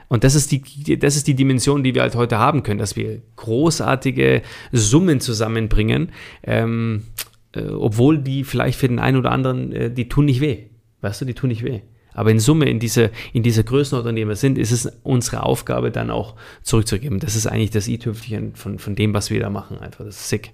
Und 0.08 0.22
das 0.22 0.34
ist, 0.36 0.52
die, 0.52 0.98
das 0.98 1.16
ist 1.16 1.26
die 1.26 1.34
Dimension, 1.34 1.82
die 1.82 1.94
wir 1.94 2.02
halt 2.02 2.14
heute 2.14 2.38
haben 2.38 2.62
können, 2.62 2.78
dass 2.78 2.94
wir 2.94 3.22
großartige 3.34 4.42
Summen 4.70 5.20
zusammenbringen, 5.20 6.12
ähm, 6.44 7.04
äh, 7.52 7.62
obwohl 7.62 8.18
die 8.18 8.44
vielleicht 8.44 8.78
für 8.78 8.86
den 8.86 9.00
einen 9.00 9.16
oder 9.16 9.32
anderen, 9.32 9.72
äh, 9.72 9.90
die 9.90 10.08
tun 10.08 10.26
nicht 10.26 10.40
weh. 10.40 10.66
Weißt 11.00 11.20
du, 11.20 11.24
die 11.24 11.34
tun 11.34 11.48
nicht 11.48 11.64
weh. 11.64 11.80
Aber 12.16 12.30
in 12.30 12.40
Summe, 12.40 12.64
in 12.64 12.80
dieser, 12.80 13.10
in 13.34 13.42
dieser 13.42 13.62
Größenordnung, 13.62 14.16
die 14.16 14.26
wir 14.26 14.36
sind, 14.36 14.56
ist 14.56 14.72
es 14.72 14.90
unsere 15.02 15.42
Aufgabe, 15.42 15.90
dann 15.90 16.10
auch 16.10 16.34
zurückzugeben. 16.62 17.20
Das 17.20 17.36
ist 17.36 17.46
eigentlich 17.46 17.70
das 17.70 17.88
i-Tüpfchen 17.88 18.56
von, 18.56 18.78
von 18.78 18.96
dem, 18.96 19.12
was 19.12 19.28
wir 19.28 19.38
da 19.38 19.50
machen. 19.50 19.78
Einfach, 19.78 20.04
das 20.04 20.16
ist 20.16 20.28
sick. 20.30 20.52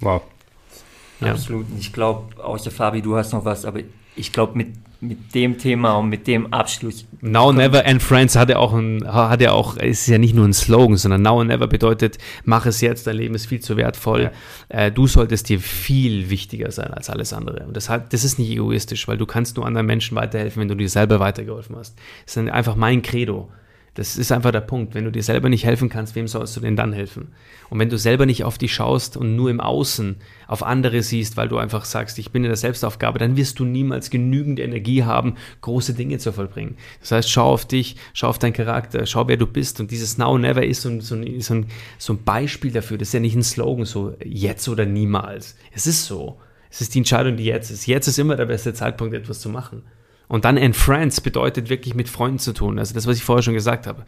Wow. 0.00 0.22
Ja. 1.20 1.32
Absolut. 1.32 1.66
Ich 1.78 1.92
glaube, 1.92 2.42
außer 2.42 2.70
Fabi, 2.70 3.02
du 3.02 3.14
hast 3.14 3.34
noch 3.34 3.44
was, 3.44 3.66
aber 3.66 3.80
ich 4.16 4.32
glaube, 4.32 4.56
mit, 4.56 4.68
mit 5.00 5.34
dem 5.34 5.56
Thema 5.56 5.94
und 5.94 6.10
mit 6.10 6.26
dem 6.26 6.52
Abschluss. 6.52 7.06
Now 7.22 7.52
Never 7.52 7.86
and 7.86 8.02
Friends 8.02 8.36
hat 8.36 8.50
ja 8.50 8.58
auch 8.58 8.74
ein, 8.74 9.06
hat 9.06 9.40
ja 9.40 9.52
auch, 9.52 9.76
ist 9.76 10.06
ja 10.06 10.18
nicht 10.18 10.34
nur 10.34 10.46
ein 10.46 10.52
Slogan, 10.52 10.96
sondern 10.96 11.22
Now 11.22 11.40
and 11.40 11.48
Never 11.48 11.66
bedeutet, 11.66 12.18
mach 12.44 12.66
es 12.66 12.80
jetzt, 12.80 13.06
dein 13.06 13.16
Leben 13.16 13.34
ist 13.34 13.46
viel 13.46 13.60
zu 13.60 13.76
wertvoll. 13.76 14.30
Ja. 14.70 14.86
Äh, 14.86 14.92
du 14.92 15.06
solltest 15.06 15.48
dir 15.48 15.58
viel 15.58 16.28
wichtiger 16.28 16.70
sein 16.70 16.92
als 16.92 17.08
alles 17.08 17.32
andere. 17.32 17.66
Und 17.66 17.76
das, 17.76 17.88
hat, 17.88 18.12
das 18.12 18.24
ist 18.24 18.38
nicht 18.38 18.50
egoistisch, 18.50 19.08
weil 19.08 19.16
du 19.16 19.26
kannst 19.26 19.56
nur 19.56 19.66
anderen 19.66 19.86
Menschen 19.86 20.16
weiterhelfen, 20.16 20.60
wenn 20.60 20.68
du 20.68 20.74
dir 20.74 20.88
selber 20.88 21.18
weitergeholfen 21.20 21.76
hast. 21.76 21.96
Das 22.26 22.36
ist 22.36 22.50
einfach 22.50 22.76
mein 22.76 23.02
Credo. 23.02 23.50
Das 24.00 24.16
ist 24.16 24.32
einfach 24.32 24.50
der 24.50 24.62
Punkt. 24.62 24.94
Wenn 24.94 25.04
du 25.04 25.12
dir 25.12 25.22
selber 25.22 25.50
nicht 25.50 25.66
helfen 25.66 25.90
kannst, 25.90 26.14
wem 26.14 26.26
sollst 26.26 26.56
du 26.56 26.60
denn 26.60 26.74
dann 26.74 26.94
helfen? 26.94 27.34
Und 27.68 27.78
wenn 27.78 27.90
du 27.90 27.98
selber 27.98 28.24
nicht 28.24 28.44
auf 28.44 28.56
dich 28.56 28.72
schaust 28.72 29.18
und 29.18 29.36
nur 29.36 29.50
im 29.50 29.60
Außen 29.60 30.16
auf 30.48 30.62
andere 30.62 31.02
siehst, 31.02 31.36
weil 31.36 31.48
du 31.48 31.58
einfach 31.58 31.84
sagst, 31.84 32.18
ich 32.18 32.30
bin 32.30 32.42
in 32.42 32.48
der 32.48 32.56
Selbstaufgabe, 32.56 33.18
dann 33.18 33.36
wirst 33.36 33.58
du 33.58 33.66
niemals 33.66 34.08
genügend 34.08 34.58
Energie 34.58 35.04
haben, 35.04 35.34
große 35.60 35.92
Dinge 35.92 36.16
zu 36.16 36.32
vollbringen. 36.32 36.78
Das 37.00 37.12
heißt, 37.12 37.30
schau 37.30 37.52
auf 37.52 37.66
dich, 37.66 37.96
schau 38.14 38.28
auf 38.28 38.38
deinen 38.38 38.54
Charakter, 38.54 39.04
schau, 39.04 39.28
wer 39.28 39.36
du 39.36 39.46
bist. 39.46 39.80
Und 39.80 39.90
dieses 39.90 40.16
Now 40.16 40.38
Never 40.38 40.64
ist 40.64 40.80
so, 40.80 40.98
so, 41.02 41.22
so, 41.38 41.54
ein, 41.54 41.66
so 41.98 42.14
ein 42.14 42.24
Beispiel 42.24 42.70
dafür. 42.70 42.96
Das 42.96 43.08
ist 43.08 43.12
ja 43.12 43.20
nicht 43.20 43.36
ein 43.36 43.42
Slogan, 43.42 43.84
so 43.84 44.16
jetzt 44.24 44.66
oder 44.66 44.86
niemals. 44.86 45.58
Es 45.72 45.86
ist 45.86 46.06
so. 46.06 46.38
Es 46.70 46.80
ist 46.80 46.94
die 46.94 47.00
Entscheidung, 47.00 47.36
die 47.36 47.44
jetzt 47.44 47.70
ist. 47.70 47.84
Jetzt 47.84 48.06
ist 48.06 48.18
immer 48.18 48.36
der 48.36 48.46
beste 48.46 48.72
Zeitpunkt, 48.72 49.14
etwas 49.14 49.40
zu 49.40 49.50
machen. 49.50 49.82
Und 50.30 50.44
dann 50.44 50.56
and 50.56 50.76
friends 50.76 51.20
bedeutet 51.20 51.70
wirklich 51.70 51.96
mit 51.96 52.08
Freunden 52.08 52.38
zu 52.38 52.52
tun. 52.52 52.78
Also 52.78 52.94
das, 52.94 53.08
was 53.08 53.16
ich 53.16 53.24
vorher 53.24 53.42
schon 53.42 53.54
gesagt 53.54 53.88
habe. 53.88 54.06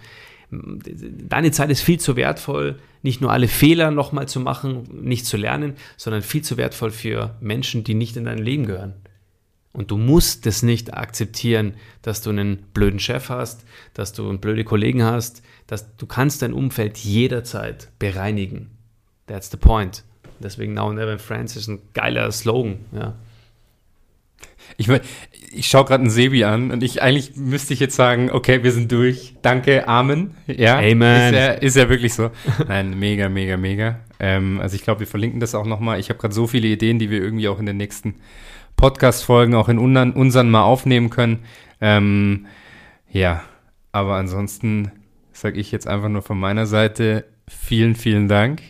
Deine 0.53 1.51
Zeit 1.51 1.69
ist 1.69 1.81
viel 1.81 1.99
zu 1.99 2.15
wertvoll, 2.15 2.79
nicht 3.03 3.21
nur 3.21 3.33
alle 3.33 3.49
Fehler 3.49 3.91
nochmal 3.91 4.29
zu 4.29 4.39
machen, 4.39 4.85
nicht 5.03 5.27
zu 5.27 5.37
lernen, 5.37 5.75
sondern 5.97 6.23
viel 6.23 6.43
zu 6.43 6.57
wertvoll 6.57 6.93
für 6.93 7.35
Menschen, 7.41 7.83
die 7.83 7.95
nicht 7.95 8.17
in 8.17 8.27
dein 8.27 8.39
Leben 8.39 8.67
gehören. 8.67 8.95
Und 9.73 9.91
du 9.91 9.97
musst 9.97 10.47
es 10.47 10.63
nicht 10.63 10.95
akzeptieren, 10.95 11.75
dass 12.03 12.23
du 12.23 12.31
einen 12.31 12.59
blöden 12.73 13.01
Chef 13.01 13.29
hast, 13.29 13.65
dass 13.93 14.13
du 14.13 14.29
einen 14.29 14.39
blöde 14.39 14.63
Kollegen 14.63 15.03
hast, 15.03 15.43
dass 15.67 15.97
du 15.97 16.07
kannst 16.07 16.43
dein 16.43 16.53
Umfeld 16.53 16.99
jederzeit 16.99 17.89
bereinigen. 17.99 18.71
That's 19.27 19.51
the 19.51 19.57
point. 19.57 20.05
Deswegen 20.39 20.75
Now 20.75 20.87
and 20.87 21.01
Never 21.01 21.15
in 21.15 21.19
Friends 21.19 21.57
ist 21.57 21.67
ein 21.67 21.81
geiler 21.95 22.31
Slogan, 22.31 22.79
ja. 22.93 23.17
Ich, 24.77 24.89
ich 25.53 25.67
schaue 25.69 25.85
gerade 25.85 26.03
einen 26.03 26.11
Sebi 26.11 26.45
an 26.45 26.71
und 26.71 26.83
ich 26.83 27.03
eigentlich 27.03 27.37
müsste 27.37 27.75
ich 27.75 27.81
jetzt 27.81 27.97
sagen, 27.97 28.31
okay, 28.31 28.63
wir 28.63 28.73
sind 28.73 28.91
durch. 28.91 29.35
Danke, 29.43 29.87
Amen. 29.89 30.35
Ja, 30.47 30.79
Amen. 30.79 31.35
Ist 31.35 31.41
ja, 31.41 31.47
ist 31.53 31.77
ja 31.77 31.89
wirklich 31.89 32.15
so. 32.15 32.31
Nein, 32.69 32.99
mega, 32.99 33.29
mega, 33.29 33.57
mega. 33.57 34.01
Ähm, 34.19 34.61
also 34.61 34.77
ich 34.77 34.83
glaube, 34.83 35.01
wir 35.01 35.07
verlinken 35.07 35.41
das 35.41 35.55
auch 35.55 35.67
nochmal. 35.67 36.01
Ich 36.01 36.09
habe 36.09 36.19
gerade 36.19 36.35
so 36.35 36.47
viele 36.47 36.69
Ideen, 36.69 36.99
die 36.99 37.11
wir 37.11 37.23
irgendwie 37.23 37.49
auch 37.49 37.59
in 37.59 37.67
den 37.67 37.77
nächsten 37.77 38.15
Podcast-Folgen 38.77 39.55
auch 39.55 39.69
in 39.69 39.79
unseren, 39.79 40.13
unseren 40.13 40.51
mal 40.51 40.63
aufnehmen 40.63 41.11
können. 41.11 41.41
Ähm, 41.81 42.47
ja, 43.11 43.43
aber 43.93 44.17
ansonsten 44.17 44.93
sage 45.33 45.61
ich 45.61 45.73
jetzt 45.73 45.87
einfach 45.87 46.09
nur 46.09 46.23
von 46.23 46.39
meiner 46.39 46.67
Seite 46.67 47.25
vielen, 47.49 47.95
vielen 47.95 48.29
Dank. 48.29 48.63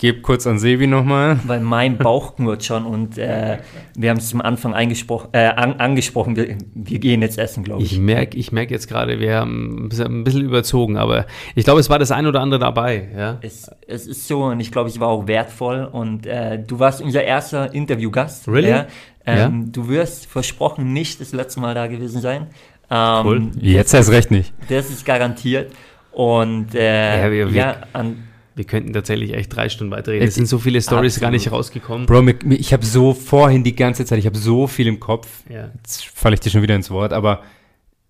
Geb 0.00 0.22
kurz 0.22 0.46
an 0.46 0.60
Sebi 0.60 0.86
nochmal. 0.86 1.40
Weil 1.42 1.58
mein 1.58 1.98
Bauch 1.98 2.36
knurrt 2.36 2.64
schon 2.64 2.86
und 2.86 3.18
äh, 3.18 3.58
wir 3.96 4.10
haben 4.10 4.18
es 4.18 4.28
zum 4.28 4.40
Anfang 4.40 4.72
äh, 4.72 5.38
an, 5.38 5.80
angesprochen, 5.80 6.36
wir, 6.36 6.56
wir, 6.72 7.00
gehen 7.00 7.20
jetzt 7.20 7.36
essen, 7.36 7.64
glaube 7.64 7.82
ich. 7.82 7.94
Ich 7.94 7.98
merke 7.98 8.38
ich 8.38 8.52
merk 8.52 8.70
jetzt 8.70 8.86
gerade, 8.86 9.18
wir 9.18 9.34
haben 9.34 9.90
ein 9.90 10.22
bisschen 10.22 10.42
überzogen, 10.42 10.98
aber 10.98 11.26
ich 11.56 11.64
glaube, 11.64 11.80
es 11.80 11.90
war 11.90 11.98
das 11.98 12.12
ein 12.12 12.28
oder 12.28 12.40
andere 12.40 12.60
dabei. 12.60 13.08
Ja? 13.12 13.38
Es, 13.40 13.68
es 13.88 14.06
ist 14.06 14.28
so 14.28 14.44
und 14.44 14.60
ich 14.60 14.70
glaube, 14.70 14.88
es 14.88 15.00
war 15.00 15.08
auch 15.08 15.26
wertvoll 15.26 15.88
und 15.90 16.26
äh, 16.26 16.62
du 16.64 16.78
warst 16.78 17.02
unser 17.02 17.24
erster 17.24 17.74
Interviewgast. 17.74 18.46
Really? 18.46 18.68
Ja? 18.68 18.86
Ähm, 19.26 19.36
ja? 19.36 19.50
Du 19.72 19.88
wirst 19.88 20.26
versprochen 20.26 20.92
nicht 20.92 21.20
das 21.20 21.32
letzte 21.32 21.58
Mal 21.58 21.74
da 21.74 21.88
gewesen 21.88 22.20
sein. 22.20 22.46
Ähm, 22.88 23.26
cool. 23.26 23.50
Jetzt 23.60 23.92
erst 23.94 24.12
recht 24.12 24.30
nicht. 24.30 24.54
Das 24.68 24.90
ist 24.90 25.04
garantiert. 25.04 25.72
Und 26.12 26.76
äh, 26.76 27.24
ja, 27.24 27.32
wir, 27.32 27.52
wir, 27.52 27.60
ja, 27.60 27.76
an, 27.92 28.27
wir 28.58 28.64
könnten 28.64 28.92
tatsächlich 28.92 29.32
echt 29.32 29.54
drei 29.54 29.68
Stunden 29.68 29.92
weiterreden. 29.92 30.26
Es 30.26 30.34
sind 30.34 30.46
so 30.46 30.58
viele 30.58 30.82
Stories 30.82 31.20
gar 31.20 31.30
nicht 31.30 31.50
rausgekommen. 31.50 32.06
Bro, 32.06 32.26
ich 32.50 32.72
habe 32.72 32.84
so 32.84 33.14
vorhin 33.14 33.62
die 33.64 33.76
ganze 33.76 34.04
Zeit, 34.04 34.18
ich 34.18 34.26
habe 34.26 34.36
so 34.36 34.66
viel 34.66 34.88
im 34.88 34.98
Kopf. 34.98 35.28
Ja. 35.48 35.70
Jetzt 35.76 36.06
falle 36.06 36.34
ich 36.34 36.40
dir 36.40 36.50
schon 36.50 36.62
wieder 36.62 36.74
ins 36.74 36.90
Wort, 36.90 37.12
aber 37.12 37.42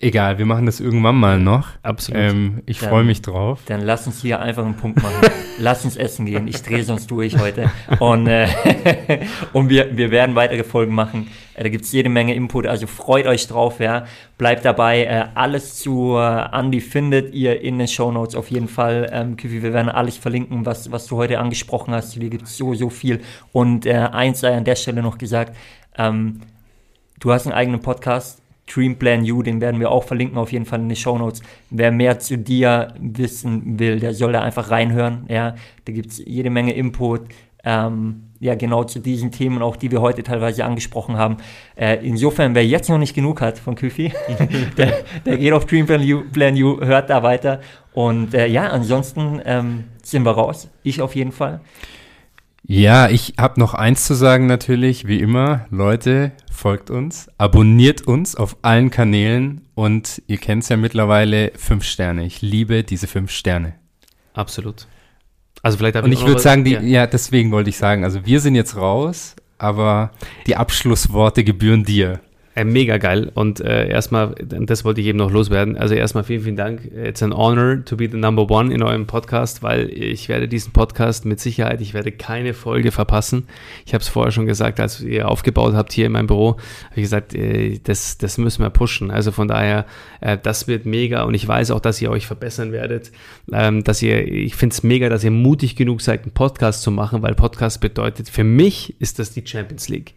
Egal, 0.00 0.38
wir 0.38 0.46
machen 0.46 0.64
das 0.64 0.78
irgendwann 0.78 1.16
mal 1.16 1.40
noch. 1.40 1.70
Absolut. 1.82 2.22
Ähm, 2.22 2.62
ich 2.66 2.78
freue 2.78 3.02
mich 3.02 3.20
drauf. 3.20 3.62
Dann 3.66 3.80
lass 3.80 4.06
uns 4.06 4.22
hier 4.22 4.40
einfach 4.40 4.64
einen 4.64 4.76
Punkt 4.76 5.02
machen. 5.02 5.28
lass 5.58 5.84
uns 5.84 5.96
essen 5.96 6.24
gehen. 6.24 6.46
Ich 6.46 6.62
drehe 6.62 6.84
sonst 6.84 7.10
durch 7.10 7.36
heute. 7.36 7.68
Und, 7.98 8.28
äh, 8.28 8.46
und 9.52 9.70
wir, 9.70 9.96
wir 9.96 10.12
werden 10.12 10.36
weitere 10.36 10.62
Folgen 10.62 10.94
machen. 10.94 11.26
Äh, 11.54 11.64
da 11.64 11.68
gibt 11.68 11.84
es 11.84 11.90
jede 11.90 12.10
Menge 12.10 12.32
Input. 12.36 12.68
Also 12.68 12.86
freut 12.86 13.26
euch 13.26 13.48
drauf. 13.48 13.80
Ja. 13.80 14.06
Bleibt 14.38 14.64
dabei. 14.64 15.02
Äh, 15.02 15.24
alles 15.34 15.80
zu 15.80 16.14
äh, 16.16 16.56
Andy 16.56 16.80
findet 16.80 17.34
ihr 17.34 17.60
in 17.60 17.80
den 17.80 17.88
Show 17.88 18.12
Notes 18.12 18.36
auf 18.36 18.52
jeden 18.52 18.68
Fall. 18.68 19.10
Ähm, 19.12 19.36
Küfi, 19.36 19.64
wir 19.64 19.72
werden 19.72 19.88
alles 19.88 20.16
verlinken, 20.16 20.64
was, 20.64 20.92
was 20.92 21.08
du 21.08 21.16
heute 21.16 21.40
angesprochen 21.40 21.92
hast. 21.92 22.12
Hier 22.12 22.30
gibt 22.30 22.44
es 22.44 22.56
so, 22.56 22.72
so 22.74 22.88
viel. 22.88 23.20
Und 23.50 23.84
äh, 23.84 23.94
eins 23.94 24.38
sei 24.38 24.56
an 24.56 24.62
der 24.62 24.76
Stelle 24.76 25.02
noch 25.02 25.18
gesagt. 25.18 25.56
Ähm, 25.96 26.42
du 27.18 27.32
hast 27.32 27.46
einen 27.46 27.56
eigenen 27.56 27.80
Podcast 27.80 28.40
Dream 28.72 28.96
Plan 28.96 29.24
You, 29.24 29.42
den 29.42 29.60
werden 29.60 29.80
wir 29.80 29.90
auch 29.90 30.04
verlinken 30.04 30.38
auf 30.38 30.52
jeden 30.52 30.64
Fall 30.64 30.80
in 30.80 30.88
den 30.88 30.96
Show 30.96 31.18
Notes. 31.18 31.42
Wer 31.70 31.90
mehr 31.90 32.18
zu 32.18 32.38
dir 32.38 32.94
wissen 33.00 33.78
will, 33.78 33.98
der 34.00 34.14
soll 34.14 34.32
da 34.32 34.42
einfach 34.42 34.70
reinhören. 34.70 35.24
Ja, 35.28 35.54
da 35.84 35.92
gibt 35.92 36.10
es 36.10 36.22
jede 36.24 36.50
Menge 36.50 36.72
Input. 36.74 37.22
Ähm, 37.64 38.24
ja, 38.40 38.54
genau 38.54 38.84
zu 38.84 39.00
diesen 39.00 39.32
Themen, 39.32 39.62
auch 39.62 39.76
die 39.76 39.90
wir 39.90 40.00
heute 40.00 40.22
teilweise 40.22 40.64
angesprochen 40.64 41.16
haben. 41.16 41.38
Äh, 41.74 41.98
insofern, 42.06 42.54
wer 42.54 42.64
jetzt 42.64 42.88
noch 42.88 42.98
nicht 42.98 43.14
genug 43.14 43.40
hat 43.40 43.58
von 43.58 43.74
Küfi, 43.74 44.12
der, 44.78 45.04
der, 45.26 45.38
geht 45.38 45.52
auf 45.52 45.66
Dream 45.66 45.86
Plan 45.86 46.02
You, 46.02 46.22
Plan 46.32 46.56
you 46.56 46.80
hört 46.80 47.10
da 47.10 47.22
weiter. 47.22 47.60
Und 47.92 48.34
äh, 48.34 48.46
ja, 48.46 48.68
ansonsten 48.68 49.40
ähm, 49.44 49.84
sind 50.04 50.24
wir 50.24 50.32
raus. 50.32 50.70
Ich 50.84 51.02
auf 51.02 51.16
jeden 51.16 51.32
Fall. 51.32 51.60
Ja, 52.64 53.08
ich 53.08 53.34
habe 53.38 53.58
noch 53.60 53.74
eins 53.74 54.04
zu 54.04 54.14
sagen 54.14 54.46
natürlich, 54.46 55.06
wie 55.06 55.20
immer. 55.20 55.66
Leute, 55.70 56.32
folgt 56.52 56.90
uns, 56.90 57.28
abonniert 57.38 58.06
uns 58.06 58.34
auf 58.36 58.56
allen 58.62 58.90
Kanälen 58.90 59.62
und 59.74 60.22
ihr 60.26 60.38
kennt 60.38 60.64
es 60.64 60.68
ja 60.68 60.76
mittlerweile, 60.76 61.52
fünf 61.56 61.84
Sterne. 61.84 62.26
Ich 62.26 62.42
liebe 62.42 62.84
diese 62.84 63.06
fünf 63.06 63.30
Sterne. 63.30 63.74
Absolut. 64.34 64.86
Also 65.62 65.78
vielleicht 65.78 65.96
Und 65.96 66.12
ich, 66.12 66.20
ich 66.20 66.26
würde 66.26 66.40
sagen, 66.40 66.64
die, 66.64 66.72
ja. 66.72 66.80
ja, 66.80 67.06
deswegen 67.06 67.50
wollte 67.50 67.70
ich 67.70 67.78
sagen, 67.78 68.04
also 68.04 68.24
wir 68.26 68.40
sind 68.40 68.54
jetzt 68.54 68.76
raus, 68.76 69.34
aber 69.58 70.12
die 70.46 70.56
Abschlussworte 70.56 71.44
gebühren 71.44 71.84
dir. 71.84 72.20
Äh, 72.58 72.64
mega 72.64 72.96
geil. 72.96 73.30
Und 73.34 73.60
äh, 73.60 73.88
erstmal, 73.88 74.34
das 74.34 74.84
wollte 74.84 75.00
ich 75.00 75.06
eben 75.06 75.18
noch 75.18 75.30
loswerden. 75.30 75.76
Also 75.76 75.94
erstmal 75.94 76.24
vielen, 76.24 76.42
vielen 76.42 76.56
Dank. 76.56 76.90
It's 76.92 77.22
an 77.22 77.32
honor 77.32 77.84
to 77.84 77.96
be 77.96 78.08
the 78.10 78.16
number 78.16 78.50
one 78.50 78.74
in 78.74 78.82
eurem 78.82 79.06
Podcast, 79.06 79.62
weil 79.62 79.88
ich 79.90 80.28
werde 80.28 80.48
diesen 80.48 80.72
Podcast 80.72 81.24
mit 81.24 81.38
Sicherheit, 81.38 81.80
ich 81.80 81.94
werde 81.94 82.10
keine 82.10 82.54
Folge 82.54 82.90
verpassen. 82.90 83.46
Ich 83.86 83.94
habe 83.94 84.02
es 84.02 84.08
vorher 84.08 84.32
schon 84.32 84.46
gesagt, 84.46 84.80
als 84.80 85.00
ihr 85.00 85.28
aufgebaut 85.28 85.74
habt 85.74 85.92
hier 85.92 86.06
in 86.06 86.12
meinem 86.12 86.26
Büro, 86.26 86.56
habe 86.86 86.96
ich 86.96 87.02
gesagt, 87.02 87.32
äh, 87.32 87.78
das, 87.78 88.18
das 88.18 88.38
müssen 88.38 88.60
wir 88.64 88.70
pushen. 88.70 89.12
Also 89.12 89.30
von 89.30 89.46
daher, 89.46 89.86
äh, 90.20 90.36
das 90.36 90.66
wird 90.66 90.84
mega 90.84 91.22
und 91.22 91.34
ich 91.34 91.46
weiß 91.46 91.70
auch, 91.70 91.80
dass 91.80 92.02
ihr 92.02 92.10
euch 92.10 92.26
verbessern 92.26 92.72
werdet. 92.72 93.12
Ähm, 93.52 93.84
dass 93.84 94.02
ihr, 94.02 94.26
ich 94.26 94.56
finde 94.56 94.74
es 94.74 94.82
mega, 94.82 95.08
dass 95.08 95.22
ihr 95.22 95.30
mutig 95.30 95.76
genug 95.76 96.00
seid, 96.00 96.24
einen 96.24 96.32
Podcast 96.32 96.82
zu 96.82 96.90
machen, 96.90 97.22
weil 97.22 97.36
Podcast 97.36 97.80
bedeutet, 97.80 98.28
für 98.28 98.42
mich 98.42 99.00
ist 99.00 99.20
das 99.20 99.30
die 99.30 99.46
Champions 99.46 99.88
League. 99.88 100.14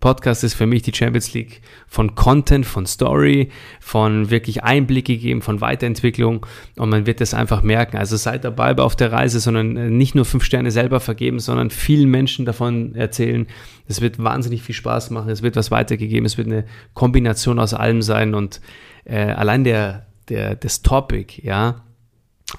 Podcast 0.00 0.44
ist 0.44 0.54
für 0.54 0.66
mich 0.66 0.82
die 0.82 0.94
Champions 0.94 1.32
League 1.32 1.62
von 1.86 2.14
Content, 2.14 2.66
von 2.66 2.84
Story, 2.84 3.50
von 3.80 4.30
wirklich 4.30 4.62
Einblicke 4.62 5.16
geben, 5.16 5.40
von 5.40 5.60
Weiterentwicklung 5.60 6.44
und 6.76 6.90
man 6.90 7.06
wird 7.06 7.20
das 7.20 7.32
einfach 7.32 7.62
merken. 7.62 7.96
Also 7.96 8.16
seid 8.16 8.44
dabei 8.44 8.76
auf 8.76 8.96
der 8.96 9.12
Reise, 9.12 9.40
sondern 9.40 9.76
äh, 9.76 9.90
nicht 9.90 10.14
nur 10.14 10.24
fünf 10.24 10.44
Sterne 10.44 10.70
selber 10.70 11.00
vergeben, 11.00 11.38
sondern 11.38 11.70
vielen 11.70 12.10
Menschen 12.10 12.44
davon 12.44 12.94
erzählen. 12.94 13.46
Es 13.88 14.00
wird 14.00 14.22
wahnsinnig 14.22 14.62
viel 14.62 14.74
Spaß 14.74 15.10
machen, 15.10 15.30
es 15.30 15.42
wird 15.42 15.56
was 15.56 15.70
weitergegeben, 15.70 16.26
es 16.26 16.36
wird 16.36 16.48
eine 16.48 16.64
Kombination 16.92 17.58
aus 17.58 17.72
allem 17.72 18.02
sein 18.02 18.34
und 18.34 18.60
äh, 19.04 19.18
allein 19.18 19.64
der, 19.64 20.06
der, 20.28 20.54
das 20.54 20.82
Topic, 20.82 21.40
ja, 21.42 21.82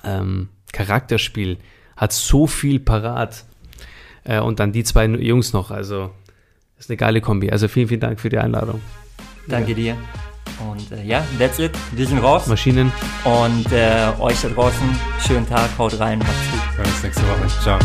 ähm, 0.04 0.50
Charakterspiel 0.74 1.58
hat 1.96 2.12
so 2.12 2.48
viel 2.48 2.80
parat. 2.80 3.46
Äh, 4.24 4.40
und 4.40 4.60
dann 4.60 4.72
die 4.72 4.84
zwei 4.84 5.06
Jungs 5.06 5.54
noch, 5.54 5.72
also 5.72 6.12
ist 6.86 6.92
eine 6.92 6.98
geile 6.98 7.22
Kombi. 7.22 7.52
Also 7.52 7.68
vielen, 7.68 7.88
vielen 7.88 8.00
Dank 8.00 8.20
für 8.20 8.30
die 8.30 8.38
Einladung. 8.38 8.82
Danke 9.48 9.72
ja. 9.72 9.76
dir. 9.76 9.98
Und 10.70 10.92
äh, 10.92 11.04
ja, 11.04 11.24
that's 11.40 11.60
it. 11.60 11.72
Wir 11.92 12.08
sind 12.08 12.20
raus. 12.20 12.48
Maschinen. 12.48 12.92
Und 13.24 13.72
äh, 13.72 14.08
euch 14.20 14.42
da 14.42 14.50
draußen, 14.50 14.88
schönen 15.26 15.48
Tag, 15.50 15.70
haut 15.78 16.00
rein, 16.00 16.20
macht's 16.20 16.52
gut. 16.52 16.86
Bis 16.86 17.04
nächste 17.04 17.24
Woche. 17.24 17.48
Ciao. 17.62 17.80